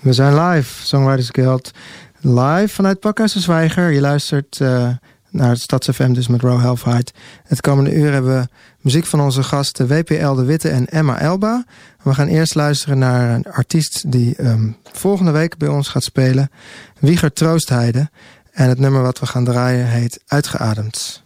We 0.00 0.12
zijn 0.12 0.40
live, 0.40 0.86
Songwriters 0.86 1.28
Guild. 1.32 1.70
Live 2.20 2.68
vanuit 2.68 3.00
Pakhuis 3.00 3.32
de 3.32 3.40
Zwijger. 3.40 3.90
Je 3.90 4.00
luistert 4.00 4.58
uh, 4.62 4.88
naar 5.30 5.50
het 5.50 5.60
StadsFM 5.60 6.12
dus 6.12 6.28
met 6.28 6.40
Row 6.40 6.60
Halfheid. 6.60 7.12
Het 7.44 7.60
komende 7.60 7.94
uur 7.94 8.12
hebben 8.12 8.40
we 8.40 8.48
muziek 8.80 9.06
van 9.06 9.20
onze 9.20 9.42
gasten 9.42 9.86
WPL 9.86 10.34
De 10.34 10.44
Witte 10.44 10.68
en 10.68 10.86
Emma 10.86 11.18
Elba. 11.18 11.64
We 12.02 12.14
gaan 12.14 12.26
eerst 12.26 12.54
luisteren 12.54 12.98
naar 12.98 13.34
een 13.34 13.44
artiest 13.44 14.12
die 14.12 14.44
um, 14.46 14.76
volgende 14.92 15.30
week 15.30 15.56
bij 15.56 15.68
ons 15.68 15.88
gaat 15.88 16.04
spelen. 16.04 16.50
Wieger 16.98 17.32
Troostheide. 17.32 18.10
En 18.52 18.68
het 18.68 18.78
nummer 18.78 19.02
wat 19.02 19.18
we 19.18 19.26
gaan 19.26 19.44
draaien 19.44 19.86
heet 19.86 20.22
Uitgeademd. 20.26 21.22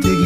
De 0.00 0.25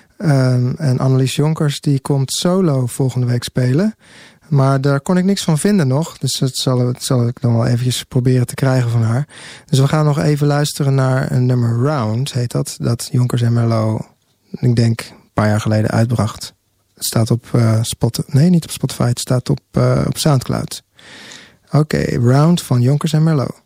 Ehm, 0.21 0.73
en 0.77 0.99
Annelies 0.99 1.35
Jonkers 1.35 1.81
die 1.81 1.99
komt 1.99 2.31
solo 2.31 2.85
volgende 2.85 3.27
week 3.27 3.43
spelen. 3.43 3.95
Maar 4.47 4.81
daar 4.81 5.01
kon 5.01 5.17
ik 5.17 5.23
niks 5.23 5.43
van 5.43 5.57
vinden 5.57 5.87
nog. 5.87 6.17
Dus 6.17 6.39
dat 6.39 6.55
zal, 6.55 6.93
zal 6.97 7.27
ik 7.27 7.41
dan 7.41 7.53
wel 7.53 7.65
eventjes 7.65 8.03
proberen 8.03 8.47
te 8.47 8.53
krijgen 8.53 8.89
van 8.89 9.01
haar. 9.01 9.27
Dus 9.65 9.79
we 9.79 9.87
gaan 9.87 10.05
nog 10.05 10.19
even 10.19 10.47
luisteren 10.47 10.95
naar 10.95 11.31
een 11.31 11.45
nummer 11.45 11.75
Round, 11.75 12.33
heet 12.33 12.51
dat. 12.51 12.75
Dat 12.79 13.09
Jonkers 13.11 13.41
en 13.41 13.53
Merlot, 13.53 14.05
ik 14.49 14.75
denk, 14.75 14.99
een 14.99 15.29
paar 15.33 15.47
jaar 15.47 15.61
geleden 15.61 15.89
uitbracht. 15.89 16.53
Het 16.93 17.05
staat 17.05 17.31
op 17.31 17.45
uh, 17.55 17.77
Spotify. 17.81 18.29
Nee, 18.31 18.49
niet 18.49 18.63
op 18.63 18.71
Spotify. 18.71 19.07
Het 19.07 19.19
staat 19.19 19.49
op, 19.49 19.59
uh, 19.71 20.01
op 20.07 20.17
Soundcloud. 20.17 20.83
Oké, 21.71 22.03
Round 22.19 22.61
van 22.61 22.81
Jonkers 22.81 23.13
en 23.13 23.23
Merlot. 23.23 23.61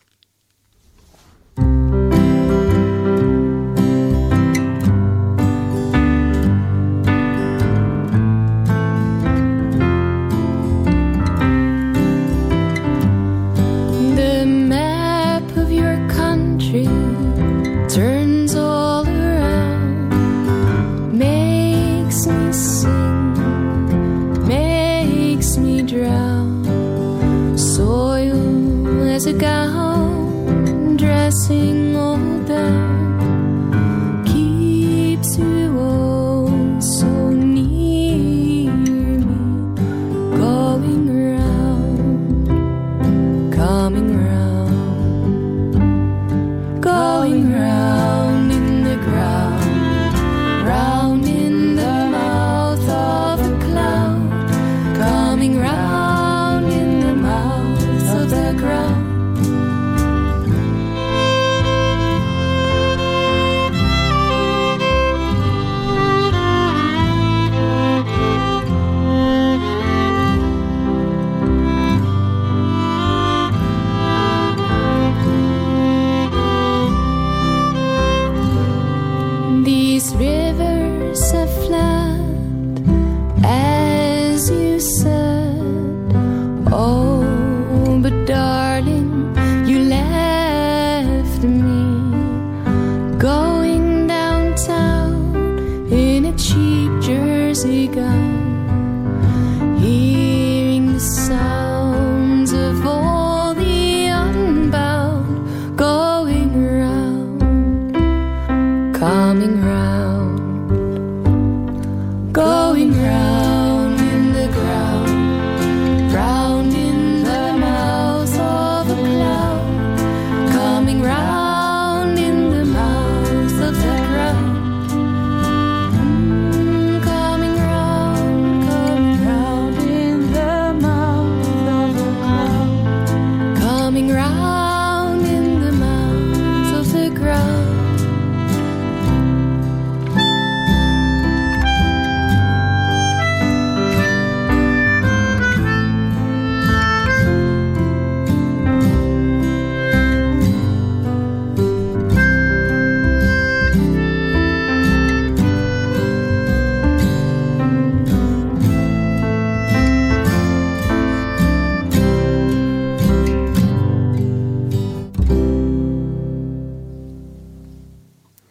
Coming 55.45 55.61
round 55.61 55.94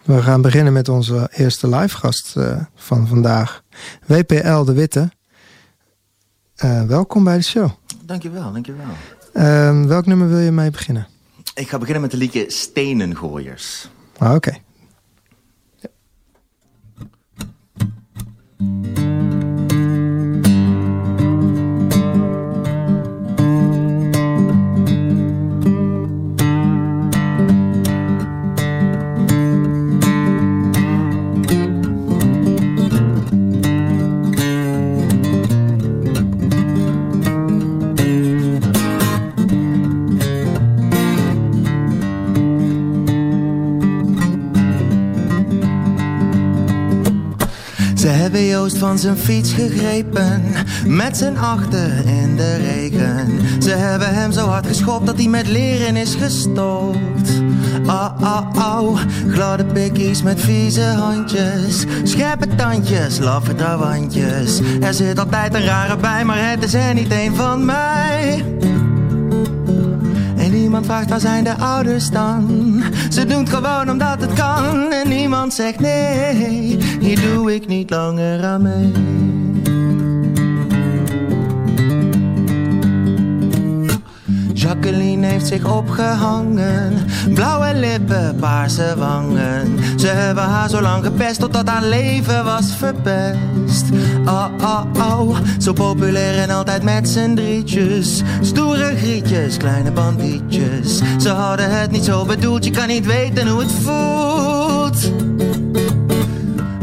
We 0.04 0.22
gaan 0.22 0.42
beginnen 0.42 0.72
met 0.72 0.88
onze 0.88 1.28
eerste 1.32 1.68
live 1.68 1.96
gast 1.96 2.36
eh, 2.36 2.60
van 2.74 3.08
vandaag. 3.08 3.62
WPL 4.06 4.64
de 4.64 4.72
Witte. 4.72 5.10
Eh, 6.54 6.82
welkom 6.82 7.24
bij 7.24 7.36
de 7.36 7.42
show. 7.42 7.70
Dankjewel, 8.02 8.52
dankjewel. 8.52 8.86
Ehm, 9.32 9.86
welk 9.86 10.06
nummer 10.06 10.28
wil 10.28 10.38
je 10.38 10.50
mee 10.50 10.70
beginnen? 10.70 11.06
Ik 11.54 11.68
ga 11.68 11.78
beginnen 11.78 12.02
met 12.02 12.10
de 12.10 12.16
liedje 12.16 12.50
Stenengooiers. 12.50 13.88
Ah, 14.18 14.34
Oké. 14.34 14.52
Hebben 48.34 48.52
Joost 48.52 48.78
van 48.78 48.98
zijn 48.98 49.16
fiets 49.16 49.52
gegrepen, 49.52 50.42
met 50.86 51.16
zijn 51.16 51.38
achter 51.38 52.06
in 52.06 52.36
de 52.36 52.56
regen. 52.56 53.40
Ze 53.62 53.70
hebben 53.70 54.14
hem 54.14 54.32
zo 54.32 54.46
hard 54.46 54.66
geschopt 54.66 55.06
dat 55.06 55.16
hij 55.16 55.28
met 55.28 55.48
leren 55.48 55.96
is 55.96 56.14
gestopt. 56.14 57.30
Au, 57.86 58.10
au, 58.20 58.44
au, 58.54 58.96
gladde 59.30 59.64
pikkies 59.64 60.22
met 60.22 60.40
vieze 60.40 60.82
handjes. 60.82 61.84
Scherpe 62.02 62.54
tandjes, 62.54 63.18
laffe 63.18 63.54
trawantjes. 63.54 64.60
Er 64.80 64.94
zit 64.94 65.18
altijd 65.18 65.54
een 65.54 65.64
rare 65.64 65.96
bij, 65.96 66.24
maar 66.24 66.50
het 66.50 66.64
is 66.64 66.74
er 66.74 66.94
niet 66.94 67.12
een 67.12 67.34
van 67.34 67.64
mij. 67.64 68.44
En 70.36 70.52
niemand 70.52 70.86
vraagt 70.86 71.08
waar 71.08 71.20
zijn 71.20 71.44
de 71.44 71.56
ouders 71.56 72.10
dan. 72.10 72.82
Ze 73.10 73.26
doen 73.26 73.38
het 73.38 73.48
gewoon 73.48 73.90
omdat 73.90 74.20
het 74.20 74.32
kan. 74.32 74.92
En 74.92 75.08
niemand 75.08 75.54
zegt 75.54 75.80
nee, 75.80 76.78
hier 77.04 77.20
doe 77.20 77.54
ik 77.54 77.66
niet 77.66 77.90
langer 77.90 78.44
aan 78.44 78.62
mee. 78.62 78.92
Jacqueline 84.52 85.26
heeft 85.26 85.46
zich 85.46 85.64
opgehangen. 85.64 86.92
Blauwe 87.34 87.74
lippen, 87.74 88.36
paarse 88.36 88.94
wangen. 88.96 89.78
Ze 89.96 90.06
hebben 90.06 90.44
haar 90.44 90.68
zo 90.68 90.80
lang 90.80 91.04
gepest 91.04 91.40
totdat 91.40 91.68
haar 91.68 91.84
leven 91.84 92.44
was 92.44 92.76
verpest. 92.76 93.84
Oh, 94.26 94.46
oh, 94.60 94.84
oh, 94.96 95.36
zo 95.58 95.72
populair 95.72 96.38
en 96.38 96.50
altijd 96.50 96.82
met 96.82 97.08
z'n 97.08 97.34
drietjes. 97.34 98.22
Stoere 98.40 98.96
grietjes, 98.96 99.56
kleine 99.56 99.90
bandietjes. 99.90 101.00
Ze 101.18 101.28
hadden 101.28 101.80
het 101.80 101.90
niet 101.90 102.04
zo 102.04 102.24
bedoeld, 102.24 102.64
je 102.64 102.70
kan 102.70 102.88
niet 102.88 103.06
weten 103.06 103.48
hoe 103.48 103.60
het 103.60 103.72
voelt. 103.72 105.12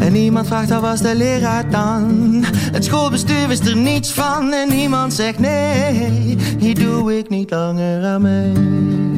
En 0.01 0.11
niemand 0.11 0.47
vraagt 0.47 0.69
waar 0.69 0.81
was 0.81 1.01
de 1.01 1.15
leraar 1.15 1.69
dan? 1.69 2.43
Het 2.71 2.85
schoolbestuur 2.85 3.47
wist 3.47 3.65
er 3.67 3.75
niets 3.75 4.11
van 4.11 4.53
En 4.53 4.69
niemand 4.69 5.13
zegt 5.13 5.39
nee 5.39 6.37
Hier 6.59 6.75
doe 6.75 7.17
ik 7.17 7.29
niet 7.29 7.49
langer 7.51 8.05
aan 8.05 8.21
mee 8.21 9.10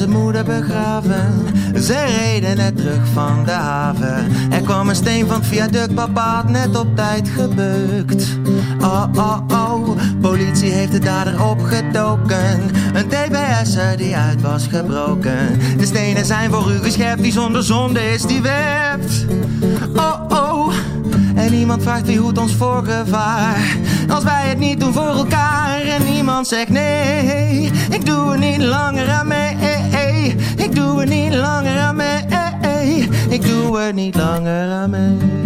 onze 0.00 0.18
moeder 0.18 0.44
begraven. 0.44 1.46
Ze 1.82 2.04
reden 2.04 2.56
net 2.56 2.76
terug 2.76 3.06
van 3.12 3.44
de 3.44 3.50
haven. 3.50 4.32
Er 4.50 4.60
kwam 4.60 4.88
een 4.88 4.94
steen 4.94 5.26
van 5.26 5.36
het 5.36 5.46
viaduct, 5.46 5.94
papa 5.94 6.34
had 6.34 6.48
net 6.48 6.78
op 6.78 6.96
tijd 6.96 7.28
gebukt. 7.28 8.38
Oh, 8.80 9.04
oh, 9.14 9.38
oh, 9.48 9.88
politie 10.20 10.70
heeft 10.70 10.92
de 10.92 10.98
dader 10.98 11.44
opgedoken. 11.44 12.60
Een 12.92 13.08
TBS'er 13.08 13.96
die 13.96 14.16
uit 14.16 14.40
was 14.40 14.66
gebroken. 14.66 15.58
De 15.78 15.86
stenen 15.86 16.24
zijn 16.24 16.50
voor 16.50 16.70
u 16.72 16.78
gescherpt, 16.78 17.22
die 17.22 17.32
zonder 17.32 17.62
zonde 17.62 18.12
is, 18.12 18.22
die 18.22 18.40
werpt. 18.42 19.26
Oh, 19.96 20.24
oh. 20.28 20.74
En 21.34 21.50
niemand 21.50 21.82
vraagt 21.82 22.06
wie 22.06 22.18
hoedt 22.18 22.38
ons 22.38 22.54
voor 22.54 22.84
gevaar. 22.84 23.76
Als 24.08 24.24
wij 24.24 24.48
het 24.48 24.58
niet 24.58 24.80
doen 24.80 24.92
voor 24.92 25.16
elkaar. 25.16 25.80
En 25.80 26.04
niemand 26.04 26.48
zegt 26.48 26.68
nee, 26.68 27.70
ik 27.90 28.06
doe 28.06 28.32
er 28.32 28.38
niet 28.38 28.62
langer 28.62 29.10
aan 29.10 29.26
mee. 29.26 29.79
Ik 30.56 30.74
doe 30.74 31.00
er 31.00 31.06
niet 31.06 31.34
langer 31.34 31.78
aan 31.78 31.96
mee. 31.96 33.08
Ik 33.28 33.42
doe 33.42 33.80
er 33.80 33.92
niet 33.92 34.14
langer 34.14 34.70
aan 34.72 34.90
mee. 34.90 35.39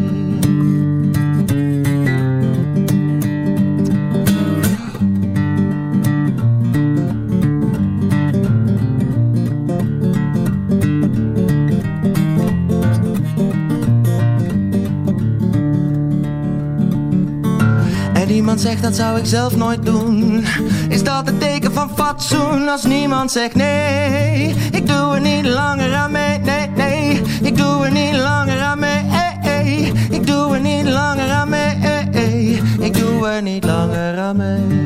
Niemand 18.54 18.72
zegt 18.72 18.82
dat 18.82 18.96
zou 18.96 19.18
ik 19.18 19.26
zelf 19.26 19.56
nooit 19.56 19.86
doen. 19.86 20.44
Is 20.88 21.02
dat 21.02 21.26
het 21.26 21.40
teken 21.40 21.72
van 21.72 21.90
fatsoen 21.94 22.68
als 22.68 22.84
niemand 22.84 23.32
zegt 23.32 23.54
nee? 23.54 24.54
Ik 24.72 24.86
doe 24.86 25.14
er 25.14 25.20
niet 25.20 25.46
langer 25.46 25.94
aan 25.94 26.12
mee, 26.12 26.38
nee, 26.38 26.68
nee. 26.68 27.22
Ik 27.42 27.56
doe 27.56 27.84
er 27.84 27.92
niet 27.92 28.14
langer 28.14 28.60
aan 28.60 28.78
mee, 28.78 29.04
eh, 29.10 29.58
eh. 29.58 30.10
Ik 30.10 30.26
doe 30.26 30.54
er 30.54 30.60
niet 30.60 30.84
langer 30.84 31.30
aan 31.30 31.48
mee, 31.48 31.74
eh, 31.82 32.14
eh. 32.14 32.84
Ik 32.84 32.94
doe 32.94 33.28
er 33.28 33.42
niet 33.42 33.64
langer 33.64 34.18
aan 34.18 34.36
mee. 34.36 34.82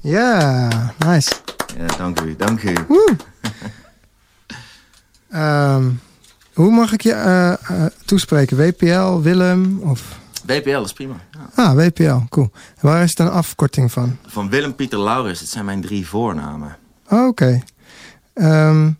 Ja, 0.00 0.68
nice. 0.98 1.32
Ja, 1.78 1.96
dank 1.96 2.20
u, 2.20 2.36
dank 2.36 2.62
u. 2.62 2.72
Ehm, 5.28 5.90
hoe 6.58 6.70
mag 6.70 6.92
ik 6.92 7.00
je 7.00 7.12
eh, 7.12 7.52
eh, 7.52 7.58
toespreken? 8.04 8.56
WPL, 8.56 9.20
Willem 9.20 9.80
of... 9.82 10.18
WPL 10.46 10.82
is 10.82 10.92
prima. 10.92 11.14
Ja. 11.30 11.64
Ah, 11.64 11.74
WPL, 11.74 12.16
cool. 12.28 12.50
Waar 12.80 13.02
is 13.02 13.10
het 13.10 13.18
een 13.18 13.30
afkorting 13.30 13.92
van? 13.92 14.16
Van 14.26 14.50
Willem 14.50 14.74
Pieter 14.74 15.00
Laurens, 15.00 15.40
het 15.40 15.48
zijn 15.48 15.64
mijn 15.64 15.80
drie 15.80 16.06
voornamen. 16.06 16.76
Oh, 17.08 17.26
Oké. 17.26 17.62
Ehm, 18.34 18.90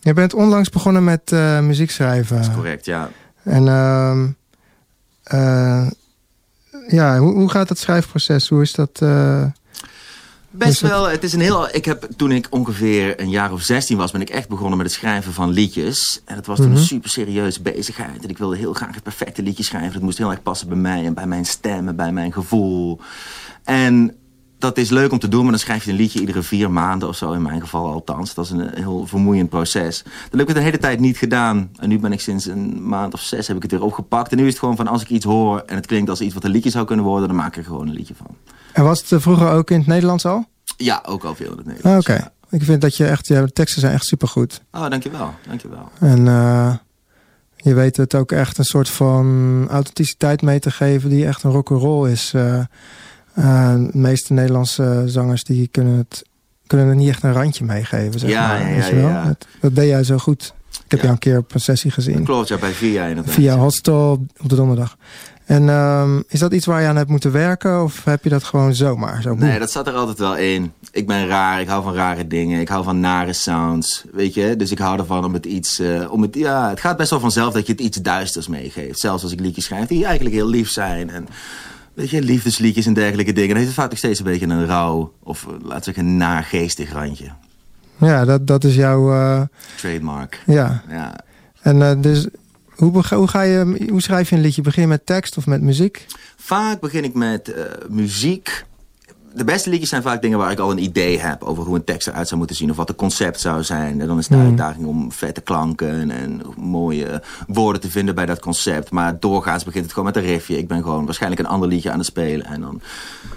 je 0.00 0.12
bent 0.12 0.34
onlangs 0.34 0.68
begonnen 0.68 1.04
met 1.04 1.32
eh, 1.32 1.60
muziek 1.60 1.90
schrijven. 1.90 2.36
Dat 2.36 2.46
is 2.46 2.54
correct, 2.54 2.84
ja. 2.84 3.10
En 3.42 3.68
ehm, 3.68 4.26
eh, 5.22 5.90
ja, 6.88 7.18
hoe, 7.18 7.32
hoe 7.32 7.50
gaat 7.50 7.68
het 7.68 7.78
schrijfproces? 7.78 8.48
Hoe 8.48 8.62
is 8.62 8.72
dat? 8.72 9.02
Best 10.56 10.80
wel, 10.80 11.08
het 11.08 11.24
is 11.24 11.32
een 11.32 11.40
heel... 11.40 11.68
Ik 11.74 11.84
heb, 11.84 12.06
toen 12.16 12.32
ik 12.32 12.46
ongeveer 12.50 13.20
een 13.20 13.30
jaar 13.30 13.52
of 13.52 13.62
16 13.62 13.96
was, 13.96 14.10
ben 14.10 14.20
ik 14.20 14.30
echt 14.30 14.48
begonnen 14.48 14.76
met 14.76 14.86
het 14.86 14.94
schrijven 14.94 15.32
van 15.32 15.50
liedjes. 15.50 16.22
En 16.24 16.36
het 16.36 16.46
was 16.46 16.56
toen 16.58 16.68
Mhm. 16.68 16.76
een 16.76 16.82
super 16.82 17.10
serieuze 17.10 17.62
bezigheid. 17.62 18.22
En 18.22 18.28
ik 18.28 18.38
wilde 18.38 18.56
heel 18.56 18.72
graag 18.72 18.94
het 18.94 19.02
perfecte 19.02 19.42
liedje 19.42 19.64
schrijven. 19.64 19.92
Het 19.92 20.02
moest 20.02 20.18
heel 20.18 20.30
erg 20.30 20.42
passen 20.42 20.68
bij 20.68 20.76
mij 20.76 21.04
en 21.04 21.14
bij 21.14 21.26
mijn 21.26 21.44
stem 21.46 21.88
en 21.88 21.96
bij 21.96 22.12
mijn 22.12 22.32
gevoel. 22.32 23.00
En 23.64 24.14
dat 24.58 24.78
is 24.78 24.90
leuk 24.90 25.12
om 25.12 25.18
te 25.18 25.28
doen, 25.28 25.42
maar 25.42 25.50
dan 25.50 25.60
schrijf 25.60 25.84
je 25.84 25.90
een 25.90 25.96
liedje 25.96 26.20
iedere 26.20 26.42
vier 26.42 26.70
maanden 26.70 27.08
of 27.08 27.16
zo. 27.16 27.32
In 27.32 27.42
mijn 27.42 27.60
geval 27.60 27.92
althans. 27.92 28.34
Dat 28.34 28.44
is 28.44 28.50
een 28.50 28.70
heel 28.74 29.06
vermoeiend 29.06 29.48
proces. 29.48 30.02
Dat 30.02 30.12
heb 30.30 30.40
ik 30.40 30.46
het 30.46 30.56
de 30.56 30.62
hele 30.62 30.78
tijd 30.78 31.00
niet 31.00 31.16
gedaan. 31.16 31.70
En 31.78 31.88
nu 31.88 31.98
ben 31.98 32.12
ik 32.12 32.20
sinds 32.20 32.46
een 32.46 32.88
maand 32.88 33.14
of 33.14 33.20
zes 33.20 33.46
heb 33.46 33.56
ik 33.56 33.62
het 33.62 33.70
weer 33.70 33.82
opgepakt. 33.82 34.30
En 34.30 34.36
nu 34.36 34.42
is 34.44 34.50
het 34.50 34.58
gewoon 34.58 34.76
van 34.76 34.86
als 34.88 35.02
ik 35.02 35.08
iets 35.08 35.24
hoor 35.24 35.62
en 35.66 35.74
het 35.74 35.86
klinkt 35.86 36.10
als 36.10 36.20
iets 36.20 36.34
wat 36.34 36.44
een 36.44 36.50
liedje 36.50 36.70
zou 36.70 36.84
kunnen 36.86 37.04
worden, 37.04 37.28
dan 37.28 37.36
maak 37.36 37.48
ik 37.48 37.56
er 37.56 37.64
gewoon 37.64 37.88
een 37.88 37.94
liedje 37.94 38.14
van. 38.14 38.36
En 38.74 38.84
was 38.84 39.00
het 39.00 39.12
eh, 39.12 39.20
vroeger 39.20 39.50
ook 39.50 39.70
in 39.70 39.78
het 39.78 39.86
Nederlands 39.86 40.24
al? 40.26 40.44
Ja, 40.76 41.02
ook 41.06 41.24
al 41.24 41.34
veel 41.34 41.50
in 41.50 41.56
het 41.56 41.66
Ah, 41.66 41.72
Nederlands. 41.72 42.08
Oké. 42.08 42.16
ja. 42.18 42.32
Ik 42.50 42.62
vind 42.62 42.80
dat 42.80 42.96
je 42.96 43.06
echt, 43.06 43.26
je 43.26 43.52
teksten 43.52 43.80
zijn 43.80 43.92
echt 43.94 44.04
supergoed. 44.06 44.62
Oh, 44.72 44.88
dankjewel. 44.90 45.34
Dankjewel. 45.48 45.88
En 46.00 46.28
eh, 46.28 46.74
je 47.56 47.74
weet 47.74 47.96
het 47.96 48.14
ook 48.14 48.32
echt 48.32 48.58
een 48.58 48.64
soort 48.64 48.88
van 48.88 49.66
authenticiteit 49.70 50.42
mee 50.42 50.58
te 50.58 50.70
geven 50.70 51.10
die 51.10 51.26
echt 51.26 51.42
een 51.42 51.50
rock'n'roll 51.50 52.10
is. 52.10 52.32
Eh, 52.34 52.58
eh, 52.58 52.66
de 53.74 53.88
meeste 53.92 54.32
Nederlandse 54.32 55.02
zangers 55.06 55.44
die 55.44 55.68
kunnen 55.68 55.96
het, 55.96 56.24
kunnen 56.66 56.88
er 56.88 56.94
niet 56.94 57.08
echt 57.08 57.22
een 57.22 57.32
randje 57.32 57.64
meegeven. 57.64 58.20
Zeg 58.20 58.30
Ja, 58.30 58.46
maar, 58.48 58.70
ja, 58.70 58.86
ja, 58.86 58.96
ja. 58.96 59.24
Dat, 59.24 59.46
dat 59.60 59.74
deed 59.74 59.88
jij 59.88 60.04
zo 60.04 60.18
goed. 60.18 60.54
Ik 60.84 60.90
heb 60.90 61.00
jou 61.00 61.12
een 61.12 61.18
keer 61.18 61.38
op 61.38 61.54
een 61.54 61.60
sessie 61.60 61.90
gezien. 61.90 62.24
Klopt, 62.24 62.48
ja, 62.48 62.58
bij 62.58 62.72
Via 62.72 63.06
inderdaad. 63.06 63.34
Via 63.34 63.56
Hostel 63.56 64.26
op 64.42 64.48
de 64.48 64.54
donderdag. 64.56 64.96
En 65.44 65.68
ehm, 65.68 66.20
is 66.28 66.38
dat 66.40 66.52
iets 66.52 66.66
waar 66.66 66.80
je 66.80 66.88
aan 66.88 66.96
hebt 66.96 67.08
moeten 67.10 67.32
werken? 67.32 67.82
Of 67.82 68.04
heb 68.04 68.24
je 68.24 68.30
dat 68.30 68.44
gewoon 68.44 68.74
zomaar? 68.74 69.22
Zo? 69.22 69.34
Nee, 69.34 69.58
dat 69.58 69.70
zat 69.70 69.86
er 69.86 69.92
altijd 69.94 70.18
wel 70.18 70.36
in. 70.36 70.72
Ik 70.90 71.06
ben 71.06 71.26
raar, 71.26 71.60
ik 71.60 71.68
hou 71.68 71.82
van 71.82 71.94
rare 71.94 72.26
dingen. 72.26 72.60
Ik 72.60 72.68
hou 72.68 72.84
van 72.84 73.00
nare 73.00 73.32
sounds, 73.32 74.04
weet 74.12 74.34
je. 74.34 74.56
Dus 74.56 74.70
ik 74.70 74.78
hou 74.78 74.98
ervan 74.98 75.24
om 75.24 75.32
het 75.32 75.46
iets... 75.46 75.78
eh, 75.78 76.12
om 76.12 76.22
het, 76.22 76.34
ja, 76.34 76.68
het 76.68 76.80
gaat 76.80 76.96
best 76.96 77.10
wel 77.10 77.20
vanzelf 77.20 77.52
dat 77.54 77.66
je 77.66 77.72
het 77.72 77.80
iets 77.80 77.96
duisters 78.02 78.48
meegeeft. 78.48 78.98
Zelfs 79.00 79.22
als 79.22 79.32
ik 79.32 79.40
liedjes 79.40 79.64
schrijf 79.64 79.86
die 79.86 80.04
eigenlijk 80.04 80.34
heel 80.34 80.48
lief 80.48 80.70
zijn. 80.70 81.10
En 81.10 81.26
weet 81.94 82.10
je, 82.10 82.22
liefdesliedjes 82.22 82.86
en 82.86 82.94
dergelijke 82.94 83.32
dingen. 83.32 83.48
Dan 83.48 83.56
heeft 83.58 83.68
het 83.68 83.78
vaak 83.80 83.90
nog 83.90 83.98
steeds 83.98 84.18
een 84.18 84.24
beetje 84.24 84.46
een 84.46 84.66
rauw... 84.66 85.12
of 85.22 85.46
eh, 85.46 85.52
laat 85.62 85.78
ik 85.78 85.84
zeggen, 85.84 86.04
een 86.06 86.16
naargeestig 86.16 86.92
randje. 86.92 87.26
Ja, 87.98 88.24
dat, 88.24 88.46
dat 88.46 88.64
is 88.64 88.74
jouw... 88.74 89.12
eh, 89.12 89.40
Trademark. 89.76 90.42
ja. 90.46 90.82
Ja. 90.88 91.14
En 91.62 92.00
dus 92.00 92.26
hoe, 92.76 93.02
ga 93.28 93.42
je, 93.42 93.86
hoe 93.90 94.02
schrijf 94.02 94.30
je 94.30 94.36
een 94.36 94.42
liedje? 94.42 94.62
Begin 94.62 94.82
je 94.82 94.88
met 94.88 95.06
tekst 95.06 95.36
of 95.36 95.46
met 95.46 95.60
muziek? 95.62 96.06
Vaak 96.36 96.80
begin 96.80 97.04
ik 97.04 97.14
met 97.14 97.52
eh, 97.52 97.64
muziek. 97.88 98.64
De 99.36 99.44
beste 99.44 99.70
liedjes 99.70 99.88
zijn 99.88 100.02
vaak 100.02 100.22
dingen 100.22 100.38
waar 100.38 100.50
ik 100.50 100.58
al 100.58 100.70
een 100.70 100.82
idee 100.82 101.18
heb 101.18 101.42
over 101.42 101.64
hoe 101.64 101.74
een 101.76 101.84
tekst 101.84 102.08
eruit 102.08 102.26
zou 102.26 102.38
moeten 102.38 102.56
zien. 102.56 102.70
Of 102.70 102.76
wat 102.76 102.88
het 102.88 102.96
concept 102.96 103.40
zou 103.40 103.62
zijn. 103.62 104.00
En 104.00 104.06
dan 104.06 104.18
is 104.18 104.28
de 104.28 104.34
Hmm. 104.34 104.44
uitdaging 104.44 104.86
om 104.86 105.12
vette 105.12 105.40
klanken 105.40 106.10
en 106.10 106.40
mooie 106.56 107.22
woorden 107.46 107.80
te 107.80 107.90
vinden 107.90 108.14
bij 108.14 108.26
dat 108.26 108.40
concept. 108.40 108.90
Maar 108.90 109.16
doorgaans 109.20 109.64
begint 109.64 109.84
het 109.84 109.92
gewoon 109.92 110.12
met 110.12 110.16
een 110.16 110.30
riffje. 110.30 110.58
Ik 110.58 110.68
ben 110.68 110.82
gewoon 110.82 111.04
waarschijnlijk 111.04 111.42
een 111.42 111.48
ander 111.48 111.68
liedje 111.68 111.90
aan 111.90 111.98
het 111.98 112.06
spelen. 112.06 112.46
En 112.46 112.60
dan 112.60 112.80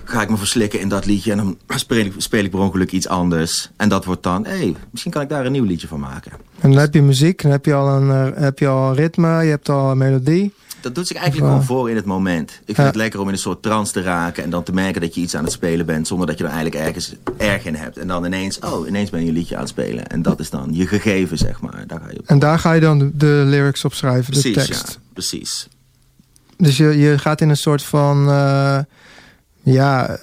ga 0.03 0.21
ik 0.21 0.29
me 0.29 0.37
verslikken 0.37 0.79
in 0.79 0.89
dat 0.89 1.05
liedje. 1.05 1.31
En 1.31 1.37
dan 1.37 1.57
speel 1.67 2.05
ik, 2.05 2.13
speel 2.17 2.43
ik 2.43 2.51
per 2.51 2.59
ongeluk 2.59 2.91
iets 2.91 3.07
anders. 3.07 3.71
En 3.77 3.89
dat 3.89 4.05
wordt 4.05 4.23
dan, 4.23 4.45
hé, 4.45 4.57
hey, 4.57 4.75
misschien 4.91 5.11
kan 5.11 5.21
ik 5.21 5.29
daar 5.29 5.45
een 5.45 5.51
nieuw 5.51 5.63
liedje 5.63 5.87
van 5.87 5.99
maken. 5.99 6.31
En 6.59 6.71
dan 6.71 6.79
heb 6.79 6.93
je 6.93 7.01
muziek, 7.01 7.41
dan 7.41 7.51
heb 7.51 7.65
je 7.65 7.73
al 7.73 7.87
een, 7.87 8.33
eh, 8.33 8.41
heb 8.41 8.59
je 8.59 8.67
al 8.67 8.89
een 8.89 8.95
ritme, 8.95 9.43
je 9.43 9.49
hebt 9.49 9.69
al 9.69 9.91
een 9.91 9.97
melodie. 9.97 10.53
Dat 10.81 10.95
doet 10.95 11.07
zich 11.07 11.17
eigenlijk 11.17 11.47
gewoon 11.47 11.61
eh, 11.61 11.67
voor 11.67 11.89
in 11.89 11.95
het 11.95 12.05
moment. 12.05 12.51
Ik 12.51 12.65
vind 12.65 12.77
ja. 12.77 12.83
het 12.83 12.95
lekker 12.95 13.19
om 13.19 13.27
in 13.27 13.33
een 13.33 13.39
soort 13.39 13.61
trance 13.61 13.91
te 13.91 14.01
raken... 14.01 14.43
en 14.43 14.49
dan 14.49 14.63
te 14.63 14.73
merken 14.73 15.01
dat 15.01 15.15
je 15.15 15.21
iets 15.21 15.35
aan 15.35 15.43
het 15.43 15.53
spelen 15.53 15.85
bent... 15.85 16.07
zonder 16.07 16.27
dat 16.27 16.37
je 16.37 16.43
er 16.43 16.49
eigenlijk 16.49 16.85
ergens 16.85 17.15
erg 17.37 17.65
in 17.65 17.75
hebt. 17.75 17.97
En 17.97 18.07
dan 18.07 18.25
ineens, 18.25 18.59
oh, 18.59 18.87
ineens 18.87 19.09
ben 19.09 19.21
je 19.21 19.27
een 19.27 19.33
liedje 19.33 19.55
aan 19.55 19.61
het 19.61 19.69
spelen. 19.69 20.07
En 20.07 20.21
dat 20.21 20.39
is 20.39 20.49
dan 20.49 20.69
je 20.71 20.87
gegeven, 20.87 21.37
zeg 21.37 21.61
maar. 21.61 21.83
Daar 21.87 21.99
ga 21.99 22.11
je 22.11 22.19
op. 22.19 22.27
En 22.27 22.39
daar 22.39 22.59
ga 22.59 22.71
je 22.73 22.81
dan 22.81 22.99
de, 22.99 23.11
de 23.13 23.43
lyrics 23.45 23.85
op 23.85 23.93
schrijven, 23.93 24.33
de 24.33 24.39
Precies, 24.39 24.65
tekst. 24.65 24.87
ja. 24.87 25.01
Precies. 25.13 25.67
Dus 26.57 26.77
je, 26.77 26.97
je 26.97 27.17
gaat 27.17 27.41
in 27.41 27.49
een 27.49 27.55
soort 27.55 27.83
van, 27.83 28.29
eh, 28.29 28.79
ja, 29.63 30.19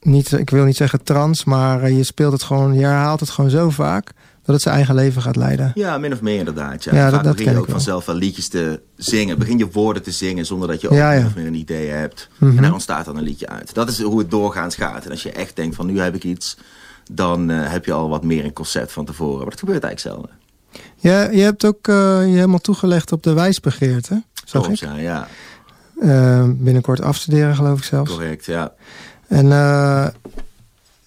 niet, 0.00 0.32
ik 0.32 0.50
wil 0.50 0.64
niet 0.64 0.76
zeggen 0.76 1.02
trance, 1.02 1.48
maar 1.48 1.82
eh, 1.82 1.96
je 1.96 2.04
speelt 2.04 2.32
het 2.32 2.42
gewoon, 2.42 2.74
je 2.74 2.84
herhaalt 2.84 3.20
het 3.20 3.30
gewoon 3.30 3.50
zo 3.50 3.70
vaak 3.70 4.12
dat 4.48 4.56
het 4.56 4.64
zijn 4.64 4.74
eigen 4.74 4.94
leven 4.94 5.22
gaat 5.22 5.36
leiden. 5.36 5.72
Ja, 5.74 5.98
min 5.98 6.12
of 6.12 6.20
meer 6.20 6.38
inderdaad. 6.38 6.84
Ja. 6.84 6.94
Ja, 6.94 7.10
dat- 7.10 7.24
dat 7.24 7.36
begin 7.36 7.52
je 7.52 7.58
ook 7.58 7.66
wel. 7.66 7.74
vanzelf 7.74 8.06
wel 8.06 8.14
liedjes 8.16 8.48
te 8.48 8.80
zingen. 8.96 9.38
Begin 9.38 9.58
je 9.58 9.70
woorden 9.70 10.02
te 10.02 10.10
zingen 10.10 10.46
zonder 10.46 10.68
dat 10.68 10.80
je 10.80 10.88
ook 10.88 10.94
Ja, 10.96 11.12
ja. 11.12 11.18
min 11.18 11.26
of 11.26 11.34
meer 11.34 11.46
een 11.46 11.54
idee 11.54 11.88
hebt. 11.88 12.28
Mhm. 12.38 12.56
En 12.56 12.62
daar 12.62 12.72
ontstaat 12.72 13.04
dan 13.04 13.16
een 13.16 13.22
liedje 13.22 13.48
uit. 13.48 13.74
Dat 13.74 13.88
is 13.88 14.02
hoe 14.02 14.18
het 14.18 14.30
doorgaans 14.30 14.74
gaat. 14.74 15.04
En 15.04 15.10
als 15.10 15.22
je 15.22 15.32
echt 15.32 15.56
denkt 15.56 15.76
van 15.76 15.86
nu 15.86 16.00
heb 16.00 16.14
ik 16.14 16.24
iets... 16.24 16.56
dan 17.12 17.50
eh, 17.50 17.70
heb 17.70 17.84
je 17.84 17.92
al 17.92 18.08
wat 18.08 18.24
meer 18.24 18.44
een 18.44 18.52
concept 18.52 18.92
van 18.92 19.04
tevoren. 19.04 19.38
Maar 19.40 19.50
dat 19.50 19.58
gebeurt 19.58 19.84
eigenlijk 19.84 20.14
zelden. 20.16 20.36
Ja, 20.96 21.30
je 21.30 21.40
hebt 21.42 21.64
ook 21.64 21.88
eh, 21.88 21.94
je 22.26 22.34
helemaal 22.34 22.58
toegelegd 22.58 23.12
op 23.12 23.22
de 23.22 23.32
wijsbegeerte, 23.32 24.22
zag 24.44 24.62
Klopt, 24.62 24.82
ik. 24.82 24.88
ja, 24.88 24.96
ja. 24.96 25.28
Eh, 26.00 26.48
binnenkort 26.56 27.00
afstuderen 27.00 27.54
geloof 27.56 27.78
ik 27.78 27.84
zelfs. 27.84 28.10
Correct, 28.10 28.44
ja. 28.44 28.72
En 29.28 29.46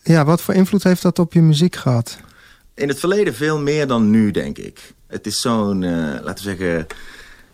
ja, 0.04 0.26
wat 0.26 0.42
voor 0.42 0.54
invloed 0.54 0.84
heeft 0.84 1.02
dat 1.02 1.20
op 1.20 1.34
je 1.34 1.42
muziek 1.42 1.76
gehad? 1.76 2.18
In 2.74 2.88
het 2.88 3.00
verleden 3.00 3.34
veel 3.34 3.60
meer 3.60 3.88
dan 3.88 4.10
nu, 4.10 4.32
denk 4.32 4.58
ik. 4.58 4.94
Het 5.08 5.26
is 5.26 5.42
zo'n, 5.42 5.84
eh, 5.84 5.92
laten 6.24 6.34
we 6.34 6.42
zeggen, 6.42 6.88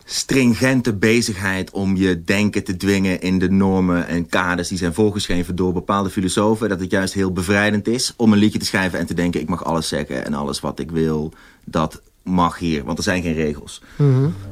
stringente 0.05 0.93
bezigheid 0.93 1.71
om 1.71 1.95
je 1.95 2.23
denken 2.23 2.63
te 2.63 2.77
dwingen 2.77 3.21
in 3.21 3.39
de 3.39 3.49
normen 3.49 4.07
en 4.07 4.27
kaders 4.27 4.67
die 4.67 4.77
zijn 4.77 4.93
voorgeschreven 4.93 5.55
door 5.55 5.73
bepaalde 5.73 6.09
filosofen. 6.09 6.69
Dat 6.69 6.79
het 6.79 6.91
juist 6.91 7.13
heel 7.13 7.31
bevrijdend 7.31 7.87
is 7.87 8.13
om 8.15 8.33
een 8.33 8.39
liedje 8.39 8.59
te 8.59 8.65
schrijven 8.65 8.99
en 8.99 9.05
te 9.05 9.13
denken: 9.13 9.41
ik 9.41 9.49
mag 9.49 9.63
alles 9.63 9.87
zeggen 9.87 10.25
en 10.25 10.33
alles 10.33 10.59
wat 10.59 10.79
ik 10.79 10.91
wil, 10.91 11.33
dat 11.65 12.01
mag 12.27 12.59
hier, 12.59 12.83
want 12.83 12.97
er 12.97 13.03
zijn 13.03 13.21
geen 13.21 13.33
regels. 13.33 13.81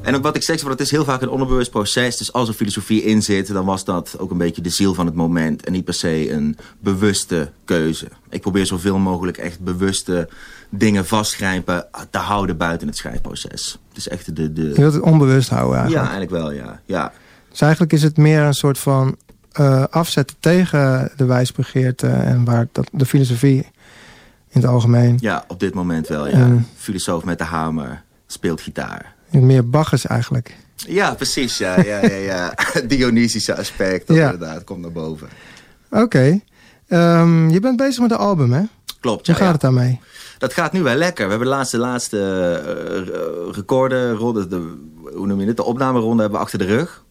En 0.02 0.16
ook 0.16 0.24
wat 0.24 0.36
ik 0.36 0.44
zeg, 0.44 0.62
want 0.62 0.72
het 0.72 0.82
is 0.82 0.92
heel 0.92 1.04
vaak 1.06 1.22
een 1.22 1.30
onderbewust 1.30 1.72
proces. 1.72 2.18
Dus 2.18 2.34
als 2.34 2.48
er 2.48 2.54
filosofie 2.54 3.04
in 3.04 3.22
zit, 3.22 3.54
dan 3.54 3.66
was 3.66 3.84
dat 3.84 4.16
ook 4.20 4.32
een 4.32 4.38
beetje 4.38 4.62
de 4.62 4.70
ziel 4.70 4.94
van 4.94 5.06
het 5.06 5.16
moment. 5.16 5.66
En 5.66 5.72
niet 5.72 5.86
per 5.86 5.94
se 5.94 6.32
een 6.32 6.58
bewuste 6.80 7.52
keuze. 7.66 8.08
Ik 8.30 8.42
probeer 8.42 8.66
zoveel 8.66 8.98
mogelijk 8.98 9.38
echt 9.38 9.60
bewuste 9.60 10.30
dingen 10.70 11.06
vastgrijpen 11.06 11.88
te 12.10 12.18
houden 12.18 12.58
buiten 12.58 12.88
het 12.88 12.98
schrijfproces. 12.98 13.80
Het 13.88 13.98
is 13.98 14.08
echt 14.08 14.36
de... 14.36 14.42
Je 14.42 14.54
de... 14.54 14.74
wilt 14.74 14.94
het 14.94 15.04
onbewust 15.04 15.50
houden 15.50 15.78
Ja, 15.78 15.82
eigenlijk. 15.82 16.32
eigenlijk 16.32 16.32
wel, 16.32 16.52
ja. 16.52 16.82
ja. 16.86 17.14
Dus 17.50 17.62
eigenlijk 17.62 17.94
is 17.94 18.04
het 18.04 18.18
meer 18.18 18.42
een 18.42 18.54
soort 18.54 18.78
van 18.78 19.18
eh, 19.52 19.84
afzetten 19.90 20.36
tegen 20.40 21.12
de 21.16 21.26
wijsbegeerte 21.26 22.08
en 22.08 22.46
waar 22.46 22.68
dat, 22.72 22.90
de 22.92 23.06
filosofie 23.06 23.68
in 24.56 24.62
het 24.62 24.70
algemeen. 24.70 25.18
Ja, 25.20 25.44
op 25.48 25.60
dit 25.60 25.74
moment 25.74 26.08
wel, 26.08 26.28
ja. 26.28 26.46
Mm. 26.46 26.68
Filosoof 26.76 27.24
met 27.24 27.38
de 27.38 27.44
hamer, 27.44 28.04
speelt 28.28 28.62
gitaar. 28.62 29.14
Meer 29.32 29.70
Bacchus 29.70 30.06
eigenlijk. 30.08 30.56
Ja, 30.76 31.14
precies, 31.14 31.58
ja. 31.58 31.80
ja, 31.82 32.02
ja, 32.06 32.16
ja. 32.16 32.54
Dionysische 32.88 33.58
aspect, 33.58 34.08
dat 34.08 34.16
Ja. 34.18 34.32
inderdaad, 34.32 34.64
komt 34.64 34.82
naar 34.82 34.92
boven. 34.92 35.28
Oké. 35.90 36.40
Ehm, 36.88 37.50
je 37.50 37.60
bent 37.60 37.78
bezig 37.78 38.02
met 38.02 38.12
een 38.12 38.18
album, 38.18 38.54
hè? 38.54 38.62
Klopt, 39.00 39.28
Hoe 39.28 39.36
gaat 39.36 39.52
het 39.52 39.62
daarmee? 39.62 40.00
Dat 40.38 40.54
gaat 40.54 40.72
nu 40.72 40.84
wel 40.84 40.96
lekker. 40.96 41.24
We 41.24 41.30
hebben 41.30 41.48
de 41.50 41.54
laatste, 41.56 41.78
laatste 41.78 42.20
eh, 43.48 43.54
recordenronde, 43.56 44.48
de, 44.48 44.74
hoe 45.16 45.28
noem 45.28 45.40
je 45.42 45.48
het, 45.48 45.58
de 45.58 45.64
opnameronde 45.64 46.22
hebben 46.22 46.40
we 46.40 46.46
achter 46.46 46.60
de 46.60 46.66
rug. 46.66 47.04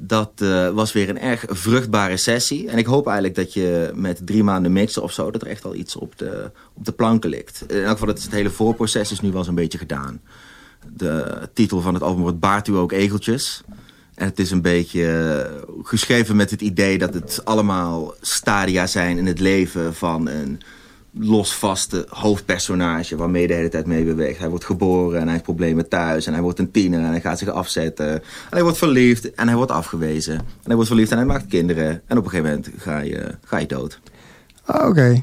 Dat 0.00 0.32
eh, 0.36 0.70
was 0.70 0.92
weer 0.92 1.08
een 1.08 1.20
erg 1.20 1.44
vruchtbare 1.48 2.16
sessie. 2.16 2.68
En 2.68 2.78
ik 2.78 2.86
hoop 2.86 3.06
eigenlijk 3.06 3.36
dat 3.36 3.52
je 3.52 3.90
met 3.94 4.26
drie 4.26 4.42
maanden 4.42 4.72
mixen 4.72 5.02
of 5.02 5.12
zo... 5.12 5.30
dat 5.30 5.42
er 5.42 5.48
echt 5.48 5.64
al 5.64 5.74
iets 5.74 5.96
op 5.96 6.18
de, 6.18 6.50
op 6.74 6.84
de 6.84 6.92
planken 6.92 7.30
ligt. 7.30 7.64
In 7.68 7.82
elk 7.82 7.98
geval, 7.98 8.14
is 8.14 8.22
het 8.22 8.32
hele 8.32 8.50
voorproces 8.50 9.12
is 9.12 9.20
nu 9.20 9.32
wel 9.32 9.44
zo'n 9.44 9.54
beetje 9.54 9.78
gedaan. 9.78 10.20
De 10.92 11.48
titel 11.52 11.80
van 11.80 11.94
het 11.94 12.02
album 12.02 12.22
wordt 12.22 12.40
Baart 12.40 12.68
u 12.68 12.76
ook 12.76 12.92
egeltjes. 12.92 13.62
En 14.14 14.26
het 14.26 14.38
is 14.38 14.50
een 14.50 14.62
beetje 14.62 15.06
eh, 15.06 15.72
geschreven 15.82 16.36
met 16.36 16.50
het 16.50 16.60
idee 16.60 16.98
dat 16.98 17.14
het 17.14 17.40
allemaal 17.44 18.14
stadia 18.20 18.86
zijn 18.86 19.18
in 19.18 19.26
het 19.26 19.40
leven 19.40 19.94
van 19.94 20.28
een 20.28 20.60
losvaste 21.18 22.06
hoofdpersonage 22.08 23.16
waarmee 23.16 23.46
de 23.46 23.54
hele 23.54 23.68
tijd 23.68 23.86
mee 23.86 24.04
beweegt. 24.04 24.38
Hij 24.38 24.48
wordt 24.48 24.64
geboren 24.64 25.16
en 25.16 25.22
hij 25.22 25.32
heeft 25.32 25.44
problemen 25.44 25.88
thuis 25.88 26.26
en 26.26 26.32
hij 26.32 26.42
wordt 26.42 26.58
een 26.58 26.70
tiener 26.70 27.00
en 27.00 27.10
hij 27.10 27.20
gaat 27.20 27.38
zich 27.38 27.48
afzetten. 27.48 28.12
En 28.12 28.22
hij 28.50 28.62
wordt 28.62 28.78
verliefd 28.78 29.34
en 29.34 29.46
hij 29.46 29.56
wordt 29.56 29.70
afgewezen. 29.70 30.34
En 30.34 30.44
hij 30.64 30.74
wordt 30.74 30.90
verliefd 30.90 31.10
en 31.10 31.16
hij 31.16 31.26
maakt 31.26 31.46
kinderen. 31.46 32.02
En 32.06 32.18
op 32.18 32.24
een 32.24 32.30
gegeven 32.30 32.50
moment 32.50 32.70
ga 32.76 32.98
je, 32.98 33.34
ga 33.44 33.58
je 33.58 33.66
dood. 33.66 34.00
Ah, 34.64 34.88
Oké. 34.88 35.22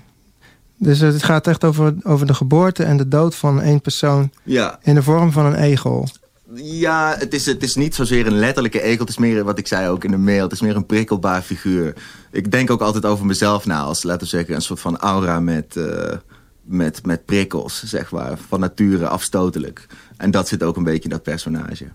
Dus 0.77 0.99
het 0.99 1.23
gaat 1.23 1.47
echt 1.47 1.63
over, 1.63 1.93
over 2.03 2.27
de 2.27 2.33
geboorte 2.33 2.83
en 2.83 2.97
de 2.97 3.07
dood 3.07 3.35
van 3.35 3.61
één 3.61 3.81
persoon 3.81 4.31
Ja, 4.43 4.79
in 4.81 4.95
de 4.95 5.03
vorm 5.03 5.31
van 5.31 5.45
een 5.45 5.55
egel. 5.55 6.07
Ja, 6.55 7.15
het 7.17 7.33
is, 7.33 7.45
het 7.45 7.63
is 7.63 7.75
niet 7.75 7.95
zozeer 7.95 8.27
een 8.27 8.39
letterlijke 8.39 8.81
egel. 8.81 8.99
Het 8.99 9.09
is 9.09 9.17
meer 9.17 9.43
wat 9.43 9.57
ik 9.57 9.67
zei 9.67 9.87
ook 9.87 10.03
in 10.03 10.11
de 10.11 10.17
mail. 10.17 10.43
Het 10.43 10.51
is 10.51 10.61
meer 10.61 10.75
een 10.75 10.85
prikkelbaar 10.85 11.41
figuur. 11.41 11.93
Ik 12.31 12.51
denk 12.51 12.71
ook 12.71 12.81
altijd 12.81 13.05
over 13.05 13.25
mezelf 13.25 13.65
na 13.65 13.81
als, 13.81 14.03
laten 14.03 14.21
we 14.21 14.27
zeggen, 14.27 14.55
een 14.55 14.61
soort 14.61 14.79
van 14.79 14.97
aura 14.97 15.39
met, 15.39 15.75
eh, 15.75 16.17
met, 16.61 17.05
met 17.05 17.25
prikkels, 17.25 17.83
zeg 17.83 18.11
maar. 18.11 18.37
Van 18.47 18.59
nature 18.59 19.07
afstotelijk. 19.07 19.85
En 20.17 20.31
dat 20.31 20.47
zit 20.47 20.63
ook 20.63 20.77
een 20.77 20.83
beetje 20.83 21.03
in 21.03 21.09
dat 21.09 21.23
personage. 21.23 21.85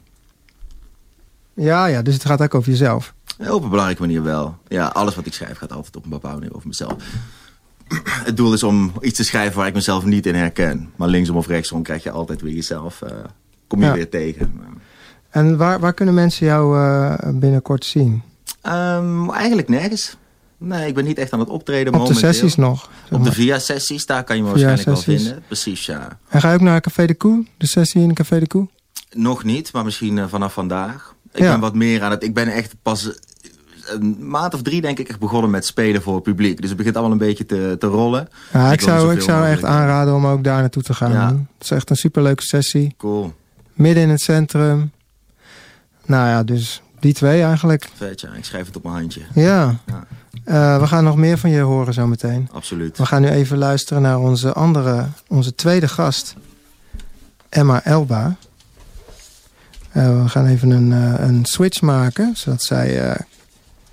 Ja, 1.55 1.87
ja, 1.87 2.03
dus 2.03 2.15
het 2.15 2.25
gaat 2.25 2.43
ook 2.43 2.55
over 2.55 2.71
jezelf. 2.71 3.15
Ja, 3.38 3.55
Op 3.55 3.62
een 3.62 3.69
belangrijke 3.69 4.03
manier 4.03 4.23
wel. 4.23 4.59
Ja, 4.69 4.87
alles 4.87 5.15
wat 5.15 5.27
ik 5.27 5.35
schrijf 5.35 5.59
gaat 5.59 5.73
altijd 5.73 5.97
op 5.97 6.05
een 6.05 6.11
bepaalde 6.11 6.38
manier 6.38 6.55
over 6.55 6.69
mezelf. 6.69 7.03
Het 8.29 8.37
doel 8.37 8.53
is 8.53 8.62
om 8.62 8.93
iets 9.00 9.17
te 9.17 9.25
schrijven 9.25 9.57
waar 9.59 9.67
ik 9.67 9.75
mezelf 9.75 10.05
niet 10.05 10.27
in 10.27 10.35
herken. 10.35 10.91
Maar 10.97 11.09
linksom 11.09 11.37
of 11.37 11.47
rechtsom 11.47 11.83
krijg 11.83 12.03
je 12.03 12.11
altijd 12.11 12.41
weer 12.41 12.55
jezelf, 12.55 13.03
eh, 13.03 13.11
kom 13.69 13.81
je 13.81 13.87
Ja. 13.87 13.93
weer 13.93 14.09
tegen. 14.09 14.53
En 15.31 15.57
waar, 15.57 15.81
waar 15.81 15.93
kunnen 15.95 16.15
mensen 16.15 16.47
jou 16.47 16.79
eh, 16.79 17.15
binnenkort 17.35 17.85
zien? 17.85 18.23
Ehm, 18.63 19.31
eigenlijk 19.31 19.69
nergens. 19.69 20.17
Nee, 20.59 20.87
ik 20.89 20.95
ben 20.95 21.05
niet 21.05 21.19
echt 21.19 21.33
aan 21.33 21.39
het 21.41 21.49
optreden 21.49 21.87
Op 21.87 21.93
de 21.93 21.99
momenteel. 21.99 22.33
sessies 22.33 22.55
nog? 22.57 22.91
Op 23.11 23.25
de. 23.25 23.33
VIA-sessies, 23.33 24.07
daar 24.07 24.25
kan 24.25 24.37
je 24.37 24.43
me 24.43 24.49
waarschijnlijk 24.49 24.87
wel 24.87 24.97
sessies. 24.97 25.23
vinden. 25.23 25.43
Precies, 25.47 25.87
ja. 25.87 26.19
En 26.29 26.41
ga 26.41 26.49
je 26.49 26.55
ook 26.55 26.61
naar 26.61 26.81
Café 26.81 27.07
de 27.07 27.15
Koe? 27.15 27.45
De 27.57 27.67
sessie 27.67 28.03
in 28.03 28.15
Café 28.15 28.39
de 28.39 28.47
Koe? 28.47 28.69
Nog 29.13 29.45
niet, 29.45 29.73
maar 29.73 29.85
misschien 29.85 30.19
eh, 30.19 30.25
vanaf 30.29 30.53
vandaag. 30.53 31.15
Ik 31.33 31.41
Ja. 31.41 31.51
ben 31.51 31.61
wat 31.61 31.75
meer 31.75 32.03
aan 32.03 32.11
het... 32.11 32.23
Ik 32.25 32.35
ben 32.35 32.49
echt 32.49 32.75
pas 32.83 33.09
eh, 33.11 33.15
een 33.87 34.17
maand 34.29 34.55
of 34.55 34.63
drie, 34.63 34.81
denk 34.81 34.99
ik, 34.99 35.09
echt 35.09 35.19
begonnen 35.19 35.51
met 35.51 35.67
spelen 35.67 36.03
voor 36.03 36.15
het 36.15 36.23
publiek. 36.23 36.61
Dus 36.61 36.69
het 36.69 36.79
begint 36.79 36.97
allemaal 36.97 37.13
een 37.13 37.27
beetje 37.27 37.47
te, 37.47 37.77
te 37.79 37.87
rollen. 37.87 38.29
Ja, 38.53 38.73
ik, 38.73 38.81
zou, 38.81 39.15
ik 39.15 39.21
zou 39.21 39.47
echt 39.47 39.65
aanraden 39.65 40.15
om 40.15 40.27
ook 40.27 40.45
daar 40.45 40.61
naartoe 40.61 40.83
te 40.83 40.95
gaan. 40.95 41.13
Ja. 41.13 41.27
Het 41.29 41.65
is 41.65 41.71
echt 41.71 41.91
een 41.91 41.97
superleuke 41.97 42.43
sessie. 42.43 42.95
Cool. 42.99 43.35
Midden 43.79 44.03
in 44.03 44.09
het 44.09 44.21
centrum. 44.21 44.93
Nou 46.07 46.29
ja, 46.29 46.43
dus 46.43 46.83
die 47.01 47.12
twee 47.12 47.43
eigenlijk. 47.43 47.88
Vet, 47.95 48.21
ja. 48.21 48.33
Ik 48.33 48.45
schrijf 48.45 48.67
het 48.67 48.77
op 48.77 48.83
mijn 48.83 48.95
handje. 48.95 49.21
Ja. 49.35 49.77
Ja. 49.87 50.07
Eh, 50.45 50.81
we 50.81 50.87
gaan 50.87 51.05
nog 51.05 51.17
meer 51.17 51.38
van 51.38 51.51
je 51.51 51.61
horen 51.61 51.95
zometeen. 51.95 52.49
Absoluut. 52.53 52.99
We 52.99 53.07
gaan 53.07 53.23
nu 53.23 53.29
even 53.29 53.59
luisteren 53.59 54.03
naar 54.03 54.19
onze 54.19 54.53
andere, 54.53 55.07
onze 55.29 55.55
tweede 55.55 55.88
gast. 55.88 56.35
Emma 57.49 57.85
Elba. 57.85 58.37
Eh, 59.91 60.23
we 60.23 60.29
gaan 60.29 60.47
even 60.47 60.71
een, 60.71 60.93
eh, 60.93 61.27
een 61.27 61.45
switch 61.45 61.81
maken, 61.81 62.37
zodat 62.37 62.62
zij 62.62 63.17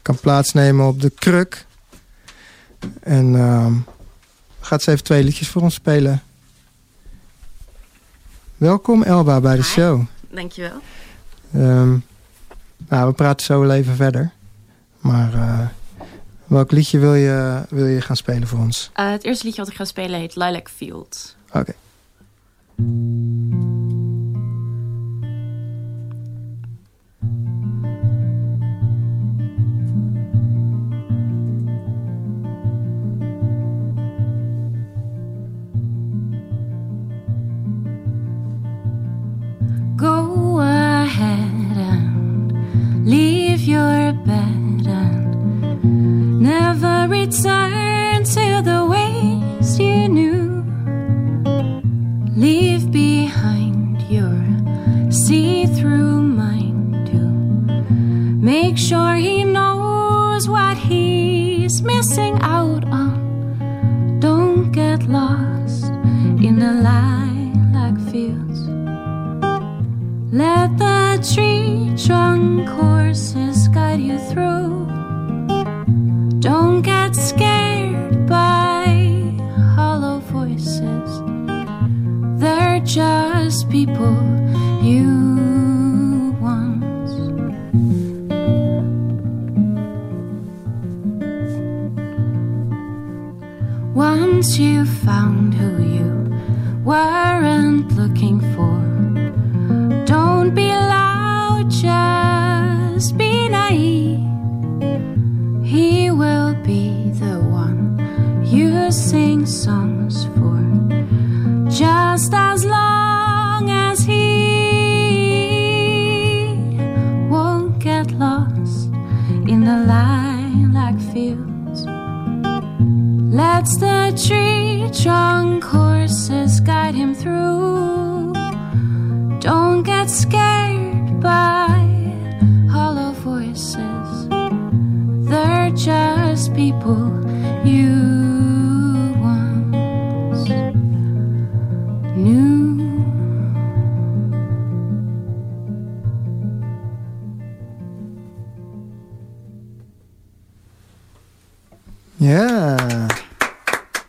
kan 0.02 0.20
plaatsnemen 0.20 0.88
op 0.88 1.02
de 1.02 1.10
kruk. 1.10 1.66
En 3.00 3.36
ehm, 3.36 3.74
gaat 4.60 4.84
ze 4.84 4.92
even 4.92 5.04
twee 5.04 5.24
liedjes 5.24 5.48
voor 5.48 5.62
ons 5.62 5.74
spelen. 5.74 6.22
Welkom 8.58 9.04
Elba 9.04 9.40
bij 9.42 9.56
de 9.56 9.62
Hi. 9.62 9.68
show. 9.68 10.02
Dankjewel. 10.30 10.80
Ehm 11.54 11.98
nou, 12.90 13.08
we 13.08 13.14
praten 13.14 13.46
zo 13.46 13.60
wel 13.60 13.72
even 13.72 13.96
verder. 13.96 14.32
Maar 15.00 15.34
eh, 15.34 15.60
welk 16.46 16.72
liedje 16.72 17.00
wil 17.00 17.14
je, 17.14 17.62
wil 17.70 17.86
je 17.86 18.02
gaan 18.02 18.16
spelen 18.16 18.48
voor 18.48 18.60
ons? 18.60 18.90
Eh, 18.94 19.12
het 19.12 19.24
eerste 19.24 19.46
liedje 19.46 19.62
wat 19.62 19.70
ik 19.72 19.78
ga 19.78 19.86
spelen 19.86 20.20
heet 20.20 20.36
Lilac 20.36 20.70
Field. 20.70 21.36
Oké. 21.52 21.74
Leave 43.06 43.62
your 43.62 44.05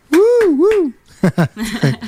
Woe, 0.08 0.56
woe. 0.56 0.92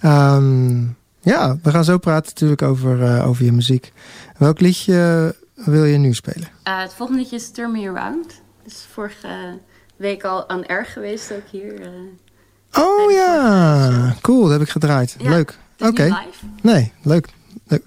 Ehm, 0.00 0.82
ja, 1.20 1.58
we 1.62 1.70
gaan 1.70 1.84
zo 1.84 1.98
praten 1.98 2.30
natuurlijk 2.30 2.62
over, 2.62 3.02
eh, 3.02 3.28
over 3.28 3.44
je 3.44 3.52
muziek. 3.52 3.92
Welk 4.38 4.60
liedje 4.60 5.34
eh, 5.54 5.66
wil 5.66 5.84
je 5.84 5.98
nu 5.98 6.14
spelen? 6.14 6.48
Eh, 6.62 6.80
het 6.80 6.94
volgende 6.94 7.20
liedje 7.20 7.36
is 7.36 7.50
Turn 7.50 7.72
Me 7.72 7.88
Around. 7.88 8.40
is 8.64 8.86
vorige 8.92 9.58
week 9.96 10.24
al 10.24 10.48
aan 10.48 10.64
erg 10.64 10.92
geweest, 10.92 11.32
ook 11.32 11.48
hier. 11.50 11.90
Oh 12.72 13.10
ja, 13.10 14.14
cool, 14.20 14.42
dat 14.42 14.50
heb 14.50 14.60
ik 14.60 14.68
gedraaid. 14.68 15.16
Ja, 15.18 15.30
leuk. 15.30 15.58
Oké. 15.78 15.88
Okay. 15.88 16.28
Nee, 16.62 16.92
leuk. 17.02 17.28
leuk. 17.66 17.82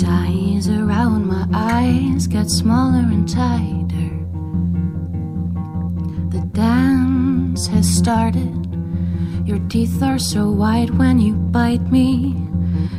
Ties 0.00 0.68
around 0.68 1.26
my 1.26 1.46
eyes 1.52 2.26
get 2.26 2.50
smaller 2.50 2.98
and 2.98 3.28
tighter. 3.28 4.10
The 6.30 6.44
dance 6.52 7.68
has 7.68 7.88
started. 7.88 8.66
Your 9.46 9.60
teeth 9.68 10.02
are 10.02 10.18
so 10.18 10.50
white 10.50 10.90
when 10.90 11.20
you 11.20 11.34
bite 11.34 11.92
me. 11.92 12.34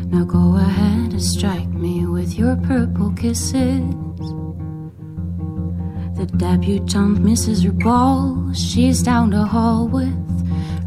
Now 0.06 0.24
go 0.24 0.56
ahead 0.56 1.12
and 1.12 1.22
strike 1.22 1.68
me 1.68 2.06
with 2.06 2.36
your 2.36 2.56
purple 2.56 3.12
kisses. 3.12 3.84
The 6.16 6.32
debutante 6.38 7.20
misses 7.20 7.64
her 7.64 7.74
ball. 7.74 8.54
She's 8.54 9.04
down 9.04 9.32
the 9.32 9.44
hall 9.44 9.90
with 9.90 10.16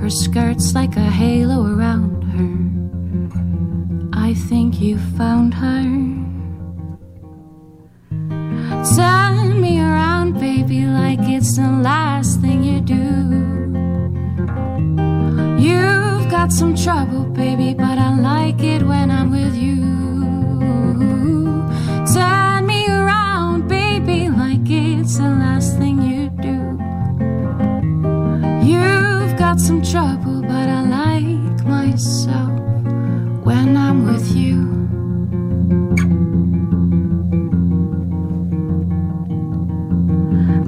her 0.01 0.09
skirts 0.09 0.75
like 0.75 0.97
a 0.97 1.11
halo 1.11 1.67
around 1.67 2.23
her. 2.23 2.78
I 4.29 4.35
think 4.35 4.79
you 4.79 4.99
found 5.17 5.55
her. 5.55 5.85
Turn 8.95 9.59
me 9.59 9.81
around, 9.81 10.35
baby, 10.39 10.85
like 10.85 11.21
it's 11.23 11.57
the 11.57 11.63
last 11.63 12.43
thing 12.43 12.63
you 12.63 12.83
do. 12.83 13.07
You've 15.59 16.29
got 16.31 16.53
some 16.53 16.77
trouble, 16.77 17.25
baby, 17.25 17.73
but 17.73 17.97
I 17.97 18.15
like 18.21 18.63
it 18.63 18.83
when 18.83 19.11
I'm 19.11 19.31
with 19.31 19.55
you. 19.55 19.81
Turn 22.13 22.67
me 22.67 22.87
around, 22.87 23.67
baby, 23.67 24.29
like 24.29 24.69
it's 24.69 25.17
the 25.17 25.31
last 25.45 25.79
thing 25.79 26.03
you 26.03 26.29
do. 26.29 26.77
You've 28.63 29.39
got 29.39 29.59
some 29.59 29.81
trouble, 29.81 30.43
but 30.43 30.69
I 30.69 30.83
like 30.83 31.65
myself 31.65 32.68
when 33.49 33.79
I'm 33.79 34.05
with 34.05 34.37
you. 34.37 34.57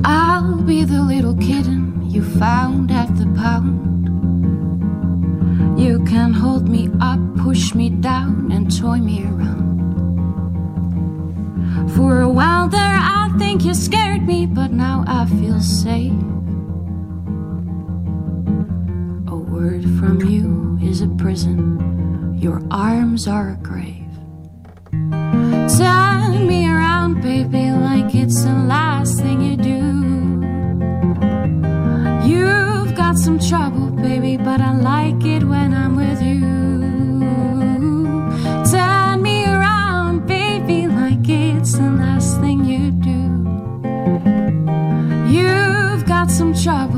I'll 0.03 0.62
be 0.62 0.85
the 0.85 1.03
little 1.03 1.37
kitten 1.37 2.11
you 2.11 2.23
found 2.38 2.90
at 2.90 3.14
the 3.19 3.27
pound. 3.37 4.09
You 5.79 6.03
can 6.05 6.33
hold 6.33 6.71
me 6.71 6.88
up, 7.03 7.21
push 7.37 7.75
me 7.75 7.90
down, 7.90 8.51
and 8.51 8.75
toy 8.75 8.97
me 8.97 9.25
around. 9.25 9.69
For 11.95 12.23
a 12.23 12.31
while 12.31 12.66
there, 12.71 12.99
I 13.21 13.31
think 13.37 13.62
you 13.62 13.75
scared 13.75 14.23
me, 14.27 14.47
but 14.47 14.73
now 14.73 15.05
I 15.07 15.27
feel 15.27 15.61
safe. 15.61 16.12
A 19.29 19.37
word 19.37 19.83
from 19.99 20.23
you 20.25 20.79
is 20.81 21.03
a 21.03 21.09
prison, 21.09 21.61
your 22.40 22.62
arms 22.70 23.29
are 23.29 23.50
a 23.50 23.57
grave. 23.57 24.09
Turn 24.90 26.46
me 26.46 26.66
around, 26.66 27.20
baby, 27.20 27.70
like 27.70 28.14
it's 28.14 28.42
the 28.44 28.55
last 28.55 29.20
thing 29.20 29.42
you 29.42 29.57
do. 29.59 29.81
You've 32.26 32.94
got 32.96 33.18
some 33.18 33.38
trouble, 33.38 33.90
baby, 33.90 34.38
but 34.38 34.62
I 34.62 34.74
like 34.74 35.22
it 35.22 35.44
when 35.44 35.74
I'm 35.74 35.96
with 35.96 36.22
you. 36.22 36.40
Turn 38.70 39.20
me 39.20 39.44
around, 39.44 40.26
baby, 40.26 40.87
like 40.87 41.29
it's 41.29 41.72
the 41.72 41.90
last 41.90 42.40
thing 42.40 42.64
you 42.64 42.90
do. 42.90 43.20
You've 45.31 46.07
got 46.07 46.31
some 46.31 46.55
trouble, 46.55 46.89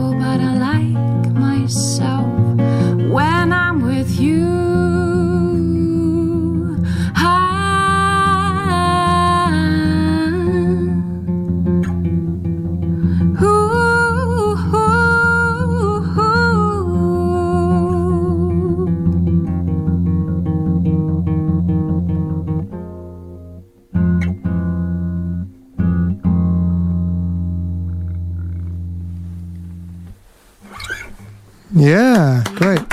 Ja, 31.83 32.43
great. 32.55 32.85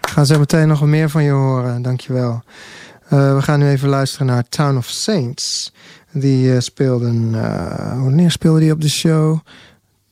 We 0.00 0.08
gaan 0.08 0.26
zo 0.26 0.38
meteen 0.38 0.68
nog 0.68 0.78
wat 0.78 0.88
meer 0.88 1.10
van 1.10 1.22
je 1.22 1.30
horen. 1.30 1.82
Dankjewel. 1.82 2.42
Uh, 3.12 3.34
we 3.34 3.42
gaan 3.42 3.58
nu 3.58 3.68
even 3.68 3.88
luisteren 3.88 4.26
naar 4.26 4.48
Town 4.48 4.76
of 4.76 4.86
Saints. 4.86 5.72
Die 6.12 6.52
uh, 6.52 6.60
speelden... 6.60 7.32
Uh, 7.34 8.02
wanneer 8.02 8.30
speelde 8.30 8.60
die 8.60 8.72
op 8.72 8.80
de 8.80 8.88
show? 8.88 9.38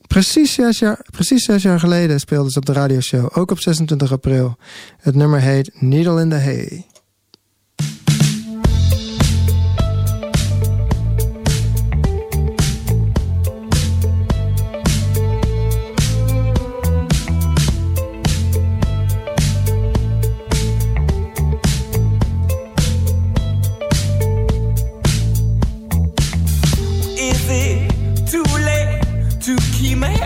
Precies 0.06 0.52
zes, 0.52 0.78
jaar, 0.78 1.04
precies 1.10 1.44
zes 1.44 1.62
jaar 1.62 1.80
geleden 1.80 2.20
speelden 2.20 2.52
ze 2.52 2.58
op 2.58 2.66
de 2.66 2.72
radioshow. 2.72 3.38
Ook 3.38 3.50
op 3.50 3.60
26 3.60 4.12
april. 4.12 4.56
Het 5.00 5.14
nummer 5.14 5.40
heet 5.40 5.70
Needle 5.80 6.20
in 6.20 6.28
the 6.28 6.36
Hay. 6.36 6.86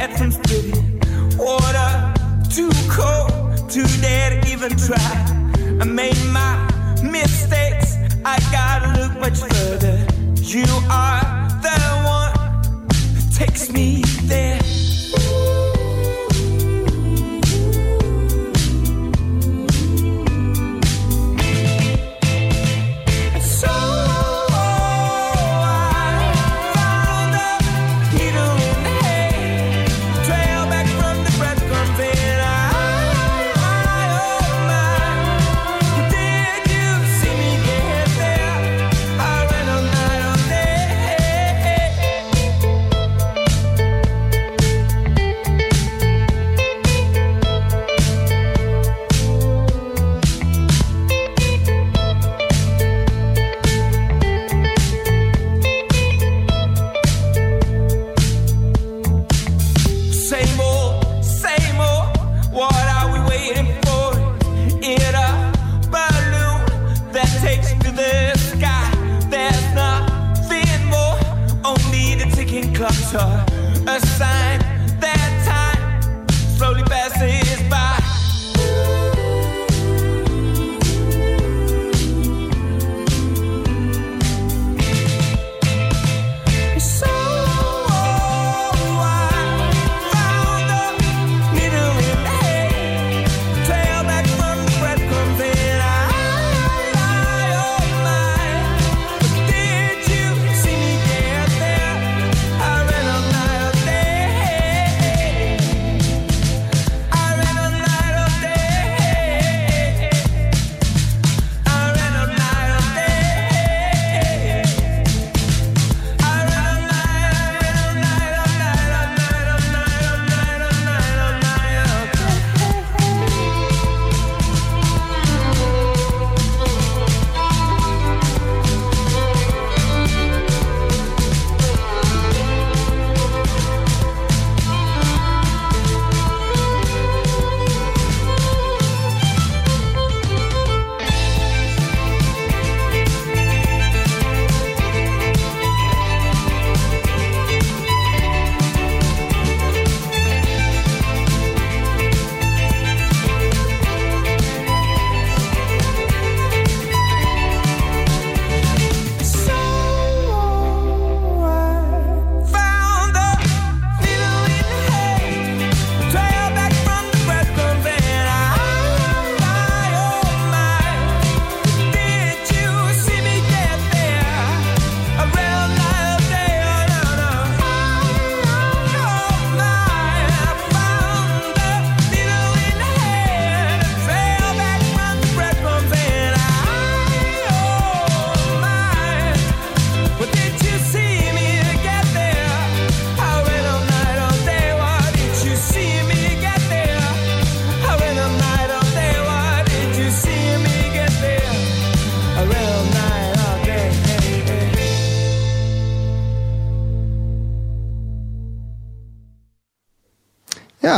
Head 0.01 0.17
from 0.17 0.33
splitting? 0.33 0.99
Water 1.37 1.91
too 2.49 2.71
cold 2.89 3.69
to 3.69 3.83
dare 4.01 4.31
to 4.31 4.49
even 4.51 4.73
try. 4.77 5.13
I 5.81 5.85
made 5.85 6.21
my 6.33 6.53
mistakes. 7.03 7.97
I 8.25 8.37
gotta 8.51 8.89
look 8.99 9.13
much 9.21 9.39
further. 9.53 9.97
You 10.37 10.65
are 10.89 11.21
the 11.67 11.79
one 12.19 12.35
who 13.15 13.21
takes 13.41 13.71
me 13.71 14.03
there. 14.25 14.60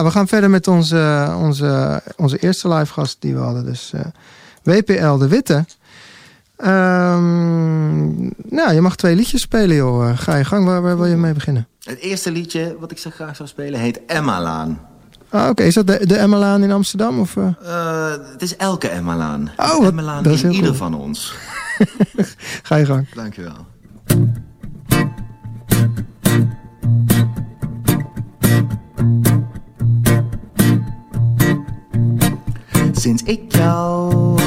Ja, 0.03 0.09
we 0.09 0.15
gaan 0.15 0.29
verder 0.29 0.51
met 0.51 0.69
onze, 0.69 1.35
onze, 1.39 2.03
onze 2.17 2.39
eerste 2.39 2.69
live 2.69 2.93
gast 2.93 3.17
die 3.21 3.35
we 3.35 3.41
hadden. 3.41 3.65
Dus 3.65 3.93
eh, 3.95 4.01
WPL 4.63 5.17
de 5.17 5.29
Witte. 5.29 5.65
Ehm, 6.57 8.23
nou, 8.55 8.73
je 8.73 8.81
mag 8.81 8.97
twee 8.97 9.15
liedjes 9.17 9.41
spelen, 9.41 9.77
joh. 9.77 10.09
Eh, 10.09 10.19
Ga 10.19 10.37
je 10.37 10.45
gang, 10.45 10.65
waar, 10.65 10.83
waar 10.83 10.97
wil 10.97 11.07
je 11.07 11.17
mee 11.17 11.33
beginnen? 11.33 11.67
Het 11.85 11.99
eerste 11.99 12.31
liedje 12.31 12.77
wat 12.81 12.91
ik 12.91 12.99
zo 12.99 13.11
graag 13.11 13.37
zou 13.37 13.49
spelen 13.49 13.81
heet 13.81 14.01
Emma-laan. 14.07 14.81
Ah, 15.31 15.49
Oké, 15.49 15.63
is 15.63 15.75
dat 15.75 15.87
de, 15.87 16.07
de 16.07 16.17
Emmelaan 16.17 16.63
in 16.63 16.73
Amsterdam? 16.73 17.21
Of, 17.21 17.37
eh? 17.37 18.23
Het 18.33 18.43
is 18.43 18.57
elke 18.57 18.89
Emma-laan. 18.89 19.51
Oh, 19.57 19.79
wat- 19.79 19.89
Emma-laan 19.89 20.23
dat 20.23 20.33
is 20.33 20.43
in 20.43 20.51
ieder 20.53 20.67
cool. 20.67 20.79
van 20.91 20.95
ons. 20.95 21.35
Ga 22.63 22.77
je 22.77 22.87
gang. 22.87 23.07
Dankjewel. 23.15 23.67
Sinds 33.03 33.23
ik 33.23 33.41
jou 33.57 34.39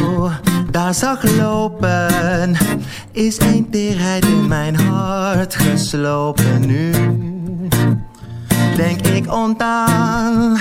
daar 0.72 0.94
zag 0.94 1.24
lopen, 1.38 2.56
is 3.12 3.40
een 3.40 3.70
teerheid 3.70 4.26
in 4.26 4.48
mijn 4.48 4.76
hart 4.76 5.56
geslopen. 5.56 6.66
Nu 6.66 6.92
denk 8.76 9.08
ik 9.08 9.34
ontdaan, 9.34 10.58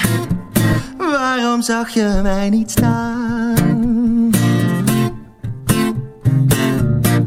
waarom 0.98 1.62
zag 1.62 1.90
je 1.90 2.20
mij 2.22 2.50
niet 2.50 2.70
staan? 2.70 4.30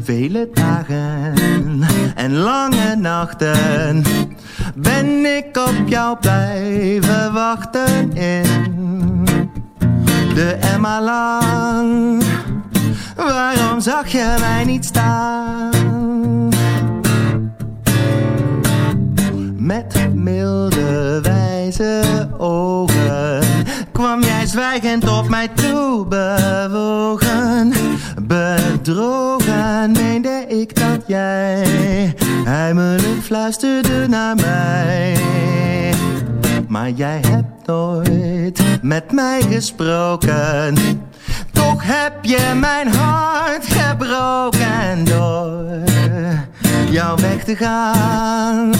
Vele 0.00 0.48
dagen 0.54 1.34
en 2.14 2.36
lange 2.36 2.96
nachten 2.96 4.02
ben 4.74 5.36
ik 5.36 5.56
op 5.56 5.88
jou 5.88 6.18
blijven 6.18 7.32
wachten 7.32 8.12
in 8.12 9.07
de 10.38 10.56
Emma-laan. 10.60 12.20
Waarom 13.16 13.80
zag 13.80 14.08
je 14.08 14.36
mij 14.40 14.64
niet 14.64 14.84
staan? 14.84 16.48
Met 19.56 20.14
milde 20.14 21.20
wijze 21.22 22.02
ogen 22.36 23.40
kwam 23.92 24.22
jij 24.22 24.46
zwijgend 24.46 25.08
op 25.08 25.28
mij 25.28 25.48
toe 25.48 26.06
bewogen. 26.06 27.72
Bedrogen 28.22 29.92
meende 29.92 30.44
ik 30.48 30.76
dat 30.76 31.02
jij 31.06 31.64
heimelijk 32.44 33.22
fluisterde 33.22 34.08
naar 34.08 34.36
mij. 34.36 35.16
Maar 36.68 36.90
jij 36.90 37.20
hebt 37.28 37.57
nooit 37.68 38.62
met 38.82 39.12
mij 39.12 39.42
gesproken. 39.42 40.74
Toch 41.52 41.82
heb 41.84 42.24
je 42.24 42.52
mijn 42.54 42.94
hart 42.94 43.66
gebroken 43.66 45.04
door 45.04 45.66
jou 46.90 47.20
weg 47.20 47.44
te 47.44 47.56
gaan. 47.56 48.72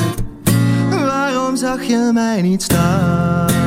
Waarom 0.90 1.57
zag 1.57 1.83
je 1.83 2.11
mij 2.12 2.42
niet 2.42 2.62
staan? 2.62 3.58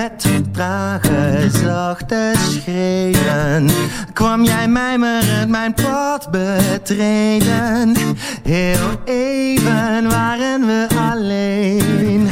Met 0.00 0.26
trage 0.52 1.48
zachte 1.50 2.32
schreden 2.50 3.70
kwam 4.12 4.44
jij 4.44 4.68
mijmerend 4.68 5.50
mijn 5.50 5.74
pad 5.74 6.30
betreden. 6.30 7.96
Heel 8.42 8.90
even 9.04 10.08
waren 10.08 10.66
we 10.66 10.86
alleen 11.10 12.28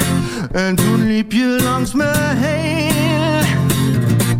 en 0.52 0.74
toen 0.74 1.06
liep 1.06 1.32
je 1.32 1.58
langs 1.62 1.92
me 1.92 2.12
heen. 2.36 3.44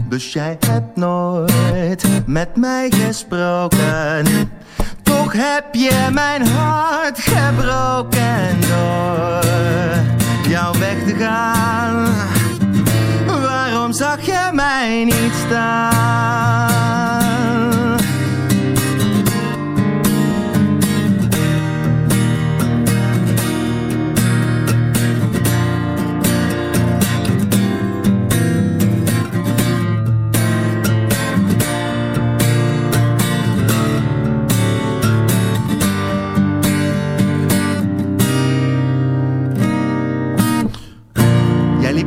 Dus 0.09 0.33
jij 0.33 0.57
hebt 0.67 0.97
nooit 0.97 2.05
met 2.27 2.57
mij 2.57 2.91
gesproken. 2.91 4.51
Toch 5.03 5.33
heb 5.33 5.75
je 5.75 6.09
mijn 6.13 6.47
hart 6.47 7.19
gebroken 7.21 8.61
door 8.61 9.45
jou 10.49 10.79
weg 10.79 11.05
te 11.07 11.15
gaan. 11.19 12.38
Mij 14.53 15.05
niet 15.05 15.35
staan? 15.47 17.08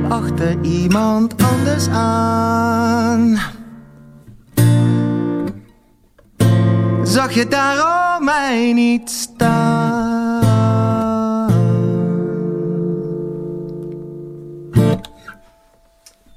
Achter 0.09 0.55
iemand 0.61 1.33
anders 1.43 1.87
aan. 1.89 3.37
Zag 7.03 7.31
je 7.31 7.47
daarom 7.47 8.25
mij 8.25 8.73
niet 8.73 9.09
staan? 9.09 10.39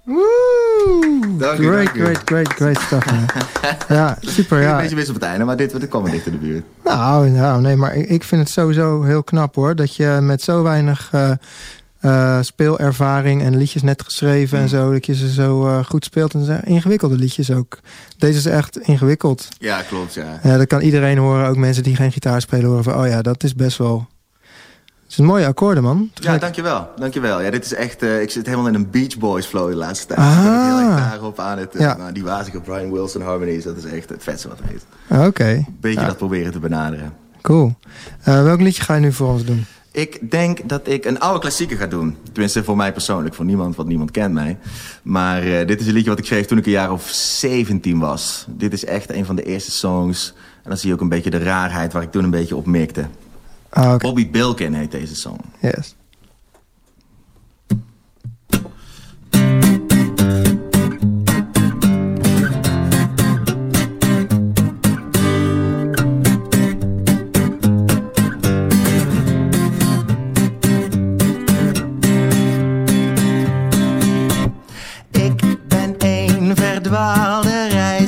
Woe! 0.04 1.20
Dank 1.38 1.58
u, 1.58 1.66
great, 1.66 1.84
dank 1.84 1.96
u. 1.96 2.00
great, 2.04 2.18
great, 2.24 2.48
great 2.48 2.78
stuff. 2.80 3.06
man. 3.10 3.26
ja, 3.98 4.16
super. 4.20 4.56
Een 4.56 4.62
Ja. 4.62 4.76
beetje 4.76 4.96
mis 4.96 5.08
op 5.08 5.14
het 5.14 5.24
einde, 5.24 5.44
maar 5.44 5.56
dit, 5.56 5.80
dit 5.80 5.88
kwam 5.88 6.02
wel 6.02 6.12
dicht 6.12 6.26
in 6.26 6.32
de 6.32 6.38
buurt. 6.38 6.64
Nou, 6.84 7.28
nou, 7.30 7.60
nee, 7.60 7.76
maar 7.76 7.94
ik, 7.96 8.08
ik 8.08 8.24
vind 8.24 8.40
het 8.40 8.50
sowieso 8.50 9.02
heel 9.02 9.22
knap 9.22 9.54
hoor. 9.54 9.74
Dat 9.76 9.96
je 9.96 10.18
met 10.22 10.42
zo 10.42 10.62
weinig 10.62 11.08
eh, 11.12 11.30
eh, 12.04 12.38
speelervaring 12.40 13.42
en 13.42 13.56
liedjes 13.56 13.82
net 13.82 14.02
geschreven 14.02 14.58
en 14.58 14.68
zo, 14.68 14.92
dat 14.92 15.06
je 15.06 15.14
ze 15.14 15.32
zo 15.32 15.66
eh, 15.66 15.84
goed 15.84 16.04
speelt. 16.04 16.34
En 16.34 16.44
zijn 16.44 16.62
ingewikkelde 16.64 17.14
liedjes 17.16 17.50
ook. 17.50 17.78
Deze 18.18 18.38
is 18.38 18.46
echt 18.46 18.78
ingewikkeld. 18.78 19.48
Ja, 19.58 19.82
klopt, 19.82 20.14
ja. 20.14 20.40
Ja, 20.42 20.56
dat 20.56 20.66
kan 20.66 20.80
iedereen 20.80 21.18
horen, 21.18 21.48
ook 21.48 21.56
mensen 21.56 21.82
die 21.82 21.96
geen 21.96 22.12
gitaar 22.12 22.40
spelen 22.40 22.64
horen 22.66 22.84
van, 22.84 22.94
oh 22.94 23.06
ja, 23.06 23.22
dat 23.22 23.42
is 23.44 23.54
best 23.54 23.78
wel... 23.78 24.06
Het 25.02 25.12
is 25.12 25.18
een 25.18 25.24
mooie 25.24 25.46
akkoorden, 25.46 25.82
man. 25.82 26.10
Ja, 26.14 26.38
dankjewel. 26.38 26.88
Dankjewel. 26.96 27.40
Ja, 27.40 27.50
dit 27.50 27.64
is 27.64 27.74
echt, 27.74 28.02
eh, 28.02 28.20
ik 28.20 28.30
zit 28.30 28.46
helemaal 28.46 28.66
in 28.68 28.74
een 28.74 28.90
Beach 28.90 29.18
Boys 29.18 29.46
flow 29.46 29.68
de 29.68 29.76
laatste 29.76 30.06
tijd. 30.06 30.18
Ah. 30.18 30.26
Ik 30.36 30.64
heel 30.76 30.78
erg 30.90 30.98
daarop 31.08 31.38
aan 31.38 31.58
het, 31.58 31.74
Ja. 31.78 31.96
nou, 31.96 32.12
die 32.12 32.24
wazige 32.24 32.60
Brian 32.60 32.92
Wilson 32.92 33.22
harmonies, 33.22 33.64
dat 33.64 33.76
is 33.76 33.84
echt 33.84 34.08
het 34.08 34.22
vetste 34.22 34.48
wat 34.48 34.58
er 34.58 34.74
is. 34.74 34.80
Oké, 35.26 35.64
Beetje 35.80 36.00
Ja. 36.00 36.06
dat 36.06 36.16
proberen 36.16 36.52
te 36.52 36.58
benaderen. 36.58 37.12
cool. 37.42 37.74
Welk 38.24 38.60
liedje 38.60 38.82
ga 38.82 38.94
je 38.94 39.00
nu 39.00 39.12
voor 39.12 39.28
ons 39.28 39.44
doen? 39.44 39.64
Ik 39.94 40.30
denk 40.30 40.68
dat 40.68 40.88
ik 40.88 41.04
een 41.04 41.20
oude 41.20 41.40
klassieker 41.40 41.76
ga 41.76 41.86
doen. 41.86 42.16
Tenminste, 42.32 42.64
voor 42.64 42.76
mij 42.76 42.92
persoonlijk. 42.92 43.34
Voor 43.34 43.44
niemand, 43.44 43.76
want 43.76 43.88
niemand 43.88 44.10
kent 44.10 44.34
mij. 44.34 44.58
Maar 45.02 45.42
eh, 45.42 45.66
dit 45.66 45.80
is 45.80 45.86
een 45.86 45.92
liedje 45.92 46.10
wat 46.10 46.18
ik 46.18 46.24
schreef 46.24 46.46
toen 46.46 46.58
ik 46.58 46.66
een 46.66 46.72
jaar 46.72 46.92
of 46.92 47.08
17 47.10 47.98
was. 47.98 48.46
Dit 48.48 48.72
is 48.72 48.84
echt 48.84 49.10
een 49.10 49.24
van 49.24 49.36
de 49.36 49.42
eerste 49.42 49.70
songs. 49.70 50.34
En 50.62 50.68
dan 50.68 50.78
zie 50.78 50.88
je 50.88 50.94
ook 50.94 51.00
een 51.00 51.08
beetje 51.08 51.30
de 51.30 51.38
raarheid 51.38 51.92
waar 51.92 52.02
ik 52.02 52.10
toen 52.10 52.24
een 52.24 52.30
beetje 52.30 52.56
op 52.56 52.66
mikte. 52.66 53.06
Ah, 53.68 53.92
oké, 53.92 54.06
Bobby 54.06 54.30
Bilkin 54.30 54.74
heet 54.74 54.90
deze 54.90 55.14
song. 55.14 55.38
yes. 55.60 55.94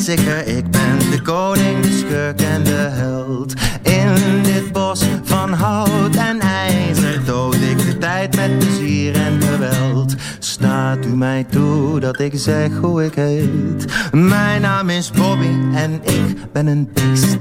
Reiziger. 0.07 0.47
Ik 0.57 0.71
ben 0.71 0.99
de 1.11 1.23
koning, 1.23 1.81
de 1.81 1.92
schurk 1.92 2.40
en 2.40 2.64
de 2.64 2.88
held. 2.90 3.55
In 3.83 4.42
dit 4.42 4.73
bos 4.73 5.05
van 5.23 5.53
hout 5.53 6.14
en 6.14 6.40
ijzer 6.40 7.25
dood 7.25 7.55
ik 7.55 7.79
de 7.79 7.99
tijd 7.99 8.37
met 8.37 8.59
plezier 8.59 9.14
en 9.14 9.42
geweld. 9.42 10.14
Staat 10.38 11.07
u 11.07 11.16
mij 11.16 11.45
toe 11.51 12.01
dat 12.01 12.21
ik 12.21 12.33
zeg 12.35 12.77
hoe 12.81 13.05
ik 13.05 13.14
heet? 13.14 13.85
Mijn 14.12 14.61
naam 14.61 14.90
is 14.90 15.11
Bobby 15.11 15.75
en 15.75 15.92
ik 16.05 16.53
ben 16.53 16.66
een 16.66 16.90
beest. 16.92 17.37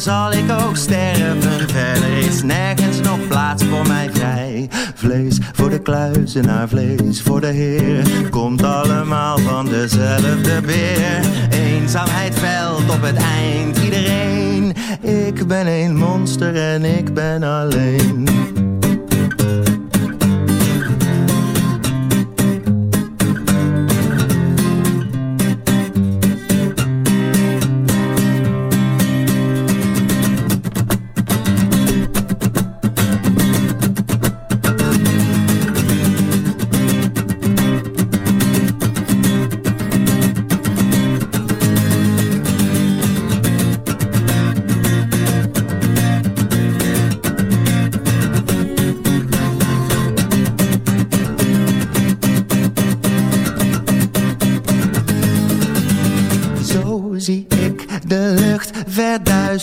Zal 0.00 0.32
ik 0.32 0.50
ook 0.50 0.76
sterven. 0.76 1.68
Verder 1.68 2.18
is 2.18 2.42
nergens 2.42 3.00
nog 3.00 3.26
plaats 3.28 3.64
voor 3.64 3.86
mij 3.86 4.10
vrij. 4.12 4.68
Vlees 4.94 5.38
voor 5.52 5.70
de 5.70 5.78
kluizenaar, 5.78 6.68
vlees 6.68 7.22
voor 7.22 7.40
de 7.40 7.46
Heer. 7.46 8.28
Komt 8.30 8.62
allemaal 8.62 9.38
van 9.38 9.66
dezelfde 9.68 10.60
beer. 10.60 11.20
Eenzaamheid 11.50 12.38
veld 12.38 12.90
op 12.90 13.02
het 13.02 13.16
eind 13.16 13.78
iedereen. 13.78 14.72
Ik 15.00 15.46
ben 15.46 15.66
een 15.66 15.96
monster 15.96 16.56
en 16.56 16.84
ik 16.84 17.14
ben 17.14 17.42
alleen. 17.42 18.54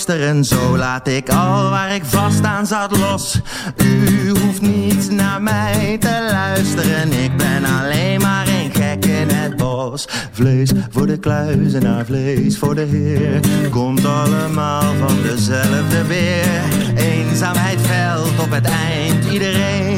Zo 0.03 0.77
laat 0.77 1.07
ik 1.07 1.29
al 1.29 1.69
waar 1.69 1.95
ik 1.95 2.05
vast 2.05 2.43
aan 2.43 2.67
zat 2.67 2.97
los. 2.97 3.39
U 3.77 4.29
hoeft 4.29 4.61
niet 4.61 5.11
naar 5.11 5.41
mij 5.41 5.97
te 5.99 6.27
luisteren. 6.31 7.11
Ik 7.11 7.37
ben 7.37 7.63
alleen 7.65 8.21
maar 8.21 8.47
een 8.47 8.71
gek 8.73 9.05
in 9.05 9.29
het 9.29 9.57
bos. 9.57 10.05
Vlees 10.31 10.71
voor 10.89 11.07
de 11.07 11.17
kluizenaar, 11.17 12.05
vlees 12.05 12.57
voor 12.57 12.75
de 12.75 12.81
Heer. 12.81 13.39
Komt 13.69 14.05
allemaal 14.05 14.93
van 15.07 15.21
dezelfde 15.21 16.05
weer. 16.07 16.61
Eenzaamheid 16.95 17.79
veld 17.81 18.39
op 18.39 18.51
het 18.51 18.65
eind 18.65 19.25
iedereen. 19.31 19.92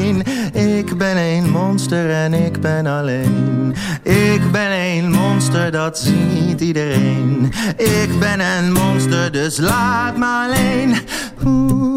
Ik 0.96 1.02
ben 1.02 1.16
een 1.16 1.50
monster 1.50 2.10
en 2.10 2.34
ik 2.34 2.60
ben 2.60 2.86
alleen. 2.86 3.74
Ik 4.02 4.50
ben 4.52 4.70
een 4.70 5.10
monster, 5.10 5.70
dat 5.70 5.98
ziet 5.98 6.60
iedereen. 6.60 7.52
Ik 7.76 8.18
ben 8.18 8.40
een 8.40 8.72
monster, 8.72 9.32
dus 9.32 9.58
laat 9.58 10.16
me 10.16 10.24
alleen. 10.24 10.96
Oeh, 11.44 11.96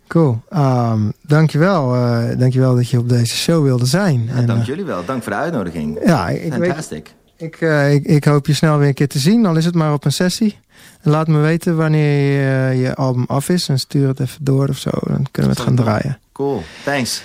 Cool. 0.07 0.43
Um, 0.55 1.13
dankjewel. 1.23 1.95
Uh, 1.95 2.39
dankjewel 2.39 2.75
dat 2.75 2.89
je 2.89 2.99
op 2.99 3.09
deze 3.09 3.37
show 3.37 3.65
wilde 3.65 3.87
zijn. 3.87 4.25
Ja, 4.25 4.35
En, 4.35 4.47
dank 4.47 4.61
eh, 4.61 4.67
jullie 4.67 4.85
wel. 4.85 5.05
Dank 5.05 5.23
voor 5.23 5.33
de 5.33 5.39
uitnodiging. 5.39 5.99
ja, 6.05 6.29
ik, 6.29 6.53
weet, 6.53 6.67
Fantastic. 6.67 7.15
ik, 7.37 7.57
eh, 7.61 7.93
ik, 7.95 8.05
ik 8.05 8.25
hoop 8.25 8.47
je 8.47 8.55
snel 8.55 8.79
weer 8.79 8.89
een 8.89 8.95
keer 8.95 9.09
te 9.09 9.19
zien. 9.19 9.47
Al 9.47 9.57
is 9.57 9.65
het 9.65 9.75
maar 9.75 9.93
op 9.93 10.05
een 10.05 10.13
sessie. 10.13 10.59
En 11.03 11.11
laat 11.11 11.29
me 11.29 11.39
weten 11.39 11.77
wanneer 11.77 12.33
je, 12.33 12.71
eh, 12.71 12.81
je 12.83 12.95
album 12.95 13.25
af 13.27 13.49
is. 13.49 13.69
En 13.69 13.79
stuur 13.79 14.09
het 14.09 14.21
even 14.21 14.45
door 14.45 14.69
of 14.69 14.79
zo. 14.79 14.91
Dan 14.91 15.27
kunnen 15.31 15.53
we 15.53 15.59
het 15.59 15.67
gaan 15.67 15.77
draaien. 15.77 16.19
Cool. 16.33 16.63
Thanks. 16.85 17.23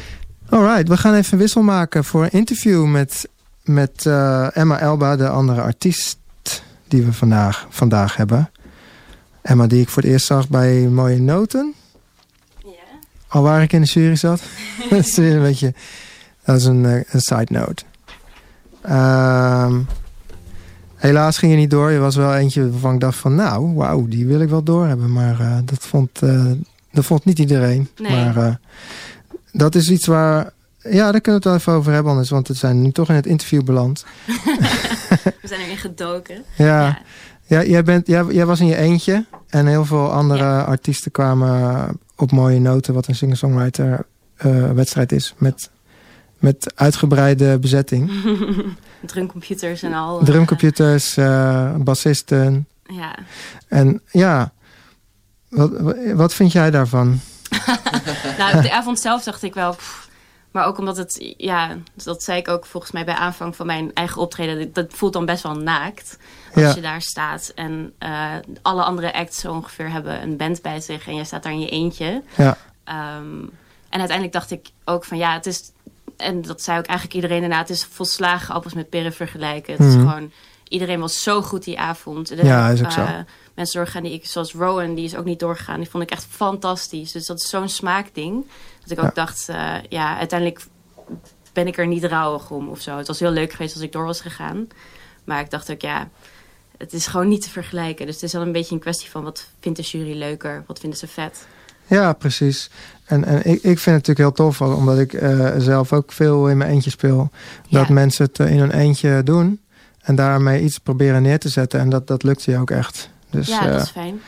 Alright, 0.49 0.88
we 0.88 0.97
gaan 0.97 1.14
even 1.14 1.34
een 1.34 1.39
wissel 1.39 1.62
maken 1.62 2.04
voor 2.04 2.24
een 2.24 2.32
interview 2.32 2.86
met, 2.86 3.30
met 3.64 4.06
eh, 4.06 4.58
Emma 4.58 4.80
Elba, 4.80 5.16
de 5.16 5.30
andere 5.30 5.62
artiest 5.62 6.18
die 6.88 7.04
we 7.04 7.14
vandaag, 7.14 7.68
vandaag 7.70 8.16
hebben. 8.16 8.52
Emma, 9.42 9.68
die 9.68 9.82
ik 9.82 9.89
voor 9.89 10.02
het 10.02 10.12
eerst 10.12 10.26
zag 10.26 10.50
bij 10.50 10.88
Mooie 10.88 11.20
Noten. 11.20 11.74
Al 13.28 13.42
waar 13.42 13.62
ik 13.62 13.74
in 13.74 13.82
de 13.82 13.88
jury 13.88 14.16
zat. 14.16 14.42
dat 14.89 15.00
is 15.00 15.18
weer 15.18 15.36
een 15.36 15.42
beetje. 15.42 15.74
Dat 16.46 16.56
is 16.56 16.66
een, 16.66 16.86
eh, 16.86 17.02
een 17.08 17.22
side 17.22 17.48
note. 17.48 17.84
Ehm, 18.82 19.80
helaas 20.96 21.38
ging 21.38 21.52
je 21.52 21.58
niet 21.58 21.70
door. 21.70 21.92
Je 21.92 22.00
was 22.00 22.16
wel 22.16 22.36
eentje 22.36 22.72
waarvan 22.72 22.94
ik 22.94 23.00
dacht 23.00 23.18
van... 23.18 23.36
Nou, 23.36 23.74
wauw, 23.76 24.08
die 24.08 24.26
wil 24.26 24.42
ik 24.42 24.50
wel 24.50 24.64
doorhebben. 24.64 25.12
Maar 25.12 25.39
eh, 25.39 25.58
dat, 25.66 25.80
vond, 25.80 26.22
eh, 26.22 26.52
dat 26.92 27.06
vond 27.06 27.26
niet 27.26 27.39
iedereen. 27.39 27.89
Nee. 28.02 28.12
Maar 28.12 28.60
dat 29.52 29.76
is 29.76 29.89
iets 29.89 30.06
waar... 30.06 30.52
Ja, 30.84 31.12
daar 31.12 31.22
kunnen 31.22 31.24
we 31.24 31.32
het 31.32 31.44
wel 31.44 31.56
even 31.56 31.74
over 31.74 31.94
hebben 31.94 32.12
anders. 32.12 32.30
Want 32.30 32.48
we 32.48 32.54
zijn 32.54 32.82
nu 32.82 32.92
toch 32.92 33.10
in 33.10 33.16
het 33.16 33.26
interview 33.26 33.64
beland. 33.64 34.06
We 35.42 35.48
zijn 35.48 35.62
erin 35.62 35.78
gedoken. 35.78 36.44
Ja, 36.58 36.66
Ja. 36.66 37.02
Ja. 37.56 37.64
jij, 37.64 37.84
bent, 37.84 38.08
jij, 38.08 38.26
jij 38.26 38.45
was 38.45 38.60
in 38.60 38.68
je 38.68 38.76
eentje. 38.76 39.26
En 39.49 39.66
heel 39.66 39.86
veel 39.86 40.12
andere 40.12 40.43
Ja. 40.43 40.62
artiesten 40.62 41.12
kwamen 41.12 41.99
op 42.16 42.32
mooie 42.32 42.60
noten. 42.60 42.93
Wat 42.93 43.08
een 43.08 43.16
singer-songwriter 43.16 44.06
eh, 44.36 44.72
wedstrijd 44.72 45.12
is. 45.12 45.34
Met, 45.38 45.70
met 46.39 46.72
uitgebreide 46.76 47.60
bezetting. 47.60 48.12
Drumcomputers 49.06 49.82
en 49.82 49.93
al. 49.93 50.24
Drumcomputers, 50.24 51.18
eh, 51.18 51.76
bassisten. 51.76 52.68
Eh, 52.86 52.95
ja. 52.95 53.16
En 53.68 54.02
ja, 54.12 54.52
wat, 55.49 55.72
wat 56.14 56.34
vind 56.34 56.52
jij 56.52 56.72
daarvan? 56.72 57.20
Nou, 58.38 58.58
op 58.58 58.62
de 58.64 58.72
avond 58.72 58.99
zelf 58.99 59.24
dacht 59.24 59.43
ik 59.43 59.54
wel... 59.54 59.72
pff, 59.76 60.10
maar 60.52 60.66
ook 60.66 60.78
omdat 60.78 60.97
het, 60.97 61.34
ja, 61.38 61.78
dat 62.04 62.24
zei 62.24 62.39
ik 62.39 62.47
ook 62.47 62.66
volgens 62.66 62.91
mij 62.91 63.06
bij 63.06 63.14
aanvang 63.14 63.56
van 63.56 63.66
mijn 63.66 63.93
eigen 63.93 64.22
optreden. 64.22 64.74
Dat 64.74 64.93
voelt 64.93 65.14
dan 65.14 65.26
best 65.26 65.43
wel 65.43 65.56
naakt 65.56 66.18
als 66.56 66.64
Ja. 66.64 66.76
je 66.76 66.82
daar 66.82 67.02
staat. 67.02 67.52
En 67.56 67.93
eh, 67.97 68.34
alle 68.62 68.84
andere 68.84 69.14
acts 69.14 69.39
zo 69.39 69.52
ongeveer 69.54 69.91
hebben 69.91 70.22
een 70.22 70.38
band 70.38 70.62
bij 70.62 70.80
zich. 70.82 71.08
En 71.08 71.16
jij 71.16 71.24
staat 71.24 71.43
daar 71.43 71.52
in 71.52 71.60
je 71.60 71.70
eentje. 71.70 72.24
Ja, 72.38 72.58
Ehm, 72.84 73.41
en 73.89 73.99
uiteindelijk 73.99 74.32
dacht 74.32 74.52
ik 74.52 74.70
ook 74.86 75.06
van 75.06 75.18
ja, 75.18 75.34
het 75.34 75.45
is... 75.45 75.72
En 76.18 76.41
dat 76.41 76.62
zei 76.62 76.78
ook 76.80 76.86
eigenlijk 76.86 77.16
iedereen 77.16 77.39
daarna. 77.39 77.58
Het 77.58 77.70
is 77.70 77.84
volslagen 77.86 78.54
appels 78.56 78.74
met 78.74 78.89
peren 78.89 79.14
vergelijken. 79.14 79.74
Het 79.74 79.82
is 79.88 79.95
Mhm. 79.95 80.08
gewoon... 80.08 80.32
Iedereen 80.68 80.99
was 80.99 81.24
zo 81.24 81.41
goed 81.41 81.64
die 81.64 81.80
avond. 81.80 82.30
Er 82.32 82.45
Ja, 82.45 82.70
is 82.70 82.84
ook 82.84 82.91
zo. 82.91 83.02
eh, 83.02 83.18
Mensen 83.56 83.80
doorgaan 83.80 84.04
die 84.04 84.14
ik... 84.14 84.26
Zoals 84.26 84.54
Rowan, 84.54 84.93
die 84.95 85.06
is 85.06 85.16
ook 85.16 85.26
niet 85.26 85.39
doorgegaan. 85.39 85.80
Die 85.80 85.89
vond 85.89 86.04
ik 86.04 86.12
echt 86.12 86.26
fantastisch. 86.30 87.12
Dus 87.12 87.26
dat 87.26 87.38
is 87.41 87.49
zo'n 87.49 87.70
smaakding. 87.70 88.45
Dat 88.82 88.91
ik 88.91 88.99
ook 88.99 89.06
Ja. 89.06 89.12
dacht... 89.26 89.49
eh, 89.49 89.74
ja, 89.89 90.18
uiteindelijk 90.18 90.62
ben 91.54 91.68
ik 91.68 91.78
er 91.78 91.88
niet 91.88 92.04
rouwig 92.04 92.49
om 92.52 92.70
of 92.70 92.82
zo. 92.82 92.97
Het 92.97 93.08
was 93.08 93.20
heel 93.20 93.32
leuk 93.32 93.52
geweest 93.52 93.74
als 93.74 93.84
ik 93.84 93.91
door 93.91 94.06
was 94.06 94.22
gegaan. 94.22 94.68
Maar 95.24 95.39
ik 95.39 95.49
dacht 95.49 95.72
ook, 95.72 95.82
ja... 95.82 96.10
Het 96.82 96.94
is 96.94 97.08
gewoon 97.08 97.28
niet 97.28 97.42
te 97.42 97.50
vergelijken. 97.50 98.06
Dus 98.06 98.16
het 98.16 98.24
is 98.24 98.34
wel 98.34 98.42
een 98.42 98.52
beetje 98.52 98.76
een 98.76 98.82
kwestie 98.82 99.10
van... 99.10 99.24
Wat 99.24 99.48
vindt 99.60 99.78
de 99.78 99.84
jury 99.84 100.18
leuker? 100.18 100.64
Wat 100.68 100.80
vinden 100.80 101.00
ze 101.00 101.08
vet? 101.08 101.48
ja 101.88 102.14
precies. 102.14 102.70
En, 103.06 103.26
en 103.26 103.38
ik, 103.38 103.44
ik 103.44 103.62
vind 103.62 103.76
het 103.86 103.86
natuurlijk 104.08 104.18
heel 104.20 104.32
tof, 104.32 104.62
omdat 104.62 105.00
ik 105.00 105.14
eh, 105.14 105.50
zelf 105.58 105.94
ook 105.94 106.12
veel 106.12 106.48
in 106.50 106.58
mijn 106.58 106.70
eentje 106.72 106.90
speel. 106.90 107.30
Dat 107.70 107.90
mensen 107.90 108.26
het 108.26 108.40
eh, 108.40 108.52
in 108.52 108.60
hun 108.60 108.72
eentje 108.72 109.22
doen. 109.24 109.60
En 110.02 110.16
daarmee 110.16 110.64
iets 110.64 110.78
proberen 110.78 111.22
neer 111.22 111.40
te 111.40 111.50
zetten. 111.50 111.80
En 111.80 111.90
dat, 111.90 112.08
dat 112.08 112.24
lukt 112.24 112.44
je 112.44 112.58
ook 112.58 112.72
echt. 112.72 113.10
Dus, 113.30 113.48
ja, 113.48 113.66
eh, 113.66 113.72
dat 113.72 113.82
is 113.82 113.90
fijn. 113.90 114.22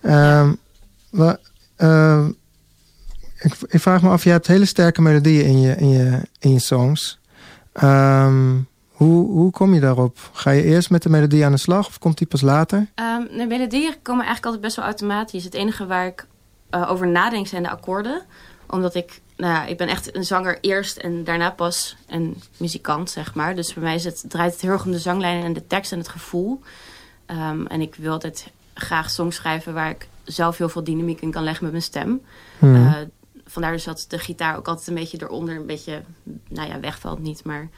Ehm, 0.00 0.52
wa- 1.10 1.38
ehm, 1.76 2.28
ik, 3.38 3.54
ik 3.68 3.80
vraag 3.80 4.02
me 4.02 4.08
af, 4.08 4.24
je 4.24 4.30
hebt 4.30 4.46
hele 4.46 4.64
sterke 4.64 5.02
melodieën 5.02 5.44
in 5.44 5.60
je, 5.60 5.74
in 5.76 5.88
je, 5.88 6.20
in 6.38 6.52
je 6.52 6.58
songs. 6.60 7.18
Ehm, 7.72 8.56
hoe, 9.04 9.30
hoe 9.30 9.50
kom 9.50 9.74
je 9.74 9.80
daarop? 9.80 10.18
Ga 10.32 10.50
je 10.50 10.62
eerst 10.62 10.90
met 10.90 11.02
de 11.02 11.08
melodie 11.08 11.44
aan 11.44 11.52
de 11.52 11.58
slag 11.58 11.86
of 11.86 11.98
komt 11.98 12.18
die 12.18 12.26
pas 12.26 12.40
later? 12.40 12.86
Ehm, 12.94 13.22
de 13.36 13.46
melodieën 13.46 13.94
komen 14.02 14.24
eigenlijk 14.24 14.44
altijd 14.44 14.62
best 14.62 14.76
wel 14.76 14.84
automatisch. 14.84 15.44
Het 15.44 15.54
enige 15.54 15.86
waar 15.86 16.06
ik 16.06 16.26
eh, 16.70 16.90
over 16.90 17.08
nadenk 17.08 17.46
zijn 17.46 17.62
de 17.62 17.70
akkoorden. 17.70 18.22
Omdat 18.66 18.94
ik, 18.94 19.20
nou 19.36 19.52
ja, 19.52 19.66
ik 19.66 19.76
ben 19.76 19.88
echt 19.88 20.16
een 20.16 20.24
zanger 20.24 20.58
eerst 20.60 20.96
en 20.96 21.24
daarna 21.24 21.50
pas 21.50 21.96
een 22.06 22.42
muzikant, 22.56 23.10
zeg 23.10 23.34
maar. 23.34 23.54
Dus 23.54 23.74
bij 23.74 23.82
mij 23.82 23.94
is 23.94 24.04
het, 24.04 24.24
draait 24.28 24.52
het 24.52 24.60
heel 24.60 24.70
erg 24.70 24.84
om 24.84 24.92
de 24.92 24.98
zanglijnen 24.98 25.44
en 25.44 25.52
de 25.52 25.66
tekst 25.66 25.92
en 25.92 25.98
het 25.98 26.08
gevoel. 26.08 26.60
Ehm, 27.26 27.66
en 27.66 27.80
ik 27.80 27.94
wil 27.94 28.12
altijd 28.12 28.50
graag 28.74 29.10
songs 29.10 29.36
schrijven 29.36 29.74
waar 29.74 29.90
ik 29.90 30.08
zelf 30.24 30.58
heel 30.58 30.68
veel 30.68 30.84
dynamiek 30.84 31.20
in 31.20 31.30
kan 31.30 31.42
leggen 31.42 31.62
met 31.62 31.72
mijn 31.72 31.84
stem. 31.84 32.20
Hmm. 32.58 32.74
Eh, 32.74 32.94
vandaar 33.50 33.72
dus 33.72 33.84
dat 33.84 34.04
de 34.08 34.18
gitaar 34.18 34.56
ook 34.56 34.68
altijd 34.68 34.88
een 34.88 34.94
beetje 34.94 35.22
eronder 35.22 35.56
een 35.56 35.66
beetje, 35.66 36.02
nou 36.48 36.68
ja, 36.68 36.80
wegvalt 36.80 37.18
niet, 37.18 37.44
maar 37.44 37.68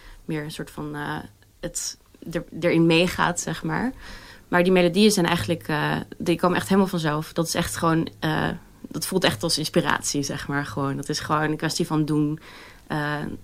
een 0.41 0.51
soort 0.51 0.71
van 0.71 0.95
eh, 0.95 1.17
het 1.61 1.99
er, 2.33 2.45
erin 2.61 2.87
meegaat, 2.87 3.41
zeg 3.41 3.63
maar. 3.63 3.93
Maar 4.49 4.63
die 4.63 4.73
melodieën 4.73 5.11
zijn 5.11 5.27
eigenlijk, 5.27 5.69
eh, 5.69 5.97
die 6.19 6.39
komen 6.39 6.57
echt 6.57 6.69
helemaal 6.69 6.89
vanzelf. 6.89 7.33
Dat 7.33 7.47
is 7.47 7.55
echt 7.55 7.77
gewoon, 7.77 8.09
eh, 8.19 8.49
dat 8.89 9.07
voelt 9.07 9.25
echt 9.25 9.43
als 9.43 9.59
inspiratie, 9.59 10.23
zeg 10.23 10.49
maar. 10.49 10.67
Gewoon, 10.67 10.97
dat 10.97 11.09
is 11.09 11.21
gewoon 11.21 11.51
een 11.51 11.57
kwestie 11.57 11.87
van 11.87 12.05
doen. 12.05 12.41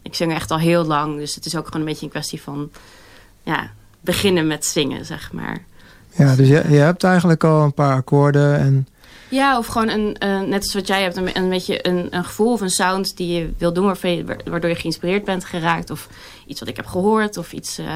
Ik 0.02 0.14
zing 0.14 0.32
echt 0.32 0.50
al 0.50 0.58
heel 0.58 0.84
lang, 0.84 1.16
dus 1.16 1.34
het 1.34 1.46
is 1.46 1.56
ook 1.56 1.66
gewoon 1.66 1.80
een 1.80 1.86
beetje 1.86 2.04
een 2.04 2.12
kwestie 2.12 2.42
van, 2.42 2.70
ja, 3.42 3.70
beginnen 4.00 4.46
met 4.46 4.66
zingen, 4.66 5.04
zeg 5.04 5.32
maar. 5.32 5.64
Ja, 6.10 6.36
dus 6.36 6.48
je, 6.48 6.64
je 6.68 6.76
hebt 6.76 7.04
eigenlijk 7.04 7.44
al 7.44 7.62
een 7.62 7.74
paar 7.74 7.94
akkoorden 7.94 8.58
en... 8.58 8.88
Ja, 9.30 9.58
of 9.58 9.66
gewoon 9.66 9.88
een, 9.88 10.16
eh, 10.16 10.40
net 10.40 10.62
als 10.62 10.74
wat 10.74 10.86
jij 10.86 11.02
hebt, 11.02 11.16
een, 11.16 11.36
een 11.36 11.48
beetje 11.48 11.86
een, 11.88 12.06
een 12.10 12.24
gevoel 12.24 12.52
of 12.52 12.60
een 12.60 12.70
sound 12.70 13.16
die 13.16 13.38
je 13.38 13.50
wil 13.58 13.72
doen, 13.72 13.84
waardoor 14.44 14.68
je 14.70 14.74
geïnspireerd 14.74 15.24
bent 15.24 15.44
geraakt. 15.44 15.90
Of 15.90 16.08
iets 16.46 16.60
wat 16.60 16.68
ik 16.68 16.76
heb 16.76 16.86
gehoord, 16.86 17.36
of 17.36 17.52
iets 17.52 17.78
eh, 17.78 17.86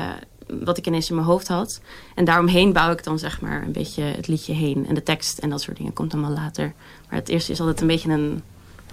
wat 0.64 0.78
ik 0.78 0.87
ineens 0.87 1.09
in 1.09 1.14
mijn 1.14 1.26
hoofd 1.26 1.49
had. 1.49 1.80
En 2.14 2.24
daaromheen 2.24 2.72
bouw 2.72 2.91
ik 2.93 3.05
dan 3.05 3.18
zeg 3.18 3.41
maar 3.41 3.62
een 3.62 3.72
beetje 3.72 4.03
het 4.03 4.28
liedje 4.28 4.53
heen. 4.53 4.87
En 4.89 4.95
de 4.95 5.03
tekst 5.03 5.39
en 5.39 5.51
dat 5.51 5.61
soort 5.62 5.76
dingen 5.76 5.93
komt 5.93 6.12
allemaal 6.12 6.33
later. 6.33 6.72
Maar 7.11 7.18
het 7.18 7.28
eerste 7.28 7.53
is 7.53 7.61
altijd 7.61 7.80
een 7.80 7.87
beetje 7.87 8.11
een, 8.11 8.43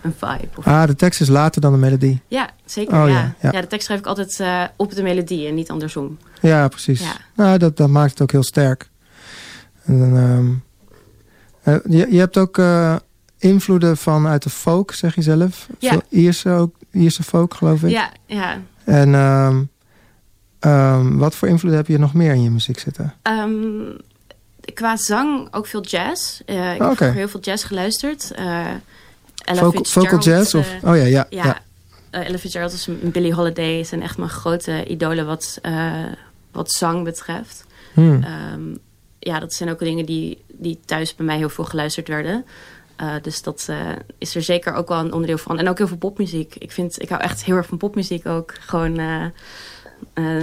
een 0.01 0.13
vibe. 0.17 0.47
Of, 0.55 0.67
Ah, 0.67 0.85
de 0.87 0.95
tekst 0.95 1.21
is 1.21 1.27
later 1.27 1.61
dan 1.61 1.71
de 1.71 1.77
melodie. 1.77 2.21
ja, 2.27 2.49
zeker. 2.65 3.01
Oh, 3.01 3.07
ja. 3.07 3.13
ja, 3.13 3.35
Ja, 3.41 3.51
ja. 3.51 3.61
de 3.61 3.67
tekst 3.67 3.85
schrijf 3.85 3.99
ik 3.99 4.07
altijd 4.07 4.39
eh, 4.39 4.63
op 4.75 4.95
de 4.95 5.03
melodie 5.03 5.47
en 5.47 5.53
niet 5.55 5.69
andersom. 5.71 6.17
Ja, 6.41 6.67
precies. 6.67 7.01
Ja. 7.01 7.15
Nou, 7.35 7.57
dat, 7.57 7.77
dat 7.77 7.89
maakt 7.89 8.11
het 8.11 8.21
ook 8.21 8.31
heel 8.31 8.43
sterk. 8.43 8.89
En 9.83 9.99
dan, 9.99 10.17
ehm, 10.17 10.49
eh, 10.49 10.55
je, 11.71 12.07
je 12.09 12.19
hebt 12.19 12.37
ook 12.37 12.57
eh, 12.57 12.95
invloeden 13.37 13.97
van 13.97 14.27
uit 14.27 14.43
de 14.43 14.49
folk, 14.49 14.93
zeg 14.93 15.15
je 15.15 15.21
zelf. 15.21 15.67
Ja. 15.79 15.89
Veel 15.89 16.01
Ierse, 16.09 16.49
ook, 16.49 16.75
Ierse 16.91 17.23
folk, 17.23 17.53
geloof 17.53 17.83
ik. 17.83 17.89
Ja, 17.89 18.11
ja. 18.25 18.61
En 18.83 19.15
ehm, 19.15 19.63
ehm, 20.59 21.17
wat 21.17 21.35
voor 21.35 21.47
invloed 21.47 21.73
heb 21.73 21.87
je 21.87 21.99
nog 21.99 22.13
meer 22.13 22.33
in 22.33 22.43
je 22.43 22.49
muziek 22.49 22.79
zitten? 22.79 23.13
Ehm, 23.21 23.51
qua 24.73 24.95
zang 24.97 25.47
ook 25.51 25.67
veel 25.67 25.81
jazz. 25.83 26.41
Eh, 26.45 26.73
ik 26.73 26.77
heb 26.77 26.85
vroeger 26.85 27.13
heel 27.13 27.27
veel 27.27 27.39
jazz 27.39 27.67
geluisterd. 27.67 28.31
Eh 28.31 28.65
Ella 29.49 29.71
Vocal, 29.81 30.19
jazz? 30.19 30.53
Of, 30.53 30.73
eh, 30.81 30.89
oh 30.89 30.95
ja, 30.95 31.03
ja. 31.03 31.25
ja, 31.29 31.43
ja. 31.43 31.61
eh, 32.09 32.27
Ella 32.27 32.37
Fitzgerald 32.37 32.87
een 32.87 33.11
Billie 33.11 33.33
Holiday 33.33 33.83
zijn 33.83 34.01
echt 34.01 34.17
mijn 34.17 34.29
grote 34.29 34.85
idolen 34.87 35.25
wat, 35.25 35.59
eh, 35.61 36.05
wat 36.51 36.71
zang 36.71 37.03
betreft. 37.03 37.65
Hmm. 37.93 38.23
Ja, 39.19 39.39
dat 39.39 39.53
zijn 39.53 39.69
ook 39.69 39.79
dingen 39.79 40.05
die, 40.05 40.43
die 40.59 40.79
thuis 40.85 41.15
bij 41.15 41.25
mij 41.25 41.37
heel 41.37 41.49
veel 41.49 41.63
geluisterd 41.65 42.07
werden. 42.07 42.45
Eh, 42.95 43.13
dus 43.21 43.41
dat 43.41 43.65
eh, 43.69 43.77
is 44.17 44.35
er 44.35 44.41
zeker 44.41 44.73
ook 44.73 44.87
wel 44.87 44.99
een 44.99 45.13
onderdeel 45.13 45.37
van. 45.37 45.59
En 45.59 45.69
ook 45.69 45.77
heel 45.77 45.87
veel 45.87 45.97
popmuziek. 45.97 46.55
Ik, 46.55 46.71
vind, 46.71 47.01
ik 47.01 47.09
hou 47.09 47.21
echt 47.21 47.43
heel 47.43 47.55
erg 47.55 47.65
van 47.67 47.77
popmuziek 47.77 48.25
ook. 48.27 48.53
Gewoon 48.59 48.97
eh, 48.97 49.25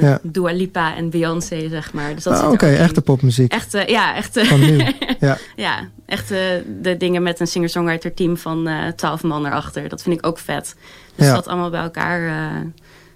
Ja. 0.00 0.18
Dua 0.22 0.52
Lipa 0.52 0.96
en 0.96 1.10
Beyoncé, 1.10 1.68
zeg 1.68 1.92
maar. 1.92 2.14
Dus 2.14 2.26
Ah, 2.26 2.50
Oké, 2.50 2.66
in. 2.66 2.76
echte 2.76 3.00
popmuziek. 3.02 3.52
Echt, 3.52 3.74
eh, 3.74 3.86
ja, 3.86 4.14
echt. 4.16 4.36
eh, 4.36 4.44
Van 4.44 4.60
nu. 4.60 4.84
Ja. 5.20 5.38
ja, 5.56 5.88
echt 6.06 6.30
eh, 6.30 6.38
de 6.82 6.96
dingen 6.96 7.22
met 7.22 7.40
een 7.40 7.46
singer-songwriter 7.46 8.14
team 8.14 8.36
van 8.36 8.68
twaalf 8.96 9.22
man 9.22 9.46
erachter. 9.46 9.88
Dat 9.88 10.02
vind 10.02 10.18
ik 10.18 10.26
ook 10.26 10.38
vet. 10.38 10.76
Dus 11.14 11.26
Ja. 11.26 11.34
dat 11.34 11.46
allemaal 11.46 11.70
bij 11.70 11.80
elkaar. 11.80 12.20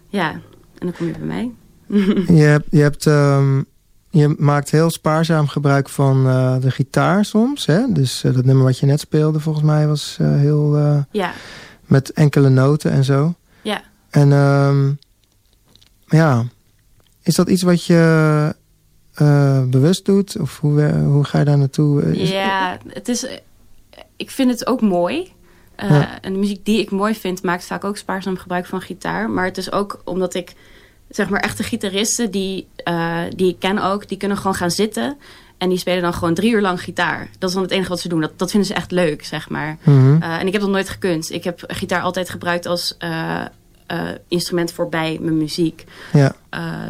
ja, 0.08 0.30
en 0.32 0.40
dan 0.78 0.92
kom 0.92 1.06
je 1.06 1.12
bij 1.12 1.26
mij. 1.26 1.50
Je, 2.36 2.42
hebt, 2.42 2.66
je, 2.70 2.80
hebt, 2.80 3.06
ehm, 3.06 3.62
je 4.10 4.34
maakt 4.38 4.70
heel 4.70 4.90
spaarzaam 4.90 5.48
gebruik 5.48 5.88
van 5.88 6.26
eh, 6.28 6.56
de 6.60 6.70
gitaar 6.70 7.24
soms. 7.24 7.66
Hè? 7.66 7.92
Dus 7.92 8.24
eh, 8.24 8.34
dat 8.34 8.44
nummer 8.44 8.64
wat 8.64 8.78
je 8.78 8.86
net 8.86 9.00
speelde, 9.00 9.40
volgens 9.40 9.64
mij, 9.64 9.86
was 9.86 10.16
eh, 10.20 10.34
heel 10.34 10.76
Ja, 11.10 11.32
met 11.86 12.12
enkele 12.12 12.48
noten 12.48 12.90
en 12.90 13.04
zo. 13.04 13.34
ja. 13.62 13.82
En 14.10 14.32
ehm, 14.32 14.90
ja, 16.06 16.44
is 17.22 17.34
dat 17.34 17.48
iets 17.48 17.62
wat 17.62 17.84
je 17.84 18.54
bewust 19.70 20.04
doet? 20.04 20.36
Of 20.38 20.58
hoe, 20.60 20.92
hoe 20.92 21.24
ga 21.24 21.38
je 21.38 21.44
daar 21.44 21.58
naartoe? 21.58 22.16
Is- 22.16 22.30
Ja, 22.30 22.78
het 22.88 23.08
is. 23.08 23.26
Ik 24.16 24.30
vind 24.30 24.50
het 24.50 24.66
ook 24.66 24.80
mooi. 24.80 25.32
Ja. 25.76 26.20
En 26.22 26.32
de 26.32 26.38
muziek 26.38 26.64
die 26.64 26.80
ik 26.80 26.90
mooi 26.90 27.14
vind, 27.14 27.42
maakt 27.42 27.64
vaak 27.64 27.84
ook 27.84 27.96
spaarzaam 27.96 28.36
gebruik 28.36 28.66
van 28.66 28.80
gitaar. 28.80 29.30
Maar 29.30 29.44
het 29.44 29.56
is 29.58 29.72
ook 29.72 30.00
omdat 30.04 30.34
ik, 30.34 30.54
zeg 31.10 31.28
maar, 31.28 31.40
echte 31.40 31.62
gitaristen 31.62 32.30
die, 32.30 32.66
eh, 32.76 33.20
die 33.36 33.48
ik 33.48 33.58
ken 33.58 33.78
ook, 33.78 34.08
die 34.08 34.18
kunnen 34.18 34.36
gewoon 34.36 34.54
gaan 34.54 34.70
zitten. 34.70 35.16
En 35.58 35.68
die 35.68 35.78
spelen 35.78 36.02
dan 36.02 36.14
gewoon 36.14 36.34
drie 36.34 36.52
uur 36.52 36.60
lang 36.60 36.82
gitaar. 36.82 37.28
Dat 37.38 37.48
is 37.48 37.54
dan 37.54 37.64
het 37.64 37.72
enige 37.72 37.88
wat 37.88 38.00
ze 38.00 38.08
doen. 38.08 38.20
Dat, 38.20 38.38
dat 38.38 38.50
vinden 38.50 38.68
ze 38.68 38.74
echt 38.74 38.90
leuk, 38.90 39.24
zeg 39.24 39.48
maar. 39.48 39.76
Mhm. 39.82 40.22
Eh, 40.22 40.38
en 40.40 40.46
ik 40.46 40.52
heb 40.52 40.60
dat 40.62 40.70
nooit 40.70 40.88
gekund. 40.88 41.30
Ik 41.30 41.44
heb 41.44 41.64
gitaar 41.66 42.02
altijd 42.02 42.30
gebruikt 42.30 42.66
als 42.66 42.94
eh, 42.98 43.44
instrument 44.28 44.72
voorbij 44.72 45.18
mijn 45.20 45.36
muziek. 45.36 45.84
Ja, 46.12 46.34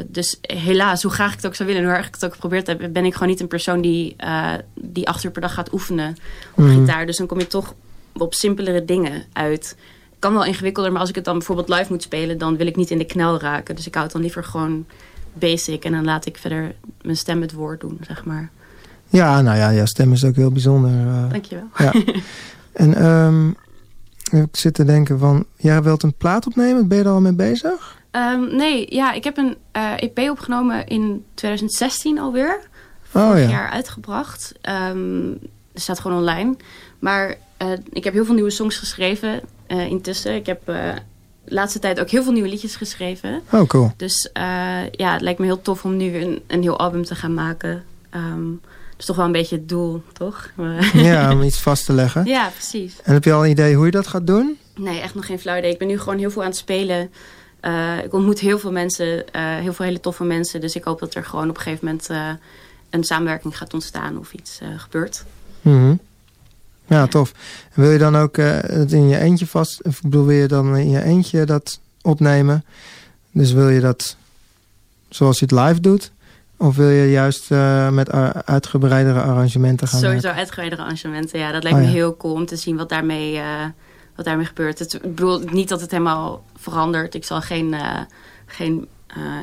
dus 0.06 0.38
helaas, 0.40 1.02
hoe 1.02 1.12
graag 1.12 1.30
ik 1.30 1.36
het 1.36 1.46
ook 1.46 1.54
zou 1.54 1.68
willen 1.68 1.82
en 1.84 1.88
hoe 1.88 1.98
erg 1.98 2.06
ik 2.08 2.14
het 2.14 2.24
ook 2.24 2.32
geprobeerd 2.32 2.66
heb, 2.66 2.88
ben 2.92 3.04
ik 3.04 3.12
gewoon 3.12 3.28
niet 3.28 3.40
een 3.40 3.48
persoon 3.48 3.80
die, 3.80 4.16
die 4.74 5.08
acht 5.08 5.24
uur 5.24 5.30
per 5.30 5.40
dag 5.40 5.54
gaat 5.54 5.72
oefenen 5.72 6.16
op 6.54 6.64
Mhm. 6.64 6.78
gitaar. 6.80 7.06
Dus 7.06 7.16
dan 7.16 7.26
kom 7.26 7.38
je 7.38 7.46
toch 7.46 7.74
op 8.12 8.34
simpelere 8.34 8.84
dingen 8.84 9.24
uit. 9.32 9.76
Kan 10.20 10.32
wel 10.32 10.44
ingewikkelder, 10.44 10.92
maar 10.92 11.00
als 11.00 11.08
ik 11.10 11.14
het 11.14 11.24
dan 11.24 11.38
bijvoorbeeld 11.38 11.68
live 11.68 11.92
moet 11.92 12.02
spelen, 12.02 12.38
dan 12.38 12.56
wil 12.56 12.66
ik 12.66 12.76
niet 12.76 12.90
in 12.90 12.98
de 12.98 13.04
knel 13.04 13.38
raken. 13.40 13.74
Dus 13.74 13.86
ik 13.86 13.92
hou 13.92 14.04
het 14.04 14.12
dan 14.14 14.22
liever 14.22 14.44
gewoon 14.44 14.86
basic 15.32 15.84
en 15.84 15.92
dan 15.92 16.04
laat 16.04 16.26
ik 16.26 16.36
verder 16.38 16.74
mijn 17.02 17.16
stem 17.16 17.40
het 17.40 17.52
woord 17.52 17.80
doen, 17.80 17.98
zeg 18.06 18.24
maar. 18.24 18.50
ja 19.08 19.40
nou 19.40 19.56
ja, 19.58 19.72
jouw 19.72 19.86
stem 19.86 20.12
is 20.12 20.24
ook 20.24 20.36
heel 20.36 20.50
bijzonder. 20.50 20.90
eh. 20.90 21.30
Dankjewel. 21.30 21.66
Ja. 21.76 21.92
En 22.72 22.94
ehm, 22.94 23.48
ik 24.42 24.56
zit 24.56 24.74
te 24.74 24.84
denken 24.84 25.18
van, 25.18 25.44
jij 25.56 25.82
wilt 25.82 26.02
een 26.02 26.14
plaat 26.14 26.46
opnemen? 26.46 26.88
Ben 26.88 26.98
je 26.98 27.04
er 27.04 27.10
al 27.10 27.20
mee 27.20 27.32
bezig? 27.34 27.98
Um, 28.12 28.56
nee, 28.56 28.94
ja, 28.94 29.12
ik 29.12 29.24
heb 29.24 29.36
een 29.36 29.56
uh, 29.76 29.92
EP 29.96 30.18
opgenomen 30.18 30.86
in 30.86 31.24
2016 31.34 32.18
alweer. 32.18 32.60
Oh 33.12 33.26
Vorig 33.26 33.42
ja. 33.44 33.48
jaar 33.50 33.70
uitgebracht. 33.70 34.52
Um, 34.90 35.38
staat 35.74 36.00
gewoon 36.00 36.18
online. 36.18 36.56
Maar 36.98 37.28
uh, 37.62 37.68
ik 37.92 38.04
heb 38.04 38.12
heel 38.12 38.24
veel 38.24 38.34
nieuwe 38.34 38.50
songs 38.50 38.76
geschreven 38.76 39.40
uh, 39.70 39.86
intussen. 39.86 40.34
Ik 40.34 40.46
heb 40.46 40.68
uh, 40.68 40.94
de 41.44 41.54
laatste 41.54 41.78
tijd 41.78 42.00
ook 42.00 42.08
heel 42.08 42.22
veel 42.22 42.32
nieuwe 42.32 42.48
liedjes 42.48 42.76
geschreven. 42.76 43.42
Oh, 43.52 43.66
cool. 43.66 43.92
Dus 43.96 44.30
ja, 44.90 45.12
het 45.12 45.20
lijkt 45.20 45.38
me 45.38 45.44
heel 45.44 45.62
tof 45.62 45.84
om 45.84 45.96
nu 45.96 46.16
een, 46.16 46.42
een 46.46 46.62
heel 46.62 46.78
album 46.78 47.04
te 47.04 47.14
gaan 47.14 47.34
maken. 47.34 47.84
Um, 48.14 48.60
dat 48.90 48.98
is 48.98 49.04
toch 49.04 49.16
wel 49.16 49.24
een 49.24 49.32
beetje 49.32 49.56
het 49.56 49.68
doel, 49.68 50.02
toch? 50.12 50.50
ja, 50.92 51.32
om 51.32 51.42
iets 51.42 51.60
vast 51.60 51.84
te 51.84 51.92
leggen. 51.92 52.24
Ja, 52.24 52.48
precies. 52.48 52.96
En 53.02 53.12
heb 53.12 53.24
je 53.24 53.32
al 53.32 53.44
een 53.44 53.50
idee 53.50 53.74
hoe 53.74 53.84
je 53.84 53.90
dat 53.90 54.06
gaat 54.06 54.26
doen? 54.26 54.58
Nee, 54.74 55.00
echt 55.00 55.14
nog 55.14 55.26
geen 55.26 55.38
flauw 55.38 55.56
idee. 55.56 55.72
Ik 55.72 55.78
ben 55.78 55.88
nu 55.88 55.98
gewoon 55.98 56.18
heel 56.18 56.30
veel 56.30 56.42
aan 56.42 56.48
het 56.48 56.56
spelen. 56.56 57.10
Uh, 57.62 58.04
ik 58.04 58.12
ontmoet 58.12 58.38
heel 58.38 58.58
veel 58.58 58.72
mensen, 58.72 59.24
uh, 59.36 59.56
heel 59.56 59.72
veel 59.72 59.84
hele 59.84 60.00
toffe 60.00 60.24
mensen. 60.24 60.60
Dus 60.60 60.76
ik 60.76 60.84
hoop 60.84 61.00
dat 61.00 61.14
er 61.14 61.24
gewoon 61.24 61.48
op 61.48 61.56
een 61.56 61.62
gegeven 61.62 61.84
moment 61.84 62.10
uh, 62.10 62.28
een 62.90 63.04
samenwerking 63.04 63.56
gaat 63.56 63.74
ontstaan 63.74 64.18
of 64.18 64.32
iets 64.32 64.60
gebeurt. 64.76 65.24
Mm 65.60 65.72
-hmm. 65.72 66.00
Ja, 66.90 67.06
tof. 67.06 67.32
En 67.74 67.82
wil 67.82 67.90
je 67.90 67.98
dan 67.98 68.16
ook 68.16 68.36
uh, 68.36 68.58
het 68.60 68.92
in 68.92 69.08
je 69.08 69.18
eentje 69.18 69.46
vast... 69.46 69.82
Of 69.82 70.00
bedoel, 70.00 70.24
wil 70.24 70.36
je 70.36 70.48
dan 70.48 70.76
in 70.76 70.90
je 70.90 71.02
eentje 71.02 71.44
dat 71.44 71.80
opnemen? 72.02 72.64
Dus 73.32 73.52
wil 73.52 73.68
je 73.68 73.80
dat 73.80 74.16
zoals 75.08 75.38
je 75.38 75.44
het 75.44 75.54
live 75.54 75.80
doet? 75.80 76.12
Of 76.56 76.76
wil 76.76 76.88
je 76.88 77.10
juist 77.10 77.50
uh, 77.50 77.90
met 77.90 78.10
uitgebreidere 78.44 79.20
arrangementen 79.20 79.88
gaan 79.88 80.00
Sowieso 80.00 80.28
uitgebreidere 80.28 80.82
arrangementen, 80.82 81.38
ja. 81.38 81.52
Dat 81.52 81.62
lijkt 81.62 81.78
Oh, 81.78 81.84
me 81.84 81.90
ja. 81.90 81.96
heel 81.96 82.16
cool 82.16 82.34
om 82.34 82.46
te 82.46 82.56
zien 82.56 82.76
wat 82.76 82.88
daarmee, 82.88 83.34
uh, 83.34 83.64
wat 84.16 84.24
daarmee 84.24 84.46
gebeurt. 84.46 84.78
Het, 84.78 84.94
ik 84.94 85.14
bedoel 85.14 85.38
niet 85.38 85.68
dat 85.68 85.80
het 85.80 85.90
helemaal 85.90 86.44
verandert. 86.56 87.14
Ik 87.14 87.24
zal 87.24 87.40
geen, 87.40 87.72
uh, 87.72 88.00
geen 88.46 88.88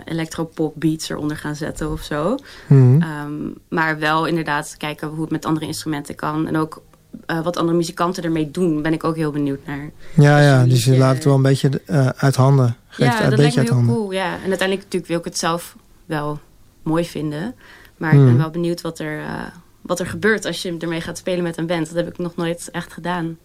electropop 0.06 0.74
beats 0.76 1.10
eronder 1.10 1.38
gaan 1.38 1.56
zetten 1.56 1.92
of 1.92 2.02
zo. 2.02 2.38
Mm 2.68 3.00
-hmm. 3.02 3.02
um, 3.02 3.56
maar 3.70 4.00
wel 4.00 4.26
inderdaad 4.26 4.76
kijken 4.78 5.08
hoe 5.08 5.22
het 5.22 5.32
met 5.32 5.46
andere 5.46 5.66
instrumenten 5.66 6.16
kan. 6.16 6.48
En 6.48 6.58
ook 6.58 6.82
uh, 7.28 7.42
wat 7.44 7.58
andere 7.58 7.78
muzikanten 7.78 8.24
ermee 8.24 8.52
doen, 8.52 8.82
ben 8.82 8.94
ik 8.94 9.04
ook 9.04 9.16
heel 9.16 9.32
benieuwd 9.32 9.60
naar. 9.66 9.90
Ja, 10.14 10.40
ja 10.40 10.64
dus 10.66 10.86
je 10.86 10.98
laat 10.98 11.16
het 11.16 11.24
wel 11.24 11.36
een 11.36 11.42
beetje 11.42 11.82
uh, 11.88 12.08
uit 12.08 12.36
handen. 12.36 12.76
Geeft 12.88 13.12
ja, 13.12 13.24
een 13.24 13.30
dat 13.30 13.40
beetje 13.40 13.42
lijkt 13.42 13.56
me 13.56 13.62
heel 13.64 13.74
handen. 13.74 13.96
cool. 13.96 14.12
Ja. 14.12 14.26
En 14.34 14.48
uiteindelijk 14.50 14.78
natuurlijk 14.82 15.08
wil 15.08 15.18
ik 15.20 15.26
het 15.26 15.38
zelf 15.38 15.76
wel 16.06 16.40
mooi 16.84 17.06
vinden. 17.06 17.56
Maar 17.98 18.12
ik 18.14 18.18
ben 18.20 18.28
Hmm. 18.28 18.38
wel 18.38 18.50
benieuwd 18.50 18.82
wat 18.82 19.00
er, 19.00 19.20
uh, 19.20 19.42
wat 19.82 20.00
er 20.00 20.06
gebeurt 20.08 20.46
als 20.46 20.62
je 20.62 20.76
ermee 20.80 21.02
gaat 21.02 21.18
spelen 21.18 21.44
met 21.44 21.58
een 21.58 21.68
band. 21.68 21.88
Dat 21.88 21.96
heb 21.96 22.08
ik 22.08 22.18
nog 22.18 22.36
nooit 22.36 22.70
echt 22.72 22.94
gedaan. 22.94 23.38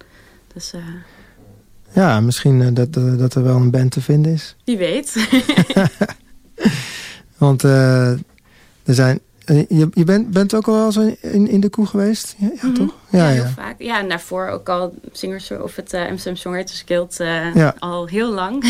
Dus 0.55 0.73
Ja, 1.93 2.20
misschien 2.20 2.75
dat, 2.75 2.93
dat 2.93 3.35
er 3.35 3.43
wel 3.43 3.57
een 3.57 3.70
band 3.70 3.91
te 3.91 4.01
vinden 4.01 4.33
is. 4.33 4.57
wie 4.64 4.79
weet. 4.79 5.29
Want 7.39 7.62
er 7.62 8.18
zijn. 8.85 9.20
Je, 9.47 9.88
je 9.95 10.05
bent, 10.05 10.30
bent 10.30 10.55
ook 10.55 10.68
al 10.68 10.74
wel 10.74 10.84
eens 10.86 11.16
in, 11.20 11.49
in 11.49 11.61
de 11.61 11.68
koe 11.68 11.86
geweest? 11.86 12.34
Ja, 12.38 12.49
ja 12.62 12.66
Mhm. 12.68 12.74
toch? 12.74 12.95
Ja, 13.11 13.18
Ja, 13.28 13.32
heel 13.43 13.45
vaak. 13.57 13.74
Ja, 13.78 13.99
en 13.99 14.09
daarvoor 14.09 14.47
ook 14.49 14.68
al 14.68 14.95
zingers 15.12 15.51
of 15.51 15.76
het 15.76 15.93
uh, 15.95 16.01
Amsterdam 16.09 16.36
Songwriters 16.36 16.82
Guild 16.86 17.20
uh, 17.20 17.68
al 17.78 18.07
heel 18.07 18.32
lang. 18.32 18.64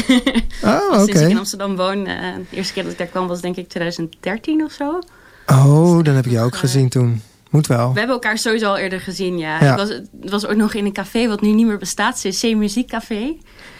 Oh, 0.64 0.92
Sinds 0.94 1.10
oké. 1.12 1.20
ik 1.24 1.30
in 1.30 1.38
Amsterdam 1.38 1.76
woon. 1.76 1.98
Uh, 1.98 2.16
de 2.50 2.56
eerste 2.56 2.72
keer 2.72 2.82
dat 2.82 2.92
ik 2.92 2.98
daar 2.98 3.06
kwam 3.06 3.26
was 3.26 3.40
denk 3.40 3.56
ik 3.56 3.68
2013 3.68 4.64
of 4.64 4.72
zo. 4.72 4.98
Oh, 5.46 6.02
dan 6.04 6.14
heb 6.14 6.24
ik 6.26 6.30
je 6.32 6.40
ook 6.40 6.56
gezien 6.56 6.88
toen. 6.88 7.22
Moet 7.50 7.66
wel. 7.66 7.92
We 7.92 7.98
hebben 7.98 8.14
elkaar 8.16 8.38
sowieso 8.38 8.66
al 8.68 8.76
eerder 8.78 9.00
gezien, 9.00 9.38
ja. 9.38 9.64
Ja. 9.64 9.70
Ik 9.70 9.76
was, 9.76 9.88
het 9.88 10.30
was 10.30 10.46
ook 10.46 10.56
nog 10.56 10.74
in 10.74 10.84
een 10.84 10.92
café 10.92 11.28
wat 11.28 11.40
nu 11.40 11.50
niet 11.52 11.66
meer 11.66 11.78
bestaat. 11.78 12.20
CC 12.28 12.54
Muziekcafé. 12.56 13.36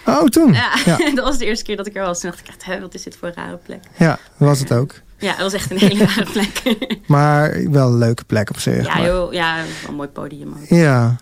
Oh, 0.07 0.25
toen? 0.25 0.53
Ja, 0.53 0.71
Ja, 0.85 0.97
dat 1.15 1.25
was 1.25 1.39
de 1.39 1.45
eerste 1.45 1.65
keer 1.65 1.77
dat 1.77 1.87
ik 1.87 1.97
er 1.97 2.03
was. 2.05 2.21
Toen 2.21 2.31
dacht 2.31 2.43
ik 2.43 2.49
echt, 2.49 2.65
hè, 2.65 2.81
wat 2.81 2.95
is 2.95 3.03
dit 3.03 3.17
voor 3.17 3.29
een 3.29 3.35
rare 3.35 3.57
plek? 3.57 3.81
ja 3.99 4.19
was 4.37 4.59
het 4.59 4.73
ook. 4.73 4.95
Ja, 5.23 5.31
het 5.33 5.41
was 5.41 5.53
echt 5.53 5.71
een 5.71 5.79
hele 5.79 6.05
rare 6.05 6.31
plek. 6.33 6.63
Maar 7.07 7.71
wel 7.71 7.89
een 7.89 7.99
leuke 7.99 8.25
plek 8.25 8.51
op 8.51 8.59
zich. 8.59 8.87
ja, 8.87 8.95
maar- 8.95 9.07
joh, 9.07 9.33
ja, 9.33 9.57
wel 9.57 9.65
een 9.89 9.95
mooi 9.95 10.09
podium 10.09 10.49
ook. 10.49 10.69
Ja, 10.69 11.17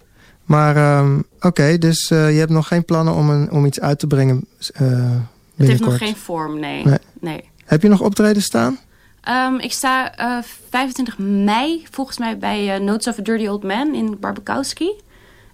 maar 0.44 0.76
ehm, 0.76 1.18
oké, 1.40 1.78
dus 1.78 2.10
eh, 2.10 2.32
je 2.32 2.38
hebt 2.38 2.50
nog 2.50 2.68
geen 2.68 2.84
plannen 2.84 3.14
om, 3.14 3.30
een, 3.30 3.50
om 3.50 3.64
iets 3.64 3.80
uit 3.80 3.98
te 3.98 4.06
brengen 4.06 4.44
eh 4.72 4.86
Het 5.56 5.66
heeft 5.68 5.80
nog 5.80 5.98
geen 5.98 6.16
vorm, 6.16 6.58
nee. 6.60 6.84
Nee. 6.84 6.98
nee. 7.20 7.50
Heb 7.64 7.82
je 7.82 7.88
nog 7.88 8.00
optreden 8.00 8.42
staan? 8.42 8.78
Ehm, 9.20 9.54
ik 9.54 9.72
sta 9.72 10.14
eh, 10.16 10.38
25 10.70 11.18
mei 11.18 11.86
volgens 11.90 12.18
mij 12.18 12.38
bij 12.38 12.74
eh, 12.74 12.80
Notes 12.80 13.06
of 13.08 13.18
a 13.18 13.22
Dirty 13.22 13.46
Old 13.46 13.62
Man 13.62 13.94
in 13.94 14.16
Barbakowski. 14.20 14.90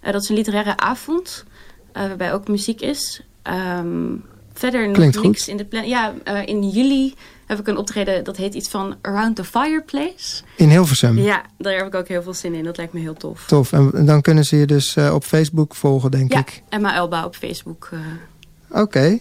Eh, 0.01 0.11
dat 0.11 0.21
is 0.21 0.29
een 0.29 0.35
literaire 0.35 0.77
avond 0.77 1.43
eh, 1.91 2.07
waarbij 2.07 2.33
ook 2.33 2.47
muziek 2.47 2.81
is. 2.81 3.21
Ehm, 3.41 4.05
verder 4.53 4.85
nog 4.87 4.95
Klinkt 4.95 5.21
niks 5.21 5.39
goed. 5.39 5.47
in 5.47 5.57
de 5.57 5.65
plan. 5.65 5.87
Ja, 5.87 6.13
eh, 6.23 6.45
in 6.47 6.69
juli 6.69 7.13
heb 7.47 7.59
ik 7.59 7.67
een 7.67 7.77
optreden 7.77 8.23
dat 8.23 8.37
heet 8.37 8.53
iets 8.53 8.69
van 8.69 8.95
Around 9.01 9.35
the 9.35 9.43
Fireplace. 9.43 10.41
In 10.55 10.69
Hilversum. 10.69 11.17
Ja, 11.17 11.41
daar 11.57 11.73
heb 11.77 11.85
ik 11.87 11.95
ook 11.95 12.07
heel 12.07 12.21
veel 12.23 12.33
zin 12.33 12.53
in. 12.53 12.63
Dat 12.63 12.77
lijkt 12.77 12.93
me 12.93 12.99
heel 12.99 13.13
tof. 13.13 13.45
Tof. 13.45 13.71
En 13.73 14.05
dan 14.05 14.21
kunnen 14.21 14.43
ze 14.43 14.55
je 14.57 14.65
dus 14.65 14.95
eh, 14.95 15.13
op 15.13 15.23
Facebook 15.23 15.75
volgen, 15.75 16.11
denk 16.11 16.33
Ja, 16.33 16.39
ik. 16.39 16.61
Emma 16.69 16.95
Elba 16.95 17.25
op 17.25 17.35
Facebook. 17.35 17.89
eh. 17.91 18.81
Oké. 18.81 19.17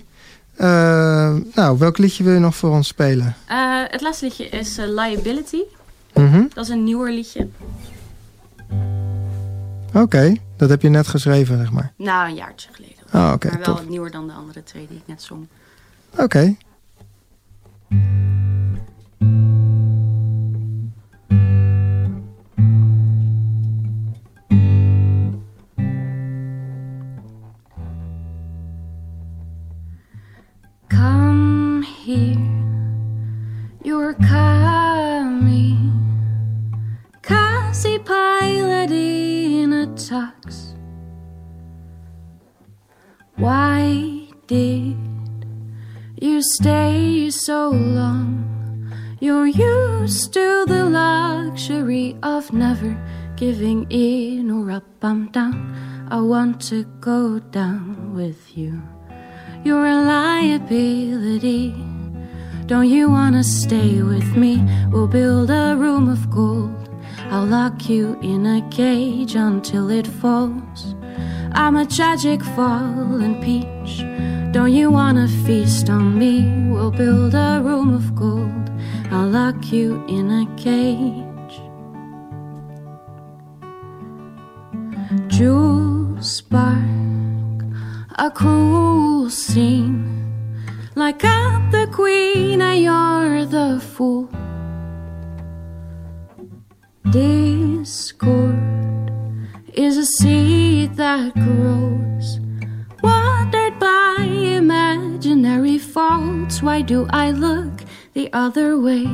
Eh, 0.56 1.34
nou, 1.54 1.78
welk 1.78 1.98
liedje 1.98 2.24
wil 2.24 2.32
je 2.32 2.38
nog 2.38 2.56
voor 2.56 2.70
ons 2.70 2.88
spelen? 2.88 3.34
Het 3.90 4.00
laatste 4.00 4.24
liedje 4.24 4.48
is 4.48 4.76
Liability. 4.76 5.60
Mhm. 6.14 6.42
Dat 6.54 6.64
is 6.64 6.70
een 6.70 6.84
nieuwer 6.84 7.12
liedje. 7.12 7.48
Oké, 9.94 10.34
dat 10.56 10.68
heb 10.68 10.82
je 10.82 10.88
net 10.88 11.06
geschreven, 11.06 11.58
zeg 11.58 11.70
maar. 11.70 11.92
Nou, 11.96 12.28
een 12.28 12.34
jaartje 12.34 12.68
geleden. 12.72 12.94
Ah, 13.10 13.32
oké, 13.34 13.48
maar 13.48 13.58
wel 13.64 13.74
tof. 13.74 13.88
nieuwer 13.88 14.10
dan 14.10 14.26
de 14.26 14.32
andere 14.32 14.62
twee 14.62 14.86
die 14.88 14.96
ik 14.96 15.02
net 15.06 15.22
zong. 15.22 15.46
Oké. 16.18 16.56
Come 30.88 31.82
here, 31.82 32.36
you're 33.84 34.14
coming. 34.14 35.92
Cassie 37.22 37.98
a 39.72 39.86
tux. 39.86 40.74
Why 43.36 44.28
did 44.46 45.05
you 46.20 46.42
stay 46.42 47.30
so 47.30 47.68
long? 47.70 48.92
You're 49.20 49.46
used 49.46 50.32
to 50.32 50.64
the 50.66 50.84
luxury 50.84 52.16
of 52.22 52.52
never 52.52 52.96
giving 53.36 53.86
in 53.90 54.50
or 54.50 54.70
up. 54.70 54.84
I'm 55.02 55.30
down. 55.30 56.06
I 56.10 56.20
want 56.20 56.60
to 56.68 56.84
go 57.00 57.38
down 57.38 58.14
with 58.14 58.56
you. 58.56 58.82
You're 59.64 59.86
a 59.86 60.02
liability. 60.02 61.74
Don't 62.66 62.88
you 62.88 63.10
wanna 63.10 63.44
stay 63.44 64.02
with 64.02 64.36
me? 64.36 64.64
We'll 64.90 65.08
build 65.08 65.50
a 65.50 65.76
room 65.76 66.08
of 66.08 66.30
gold. 66.30 66.88
I'll 67.30 67.46
lock 67.46 67.88
you 67.88 68.18
in 68.22 68.46
a 68.46 68.68
cage 68.70 69.34
until 69.34 69.90
it 69.90 70.06
falls. 70.06 70.94
I'm 71.52 71.76
a 71.76 71.86
tragic 71.86 72.42
fallen 72.42 73.40
peach. 73.42 73.75
Don't 74.56 74.72
you 74.72 74.90
wanna 74.90 75.28
feast 75.44 75.90
on 75.90 76.18
me? 76.18 76.50
We'll 76.70 76.90
build 76.90 77.34
a 77.34 77.60
room 77.62 77.92
of 77.92 78.14
gold. 78.14 78.70
I'll 79.10 79.28
lock 79.28 79.70
you 79.70 80.02
in 80.08 80.30
a 80.30 80.46
cage. 80.56 81.60
Jewels 85.28 86.32
spark 86.38 87.60
a 88.14 88.30
cruel 88.30 89.28
scene. 89.28 90.32
Like 90.94 91.22
I'm 91.22 91.70
the 91.70 91.86
queen 91.92 92.62
and 92.62 92.82
you're 92.82 93.44
the 93.44 93.78
fool. 93.78 94.30
Discord 97.10 98.56
is 99.74 99.98
a 99.98 100.06
seed 100.06 100.94
that 100.94 101.34
grows, 101.34 102.40
imaginary 105.26 105.76
faults. 105.76 106.62
Why 106.62 106.82
do 106.82 107.06
I 107.10 107.32
look 107.32 107.82
the 108.14 108.30
other 108.32 108.78
way? 108.78 109.06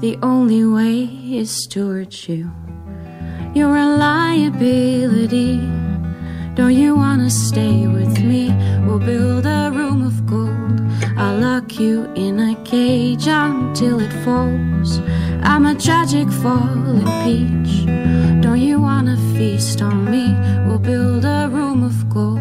The 0.00 0.18
only 0.22 0.62
way 0.62 1.04
is 1.40 1.66
towards 1.66 2.28
you. 2.28 2.50
You're 3.54 3.76
a 3.76 3.96
liability. 3.96 5.56
Don't 6.54 6.74
you 6.74 6.94
wanna 6.94 7.30
stay 7.30 7.86
with 7.86 8.18
me? 8.20 8.52
We'll 8.84 8.98
build 8.98 9.46
a 9.46 9.70
room 9.72 10.04
of 10.04 10.26
gold. 10.26 10.80
I'll 11.16 11.38
lock 11.38 11.80
you 11.80 12.12
in 12.14 12.38
a 12.40 12.54
cage 12.64 13.26
until 13.26 14.00
it 14.00 14.12
falls. 14.22 15.00
I'm 15.42 15.64
a 15.64 15.74
tragic 15.74 16.28
falling 16.42 17.08
peach. 17.24 17.86
Don't 18.42 18.60
you 18.60 18.82
wanna 18.82 19.16
feast 19.34 19.80
on 19.80 20.10
me? 20.10 20.26
We'll 20.66 20.84
build 20.92 21.24
a 21.24 21.48
room 21.50 21.82
of 21.84 21.96
gold. 22.10 22.38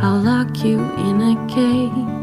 I'll 0.00 0.20
lock 0.20 0.64
you 0.64 0.80
in 1.08 1.20
a 1.20 1.34
cage. 1.54 2.15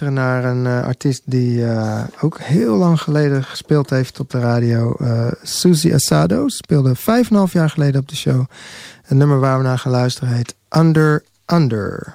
Naar 0.00 0.44
een 0.44 0.66
eh, 0.66 0.84
artiest 0.84 1.22
die 1.24 1.66
eh, 1.66 2.02
ook 2.20 2.38
heel 2.40 2.76
lang 2.76 3.00
geleden 3.00 3.44
gespeeld 3.44 3.90
heeft 3.90 4.20
op 4.20 4.30
de 4.30 4.40
radio. 4.40 4.94
Eh 5.00 5.26
Suzy 5.42 5.92
Asado 5.94 6.48
speelde 6.48 6.94
vijf 6.94 7.26
en 7.26 7.32
een 7.32 7.38
half 7.38 7.52
jaar 7.52 7.70
geleden 7.70 8.00
op 8.00 8.08
de 8.08 8.16
show. 8.16 8.44
Het 9.02 9.18
nummer 9.18 9.40
waar 9.40 9.58
we 9.58 9.64
naar 9.64 9.78
gaan 9.78 9.92
luisteren 9.92 10.34
heet 10.34 10.54
Under. 10.76 11.24
Under 11.52 12.14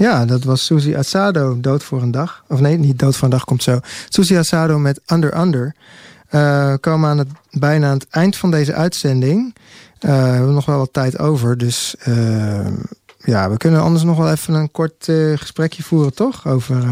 Ja, 0.00 0.24
dat 0.24 0.44
was 0.44 0.64
Suzy 0.64 0.94
Asado, 0.96 1.60
Dood 1.60 1.82
voor 1.82 2.02
een 2.02 2.10
Dag. 2.10 2.44
Of 2.48 2.60
nee, 2.60 2.78
niet 2.78 2.98
Dood 2.98 3.16
voor 3.16 3.24
een 3.24 3.30
Dag 3.30 3.44
komt 3.44 3.62
zo. 3.62 3.80
Suzy 4.08 4.36
Asado 4.36 4.78
met 4.78 5.00
Under 5.06 5.40
Under. 5.40 5.74
We 6.30 6.78
komen 6.80 7.10
aan 7.10 7.18
het, 7.18 7.28
bijna 7.50 7.86
aan 7.86 7.94
het 7.94 8.06
eind 8.10 8.36
van 8.36 8.50
deze 8.50 8.74
uitzending. 8.74 9.54
Eh, 9.98 10.10
we 10.10 10.16
hebben 10.16 10.54
nog 10.54 10.66
wel 10.66 10.78
wat 10.78 10.92
tijd 10.92 11.18
over. 11.18 11.58
Dus 11.58 11.94
eh, 11.98 12.66
ja, 13.18 13.50
we 13.50 13.56
kunnen 13.56 13.80
anders 13.82 14.04
nog 14.04 14.16
wel 14.16 14.30
even 14.30 14.54
een 14.54 14.70
kort 14.70 15.08
gesprekje 15.34 15.82
voeren, 15.82 16.14
toch? 16.14 16.46
Over, 16.46 16.84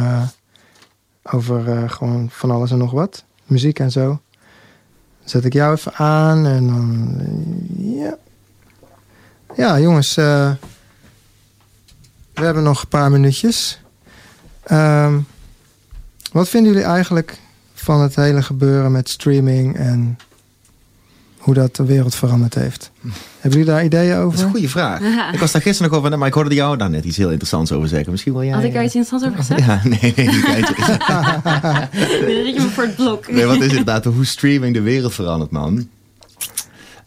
over 1.23 1.91
gewoon 1.91 2.29
van 2.31 2.51
alles 2.51 2.71
en 2.71 2.79
nog 2.79 2.91
wat. 2.91 3.25
Muziek 3.45 3.79
en 3.79 3.91
zo. 3.91 4.07
Dan 4.07 4.19
zet 5.25 5.45
ik 5.45 5.53
jou 5.53 5.75
even 5.75 5.95
aan 5.95 6.47
en 6.47 6.67
dan... 6.67 7.17
ja. 7.77 8.17
Ja, 9.57 9.81
jongens. 9.81 10.19
We 12.39 12.45
hebben 12.45 12.63
nog 12.63 12.83
een 12.83 12.89
paar 12.89 13.11
minuutjes. 13.11 13.81
Ehm, 14.63 15.19
wat 16.33 16.49
vinden 16.49 16.73
jullie 16.73 16.87
eigenlijk 16.87 17.39
van 17.75 18.01
het 18.01 18.17
hele 18.17 18.43
gebeuren 18.43 18.93
met 18.93 19.09
streaming 19.09 19.77
en 19.77 20.19
hoe 21.39 21.55
dat 21.55 21.77
de 21.77 21.85
wereld 21.85 22.15
veranderd 22.15 22.55
heeft? 22.55 22.91
Hebben 23.41 23.59
jullie 23.59 23.75
daar 23.75 23.85
ideeën 23.85 24.15
Dat 24.15 24.19
is 24.19 24.25
over? 24.27 24.45
een 24.45 24.51
goede 24.51 24.69
vraag. 24.69 25.01
Ik 25.35 25.39
was 25.41 25.53
daar 25.53 25.63
gisteren 25.63 25.91
nog 25.91 26.01
over, 26.01 26.19
maar 26.19 26.29
ik 26.29 26.35
hoorde 26.35 26.55
jou 26.55 26.77
daar 26.77 26.91
net 26.91 27.05
iets 27.05 27.17
heel 27.17 27.29
interessants 27.29 27.73
over 27.73 27.89
zeggen. 27.89 28.11
Misschien 28.11 28.33
wil 28.33 28.43
jij... 28.45 28.53
Had 28.53 28.63
ik 28.63 28.73
daar 28.73 28.85
iets 28.85 28.95
interessants 28.95 29.43
over 29.43 29.57
gezegd? 29.57 29.67
Ja, 29.67 29.89
nee, 29.89 30.13
nee, 30.17 30.27
niet 30.27 30.45
eentje. 30.45 30.75
Dan 30.77 32.45
zit 32.45 32.55
je 32.55 32.61
me 32.61 32.69
voor 32.69 32.85
het 32.85 32.97
blok. 32.97 33.31
Nee, 33.31 33.45
wat 33.47 33.57
is 33.61 33.69
inderdaad 33.69 34.05
hoe 34.05 34.25
streaming 34.25 34.75
de 34.75 34.81
wereld 34.81 35.15
verandert, 35.15 35.51
man. 35.51 35.89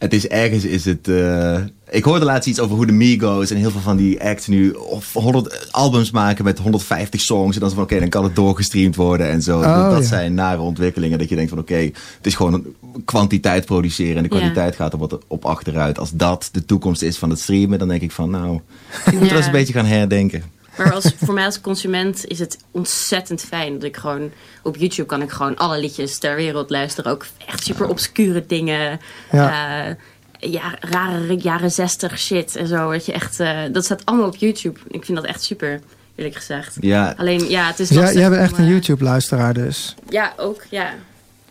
Het 0.02 0.12
is 0.12 0.26
ergens, 0.28 0.64
is 0.64 0.84
het... 0.84 1.08
eh, 1.08 1.58
ik 1.90 2.04
hoorde 2.04 2.24
laatst 2.24 2.48
iets 2.48 2.60
over 2.60 2.76
hoe 2.76 2.86
de 2.86 2.92
Migos 2.92 3.50
en 3.50 3.56
heel 3.56 3.70
veel 3.70 3.80
van 3.80 3.96
die 3.96 4.22
acts 4.22 4.46
nu 4.46 4.70
of 4.70 5.12
100 5.12 5.68
albums 5.72 6.10
maken 6.10 6.44
met 6.44 6.58
150 6.58 7.20
songs. 7.20 7.54
En 7.54 7.60
dan 7.60 7.68
is 7.68 7.74
van, 7.74 7.84
oké, 7.84 7.98
dan 7.98 8.08
kan 8.08 8.24
het 8.24 8.36
doorgestreamd 8.36 8.96
worden 8.96 9.28
en 9.30 9.42
zo. 9.42 9.58
Oh, 9.58 9.90
dat 9.90 9.98
ja. 10.02 10.06
zijn 10.08 10.34
nare 10.34 10.60
ontwikkelingen. 10.60 11.18
Dat 11.18 11.28
je 11.28 11.34
denkt 11.34 11.50
van, 11.50 11.58
oké, 11.58 11.74
het 11.76 11.92
is 12.22 12.34
gewoon 12.34 12.52
een 12.54 12.74
kwantiteit 13.04 13.64
produceren. 13.64 14.16
En 14.16 14.22
de 14.22 14.28
Ja. 14.34 14.38
kwaliteit 14.38 14.76
gaat 14.76 14.92
er 14.92 14.98
wat 14.98 15.18
op 15.26 15.44
achteruit. 15.44 15.98
Als 15.98 16.10
dat 16.14 16.48
de 16.52 16.64
toekomst 16.64 17.02
is 17.02 17.18
van 17.18 17.30
het 17.30 17.38
streamen, 17.40 17.78
dan 17.78 17.88
denk 17.88 18.02
ik 18.02 18.12
van, 18.12 18.30
nou... 18.30 18.60
Ik 19.06 19.12
moet 19.12 19.22
er 19.22 19.26
Ja. 19.28 19.36
eens 19.36 19.46
een 19.46 19.52
beetje 19.52 19.72
gaan 19.72 19.84
herdenken. 19.86 20.42
Maar 20.76 20.92
als, 20.92 21.12
voor 21.24 21.34
mij 21.34 21.44
als 21.44 21.60
consument 21.60 22.26
is 22.26 22.38
het 22.38 22.58
ontzettend 22.70 23.40
fijn 23.40 23.72
dat 23.72 23.82
ik 23.82 23.96
gewoon 23.96 24.30
op 24.62 24.76
YouTube 24.76 25.08
kan 25.08 25.22
ik 25.22 25.30
gewoon 25.30 25.56
alle 25.56 25.80
liedjes 25.80 26.18
ter 26.18 26.36
wereld 26.36 26.70
luisteren. 26.70 27.12
Ook 27.12 27.26
echt 27.46 27.64
super 27.64 27.88
obscure 27.88 28.46
dingen. 28.46 29.00
Ja. 29.32 29.50
Ja. 29.50 29.96
ja, 30.38 30.74
rare 30.80 31.36
jaren 31.36 31.70
zestig 31.70 32.18
shit 32.18 32.56
en 32.56 32.66
zo. 32.66 32.92
Dat, 32.92 33.06
je 33.06 33.12
echt, 33.12 33.40
eh, 33.40 33.58
dat 33.72 33.84
staat 33.84 34.04
allemaal 34.04 34.26
op 34.26 34.36
YouTube. 34.36 34.80
Ik 34.88 35.04
vind 35.04 35.18
dat 35.18 35.26
echt 35.26 35.42
super, 35.42 35.80
eerlijk 36.14 36.36
gezegd. 36.36 36.76
Ja, 36.80 37.14
Alleen, 37.16 37.48
ja, 37.48 37.66
het 37.66 37.80
is 37.80 37.88
Dus 37.88 38.12
jij, 38.12 38.28
bent 38.28 38.40
om, 38.40 38.46
echt 38.46 38.58
een 38.58 38.64
eh, 38.64 38.70
YouTube-luisteraar 38.70 39.54
dus. 39.54 39.94
Ja, 40.08 40.32
ook, 40.36 40.62
ja. 40.70 40.94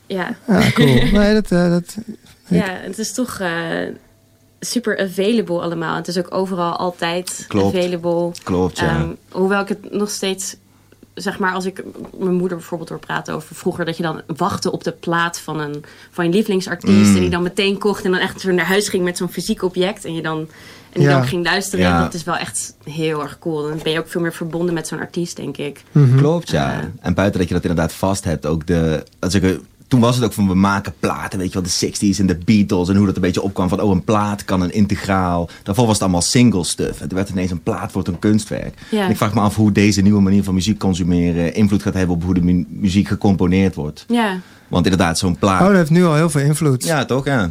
Ja, 0.07 0.35
Ja, 0.47 0.71
cool. 0.71 1.05
Nee, 1.19 1.33
dat, 1.33 1.51
eh, 1.51 1.69
dat, 1.69 1.97
ja 2.47 2.77
het 2.81 2.99
is 2.99 3.13
toch 3.13 3.39
eh, 3.39 3.87
super 4.63 4.99
available 4.99 5.59
allemaal. 5.61 5.95
Het 5.95 6.07
is 6.07 6.17
ook 6.17 6.33
overal 6.33 6.75
altijd 6.75 7.45
Klopt. 7.47 7.75
available. 7.75 8.31
klopt, 8.43 8.79
ja. 8.79 8.87
Ehm, 8.95 9.09
hoewel 9.31 9.61
ik 9.61 9.67
het 9.67 9.91
nog 9.91 10.09
steeds, 10.09 10.55
zeg 11.13 11.39
maar, 11.39 11.53
als 11.53 11.65
ik 11.65 11.83
mijn 12.19 12.33
moeder 12.33 12.57
bijvoorbeeld 12.57 12.89
hoor 12.89 12.99
praten 12.99 13.33
over 13.33 13.55
vroeger, 13.55 13.85
dat 13.85 13.97
je 13.97 14.03
dan 14.03 14.21
wachtte 14.35 14.71
op 14.71 14.83
de 14.83 14.91
plaat 14.91 15.39
van 15.39 15.59
een 15.59 15.83
van 16.11 16.25
je 16.25 16.31
lievelingsartiest 16.31 17.09
Mm. 17.09 17.15
en 17.15 17.21
die 17.21 17.29
dan 17.29 17.43
meteen 17.43 17.77
kocht 17.77 18.05
en 18.05 18.11
dan 18.11 18.19
echt 18.19 18.43
naar 18.43 18.65
huis 18.65 18.89
ging 18.89 19.03
met 19.03 19.17
zo'n 19.17 19.29
fysiek 19.31 19.63
object 19.63 20.05
en 20.05 20.13
je 20.13 20.21
dan, 20.21 20.37
en 20.39 20.99
die 20.99 21.09
Ja. 21.09 21.17
dan 21.17 21.27
ging 21.27 21.45
luisteren. 21.45 21.85
Ja. 21.85 22.01
Dat 22.01 22.13
is 22.13 22.23
wel 22.23 22.35
echt 22.37 22.75
heel 22.83 23.21
erg 23.21 23.39
cool. 23.39 23.61
Dan 23.67 23.79
ben 23.83 23.91
je 23.91 23.99
ook 23.99 24.09
veel 24.09 24.21
meer 24.21 24.33
verbonden 24.33 24.73
met 24.73 24.87
zo'n 24.87 24.99
artiest, 24.99 25.35
denk 25.35 25.57
ik. 25.57 25.83
Mhm. 25.91 26.17
Klopt, 26.17 26.49
ja. 26.49 26.73
Eh. 26.73 26.85
en 26.99 27.13
buiten 27.13 27.39
dat 27.39 27.47
je 27.49 27.53
dat 27.55 27.63
inderdaad 27.63 27.93
vast 27.93 28.23
hebt, 28.23 28.45
ook 28.45 28.67
de. 28.67 29.03
Als 29.19 29.33
ik, 29.33 29.59
toen 29.91 29.99
was 29.99 30.15
het 30.15 30.25
ook 30.25 30.33
van 30.33 30.47
we 30.47 30.53
maken 30.53 30.93
platen, 30.99 31.39
weet 31.39 31.53
je 31.53 31.61
wel, 31.61 31.69
de 31.79 32.15
60s 32.15 32.19
en 32.19 32.25
de 32.25 32.37
Beatles 32.45 32.89
en 32.89 32.95
hoe 32.95 33.05
dat 33.05 33.15
een 33.15 33.21
beetje 33.21 33.41
opkwam 33.41 33.69
van 33.69 33.81
oh, 33.81 33.91
een 33.91 34.03
plaat 34.03 34.45
kan 34.45 34.61
een 34.61 34.73
integraal. 34.73 35.49
Daarvoor 35.63 35.85
was 35.85 35.93
het 35.93 36.01
allemaal 36.03 36.21
single 36.21 36.63
stuff. 36.63 37.01
En 37.01 37.07
toen 37.07 37.17
werd 37.17 37.29
ineens 37.29 37.51
een 37.51 37.63
plaat 37.63 37.91
wordt 37.91 38.07
een 38.07 38.19
kunstwerk. 38.19 38.73
Ja. 38.91 39.03
En 39.03 39.09
ik 39.09 39.17
vraag 39.17 39.33
me 39.33 39.41
af 39.41 39.55
hoe 39.55 39.71
deze 39.71 40.01
nieuwe 40.01 40.21
manier 40.21 40.43
van 40.43 40.53
muziek 40.53 40.79
consumeren 40.79 41.53
invloed 41.53 41.81
gaat 41.81 41.93
hebben 41.93 42.15
op 42.15 42.23
hoe 42.23 42.33
de 42.33 42.41
mu- 42.41 42.65
muziek 42.69 43.07
gecomponeerd 43.07 43.75
wordt. 43.75 44.05
Ja, 44.07 44.39
Want 44.67 44.85
inderdaad, 44.85 45.17
zo'n 45.17 45.37
plaat. 45.37 45.61
Oh, 45.61 45.67
dat 45.67 45.75
heeft 45.75 45.89
nu 45.89 46.05
al 46.05 46.15
heel 46.15 46.29
veel 46.29 46.41
invloed. 46.41 46.83
ja, 46.83 47.05
toch? 47.05 47.25
Ja. 47.25 47.49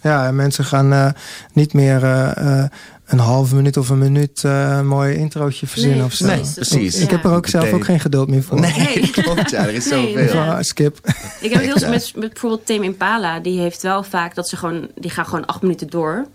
Ja, 0.00 0.26
en 0.26 0.36
mensen 0.36 0.64
gaan 0.64 0.92
eh, 0.92 1.08
niet 1.52 1.72
meer 1.72 2.02
eh, 2.04 2.60
eh, 2.62 2.70
een 3.12 3.18
halve 3.18 3.54
minuut 3.54 3.76
of 3.76 3.88
een 3.88 3.98
minuut 3.98 4.44
eh, 4.44 4.76
een 4.78 4.86
mooi 4.86 5.14
introotje 5.16 5.66
verzinnen 5.66 5.98
Nee, 5.98 6.06
of 6.06 6.12
zo. 6.12 6.26
Nee, 6.26 6.40
precies. 6.54 7.00
Ik 7.00 7.10
heb 7.10 7.24
er 7.24 7.30
ook 7.32 7.46
zelf 7.46 7.72
ook 7.72 7.84
geen 7.84 8.00
geduld 8.00 8.28
meer 8.28 8.42
voor. 8.42 8.60
Nee, 8.60 8.72
Nee. 8.72 9.10
klopt, 9.22 9.50
ja. 9.50 9.62
Er 9.66 9.74
is 9.74 9.88
Nee, 9.90 10.08
zoveel. 10.12 10.28
Van, 10.28 10.48
ah, 10.48 10.62
skip. 10.62 10.98
Ik 11.40 11.52
heb 11.52 11.62
het 11.62 11.80
heel 11.80 11.90
met, 11.90 12.12
met 12.16 12.30
bijvoorbeeld 12.32 12.66
Tame 12.66 12.84
Impala. 12.84 13.40
Die 13.40 13.60
heeft 13.60 13.82
wel 13.82 14.02
vaak 14.02 14.34
dat 14.34 14.48
ze 14.48 14.56
gewoon... 14.56 14.88
Die 14.94 15.10
gaan 15.10 15.26
gewoon 15.26 15.46
acht 15.46 15.62
minuten 15.62 15.90
door. 15.90 16.26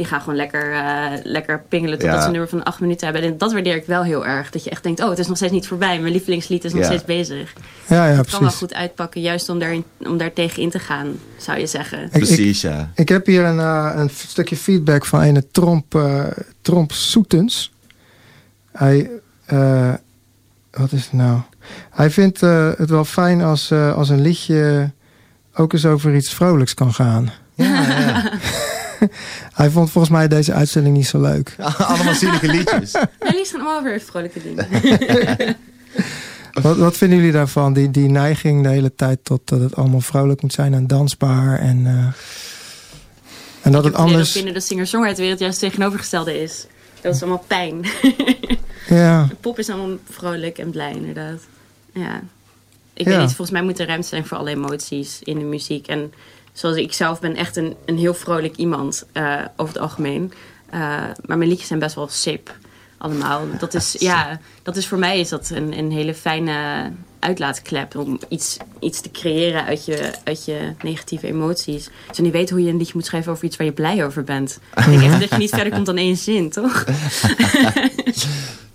Die 0.00 0.08
gaan 0.08 0.20
gewoon 0.20 0.36
lekker, 0.36 0.72
eh, 0.72 1.06
lekker 1.22 1.62
pingelen 1.68 1.98
totdat 1.98 2.14
Ja. 2.14 2.20
ze 2.20 2.26
een 2.26 2.32
nummer 2.32 2.50
van 2.50 2.62
acht 2.62 2.80
minuten 2.80 3.06
hebben. 3.08 3.30
En 3.30 3.38
dat 3.38 3.52
waardeer 3.52 3.76
ik 3.76 3.86
wel 3.86 4.02
heel 4.02 4.26
erg. 4.26 4.50
Dat 4.50 4.64
je 4.64 4.70
echt 4.70 4.82
denkt, 4.82 5.00
oh, 5.02 5.08
het 5.08 5.18
is 5.18 5.26
nog 5.26 5.36
steeds 5.36 5.52
niet 5.52 5.66
voorbij. 5.66 6.00
Mijn 6.00 6.12
lievelingslied 6.12 6.64
is 6.64 6.72
nog 6.72 6.80
Ja. 6.80 6.86
steeds 6.86 7.04
bezig. 7.04 7.52
Ja, 7.88 8.06
ja, 8.08 8.16
Het 8.16 8.30
kan 8.30 8.40
wel 8.40 8.50
goed 8.50 8.74
uitpakken, 8.74 9.20
juist 9.20 9.48
om 9.48 9.58
daar, 9.58 9.74
om 9.98 10.16
daar 10.18 10.32
tegen 10.32 10.62
in 10.62 10.70
te 10.70 10.78
gaan, 10.78 11.06
zou 11.38 11.58
je 11.58 11.66
zeggen. 11.66 12.02
Ik, 12.02 12.10
Precies, 12.10 12.60
ja. 12.60 12.90
ik 12.94 13.08
heb 13.08 13.26
hier 13.26 13.44
een, 13.44 13.58
eh, 13.58 13.92
een 13.94 14.10
stukje 14.10 14.56
feedback 14.56 15.04
van 15.04 15.20
een 15.22 15.46
Tromp, 15.50 15.94
eh, 15.94 16.24
Tromp 16.62 16.92
Soetens. 16.92 17.72
Hij, 18.72 19.10
eh, 19.46 19.92
wat 20.70 20.92
is 20.92 21.02
het 21.04 21.12
nou? 21.12 21.40
Hij 21.90 22.10
vindt 22.10 22.42
eh, 22.42 22.70
het 22.76 22.90
wel 22.90 23.04
fijn 23.04 23.42
als, 23.42 23.70
eh, 23.70 23.94
als 23.96 24.08
een 24.08 24.20
liedje 24.22 24.90
ook 25.54 25.72
eens 25.72 25.86
over 25.86 26.14
iets 26.14 26.34
vrolijks 26.34 26.74
kan 26.74 26.92
gaan. 26.94 27.30
Ja, 27.54 27.82
ja. 28.00 28.30
Hij 29.52 29.70
vond 29.70 29.90
volgens 29.90 30.12
mij 30.12 30.28
deze 30.28 30.52
uitzending 30.52 30.96
niet 30.96 31.06
zo 31.06 31.20
leuk. 31.20 31.56
Allemaal 31.78 32.14
zielige 32.14 32.46
liedjes. 32.46 32.92
Ja, 32.92 33.08
liefst 33.18 33.50
gaan 33.52 33.60
allemaal 33.60 33.82
weer 33.82 34.00
vrolijke 34.00 34.42
dingen. 34.42 34.66
Wat, 36.62 36.76
wat 36.76 36.96
vinden 36.96 37.18
jullie 37.18 37.32
daarvan? 37.32 37.72
Die, 37.72 37.90
die 37.90 38.08
neiging 38.08 38.62
de 38.62 38.68
hele 38.68 38.94
tijd 38.94 39.18
tot 39.24 39.40
dat 39.44 39.60
het 39.60 39.76
allemaal 39.76 40.00
vrolijk 40.00 40.42
moet 40.42 40.52
zijn 40.52 40.74
en 40.74 40.86
dansbaar. 40.86 41.58
En, 41.58 41.86
eh, 41.86 41.92
en 43.62 43.72
dat 43.72 43.84
Ik 43.84 43.90
het 43.90 44.00
anders... 44.00 44.24
dat 44.24 44.34
binnen 44.34 44.54
de 44.54 44.60
singer-songwriter 44.66 45.20
wereld 45.20 45.38
juist 45.40 45.60
het 45.60 45.70
tegenovergestelde 45.70 46.42
is. 46.42 46.66
Dat 47.00 47.14
is 47.14 47.22
allemaal 47.22 47.44
pijn. 47.46 47.84
Ja, 48.88 49.28
Pop 49.40 49.58
is 49.58 49.68
allemaal 49.68 49.96
vrolijk 50.10 50.58
en 50.58 50.70
blij, 50.70 50.92
inderdaad. 50.92 51.38
Ja. 51.94 52.20
Ik 52.92 53.06
Ja. 53.06 53.10
weet 53.10 53.18
niet, 53.20 53.26
volgens 53.28 53.50
mij 53.50 53.62
moet 53.62 53.78
er 53.78 53.86
ruimte 53.86 54.08
zijn 54.08 54.26
voor 54.26 54.36
alle 54.36 54.50
emoties 54.50 55.18
in 55.22 55.38
de 55.38 55.44
muziek. 55.44 55.86
En 55.86 56.12
zoals 56.60 56.76
ik 56.76 56.92
zelf 56.92 57.20
ben 57.20 57.36
echt 57.36 57.56
een, 57.56 57.76
een 57.84 57.98
heel 57.98 58.14
vrolijk 58.14 58.56
iemand, 58.56 59.06
eh, 59.12 59.40
over 59.56 59.74
het 59.74 59.82
algemeen. 59.82 60.32
Eh, 60.70 60.80
maar 61.24 61.38
mijn 61.38 61.48
liedjes 61.48 61.66
zijn 61.66 61.78
best 61.78 61.94
wel 61.94 62.08
sip, 62.08 62.56
allemaal. 62.98 63.42
Dat 63.58 63.74
is, 63.74 63.96
ja, 63.98 64.40
dat 64.62 64.76
is 64.76 64.86
voor 64.86 64.98
mij 64.98 65.20
is 65.20 65.28
dat 65.28 65.50
een, 65.50 65.78
een 65.78 65.90
hele 65.90 66.14
fijne 66.14 66.90
uitlaatklep. 67.18 67.96
Om 67.96 68.18
iets, 68.28 68.56
iets 68.80 69.00
te 69.00 69.10
creëren 69.10 69.64
uit 69.64 69.84
je, 69.84 70.12
uit 70.24 70.44
je 70.44 70.74
negatieve 70.82 71.26
emoties. 71.26 71.88
Dus 72.08 72.16
je 72.16 72.22
niet 72.22 72.32
weet 72.32 72.50
hoe 72.50 72.62
je 72.62 72.70
een 72.70 72.76
liedje 72.76 72.94
moet 72.94 73.06
schrijven 73.06 73.32
over 73.32 73.44
iets 73.44 73.56
waar 73.56 73.66
je 73.66 73.72
blij 73.72 74.04
over 74.04 74.24
bent. 74.24 74.58
Ik 74.76 74.84
denk 74.84 75.02
echt 75.02 75.20
dat 75.20 75.30
je 75.30 75.36
niet 75.36 75.50
verder 75.50 75.72
komt 75.72 75.86
dan 75.86 75.96
één 75.96 76.16
zin, 76.16 76.50
toch? 76.50 76.84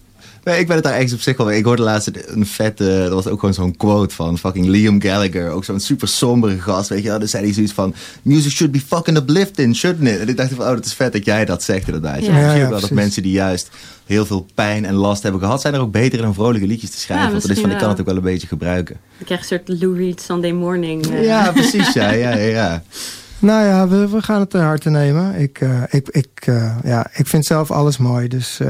Nee, 0.45 0.59
ik 0.59 0.67
ben 0.67 0.75
het 0.75 0.85
daar 0.85 0.93
ergens 0.93 1.13
op 1.13 1.19
zich 1.21 1.37
wel 1.37 1.45
mee. 1.47 1.57
Ik 1.57 1.65
hoorde 1.65 1.81
laatst 1.81 2.09
een 2.25 2.45
vette, 2.45 2.97
dat 2.99 3.11
was 3.11 3.27
ook 3.27 3.39
gewoon 3.39 3.53
zo'n 3.55 3.77
quote 3.77 4.15
van 4.15 4.37
fucking 4.37 4.65
Liam 4.67 5.01
Gallagher. 5.01 5.49
Ook 5.49 5.65
zo'n 5.65 5.79
super 5.79 6.07
sombere 6.07 6.59
gast, 6.59 6.89
weet 6.89 7.03
je 7.03 7.09
wel. 7.09 7.19
Dan 7.19 7.27
zei 7.27 7.43
hij 7.43 7.53
zoiets 7.53 7.73
van, 7.73 7.93
music 8.21 8.51
should 8.51 8.71
be 8.73 8.79
fucking 8.79 9.17
uplifting, 9.17 9.75
shouldn't 9.75 10.07
it? 10.09 10.19
En 10.19 10.29
ik 10.29 10.37
dacht 10.37 10.53
van, 10.53 10.65
oh, 10.65 10.69
dat 10.73 10.85
is 10.85 10.93
vet 10.93 11.13
dat 11.13 11.25
jij 11.25 11.45
dat 11.45 11.63
zegt 11.63 11.85
inderdaad. 11.85 12.25
Ja. 12.25 12.55
Ja, 12.55 12.69
wel 12.69 12.79
dat 12.79 12.89
mensen 12.89 13.23
die 13.23 13.31
juist 13.31 13.69
heel 14.05 14.25
veel 14.25 14.45
pijn 14.53 14.85
en 14.85 14.93
last 14.93 15.23
hebben 15.23 15.41
gehad, 15.41 15.61
zijn 15.61 15.73
er 15.73 15.79
ook 15.79 15.91
beter 15.91 16.19
in 16.19 16.25
om 16.25 16.33
vrolijke 16.33 16.67
liedjes 16.67 16.89
te 16.89 16.99
schrijven. 16.99 17.25
Ja, 17.25 17.31
Want 17.31 17.49
is 17.49 17.59
van, 17.59 17.71
ik 17.71 17.77
kan 17.77 17.89
het 17.89 17.99
ook 17.99 18.05
wel 18.05 18.15
een 18.15 18.21
beetje 18.21 18.47
gebruiken. 18.47 18.97
Ik 19.17 19.25
krijg 19.25 19.39
een 19.41 19.45
soort 19.47 19.81
Lou 19.81 19.97
Reed 19.97 20.21
Sunday 20.21 20.51
Morning. 20.51 21.05
eh. 21.07 21.23
Ja, 21.23 21.51
precies, 21.51 21.93
ja, 21.93 22.11
ja, 22.11 22.35
ja. 22.35 22.83
nou 23.45 23.65
ja, 23.65 23.87
we, 23.87 24.09
we 24.09 24.21
gaan 24.21 24.39
het 24.39 24.49
ter 24.49 24.61
harte 24.61 24.89
nemen. 24.89 25.35
Ik, 25.39 25.59
eh, 25.61 25.81
ik, 25.89 26.09
ik, 26.09 26.27
eh, 26.45 26.75
ja, 26.83 27.07
ik 27.13 27.27
vind 27.27 27.45
zelf 27.45 27.71
alles 27.71 27.97
mooi. 27.97 28.27
Dus. 28.27 28.57
Dat 28.57 28.67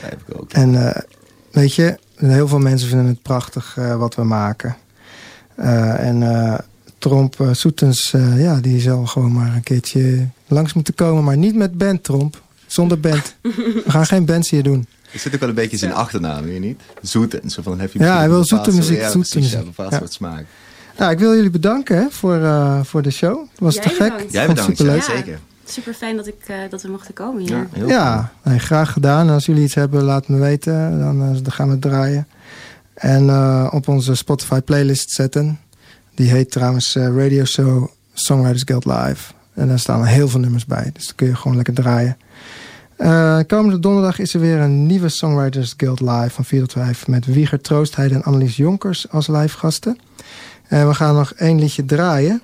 heb 0.00 0.20
ik 0.26 0.40
ook. 0.40 0.52
En 0.52 0.88
eh, 0.88 1.02
weet 1.50 1.74
je, 1.74 1.98
heel 2.16 2.48
veel 2.48 2.58
mensen 2.58 2.88
vinden 2.88 3.06
het 3.06 3.22
prachtig 3.22 3.74
eh, 3.78 3.96
wat 3.96 4.14
we 4.14 4.22
maken. 4.24 4.76
Eh, 5.54 6.06
en 6.08 6.22
eh, 6.22 6.58
Tromp 6.98 7.48
Soetens, 7.52 8.12
eh, 8.14 8.42
ja, 8.42 8.60
die 8.60 8.80
zal 8.80 9.06
gewoon 9.06 9.32
maar 9.32 9.54
een 9.54 9.62
keertje 9.62 10.26
langs 10.46 10.72
moeten 10.72 10.94
komen. 10.94 11.24
Maar 11.24 11.36
niet 11.36 11.54
met 11.54 11.78
band, 11.78 12.04
Tromp. 12.04 12.42
Zonder 12.66 13.00
band. 13.00 13.36
we 13.42 13.82
gaan 13.86 14.06
geen 14.06 14.24
bands 14.24 14.50
hier 14.50 14.62
doen. 14.62 14.86
Het 15.10 15.20
zit 15.20 15.34
ook 15.34 15.40
wel 15.40 15.48
een 15.48 15.54
beetje 15.54 15.76
zijn 15.76 15.92
achternaam, 15.92 16.44
weet 16.44 16.54
je 16.54 16.60
niet? 16.60 16.80
Zoet 17.02 17.40
en 17.40 17.50
zo 17.50 17.62
van, 17.62 17.72
dan 17.72 17.80
heb 17.80 17.92
je 17.92 17.98
Ja, 17.98 18.16
hij 18.16 18.28
wil 18.28 18.44
zoete 18.44 18.72
muziek, 18.74 18.98
Ja, 18.98 19.10
zoete 19.10 19.28
ja, 19.38 19.40
muziek. 19.40 19.58
een 19.58 19.64
bepaald 19.64 19.90
Ja. 19.92 19.98
soort 19.98 20.12
smaak. 20.12 20.44
Nou, 20.98 21.12
ik 21.12 21.18
wil 21.18 21.34
jullie 21.34 21.50
bedanken 21.50 21.96
hè, 21.96 22.06
voor, 22.10 22.36
eh, 22.42 22.80
voor 22.82 23.02
de 23.02 23.10
show. 23.10 23.38
Het 23.50 23.60
was 23.60 23.74
Jij 23.74 23.82
te 23.82 23.88
gek. 23.88 23.98
bedankt. 24.12 24.32
Jij 24.32 24.46
bedankt, 24.46 24.76
superleuk. 24.76 25.06
Ja. 25.06 25.16
zeker. 25.16 25.38
Super 25.64 25.94
fijn 25.94 26.16
dat, 26.16 26.26
ik, 26.26 26.34
eh, 26.46 26.56
dat 26.70 26.82
we 26.82 26.88
mochten 26.88 27.14
komen 27.14 27.42
hier. 27.42 27.56
Ja, 27.56 27.66
heel 27.72 27.88
Ja, 27.88 28.32
nee, 28.42 28.58
graag 28.58 28.92
gedaan. 28.92 29.28
Als 29.30 29.46
jullie 29.46 29.62
iets 29.64 29.74
hebben, 29.74 30.02
laat 30.02 30.28
me 30.28 30.38
weten. 30.38 30.98
Dan, 30.98 31.22
eh, 31.22 31.28
dan 31.42 31.52
gaan 31.52 31.66
we 31.66 31.72
het 31.72 31.82
draaien. 31.82 32.26
En 32.94 33.28
eh, 33.28 33.68
op 33.70 33.88
onze 33.88 34.14
Spotify 34.14 34.60
playlist 34.60 35.10
zetten. 35.10 35.58
Die 36.14 36.30
heet 36.30 36.50
trouwens 36.50 36.96
eh, 36.96 37.02
Radio 37.16 37.44
Show 37.44 37.88
Songwriters 38.14 38.62
Guild 38.64 38.84
Live. 38.84 39.32
En 39.54 39.68
daar 39.68 39.78
staan 39.78 40.04
heel 40.04 40.28
veel 40.28 40.40
nummers 40.40 40.66
bij. 40.66 40.90
Dus 40.92 41.06
dan 41.06 41.14
kun 41.14 41.26
je 41.26 41.34
gewoon 41.36 41.56
lekker 41.56 41.74
draaien. 41.74 42.16
Eh, 42.96 43.38
komende 43.46 43.78
donderdag 43.78 44.18
is 44.18 44.34
er 44.34 44.40
weer 44.40 44.58
een 44.58 44.86
nieuwe 44.86 45.08
Songwriters 45.08 45.74
Guild 45.76 46.00
Live 46.00 46.30
van 46.30 46.44
4 46.44 46.60
tot 46.60 46.72
5. 46.72 47.06
Met 47.06 47.26
Wieger 47.26 47.60
Troostheid 47.60 48.10
en 48.12 48.22
Annelies 48.22 48.56
Jonkers 48.56 49.10
als 49.10 49.26
live 49.26 49.58
gasten. 49.58 49.98
En 50.68 50.88
we 50.88 50.94
gaan 50.94 51.14
nog 51.14 51.32
één 51.32 51.58
liedje 51.58 51.84
draaien. 51.84 52.42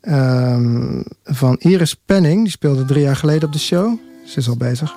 ehm, 0.00 1.02
van 1.24 1.56
Iris 1.58 1.94
Penning. 2.06 2.42
Die 2.42 2.50
speelde 2.50 2.84
drie 2.84 3.02
jaar 3.02 3.16
geleden 3.16 3.46
op 3.46 3.52
de 3.52 3.58
show. 3.58 3.98
Ze 4.26 4.38
is 4.38 4.48
al 4.48 4.56
bezig. 4.56 4.94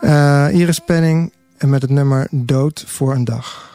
Eh, 0.00 0.46
Iris 0.52 0.78
Penning 0.78 1.32
met 1.58 1.82
het 1.82 1.90
nummer 1.90 2.28
Dood 2.30 2.84
voor 2.86 3.14
een 3.14 3.24
dag. 3.24 3.72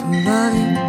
Geluk 0.00 0.78
of 0.78 0.87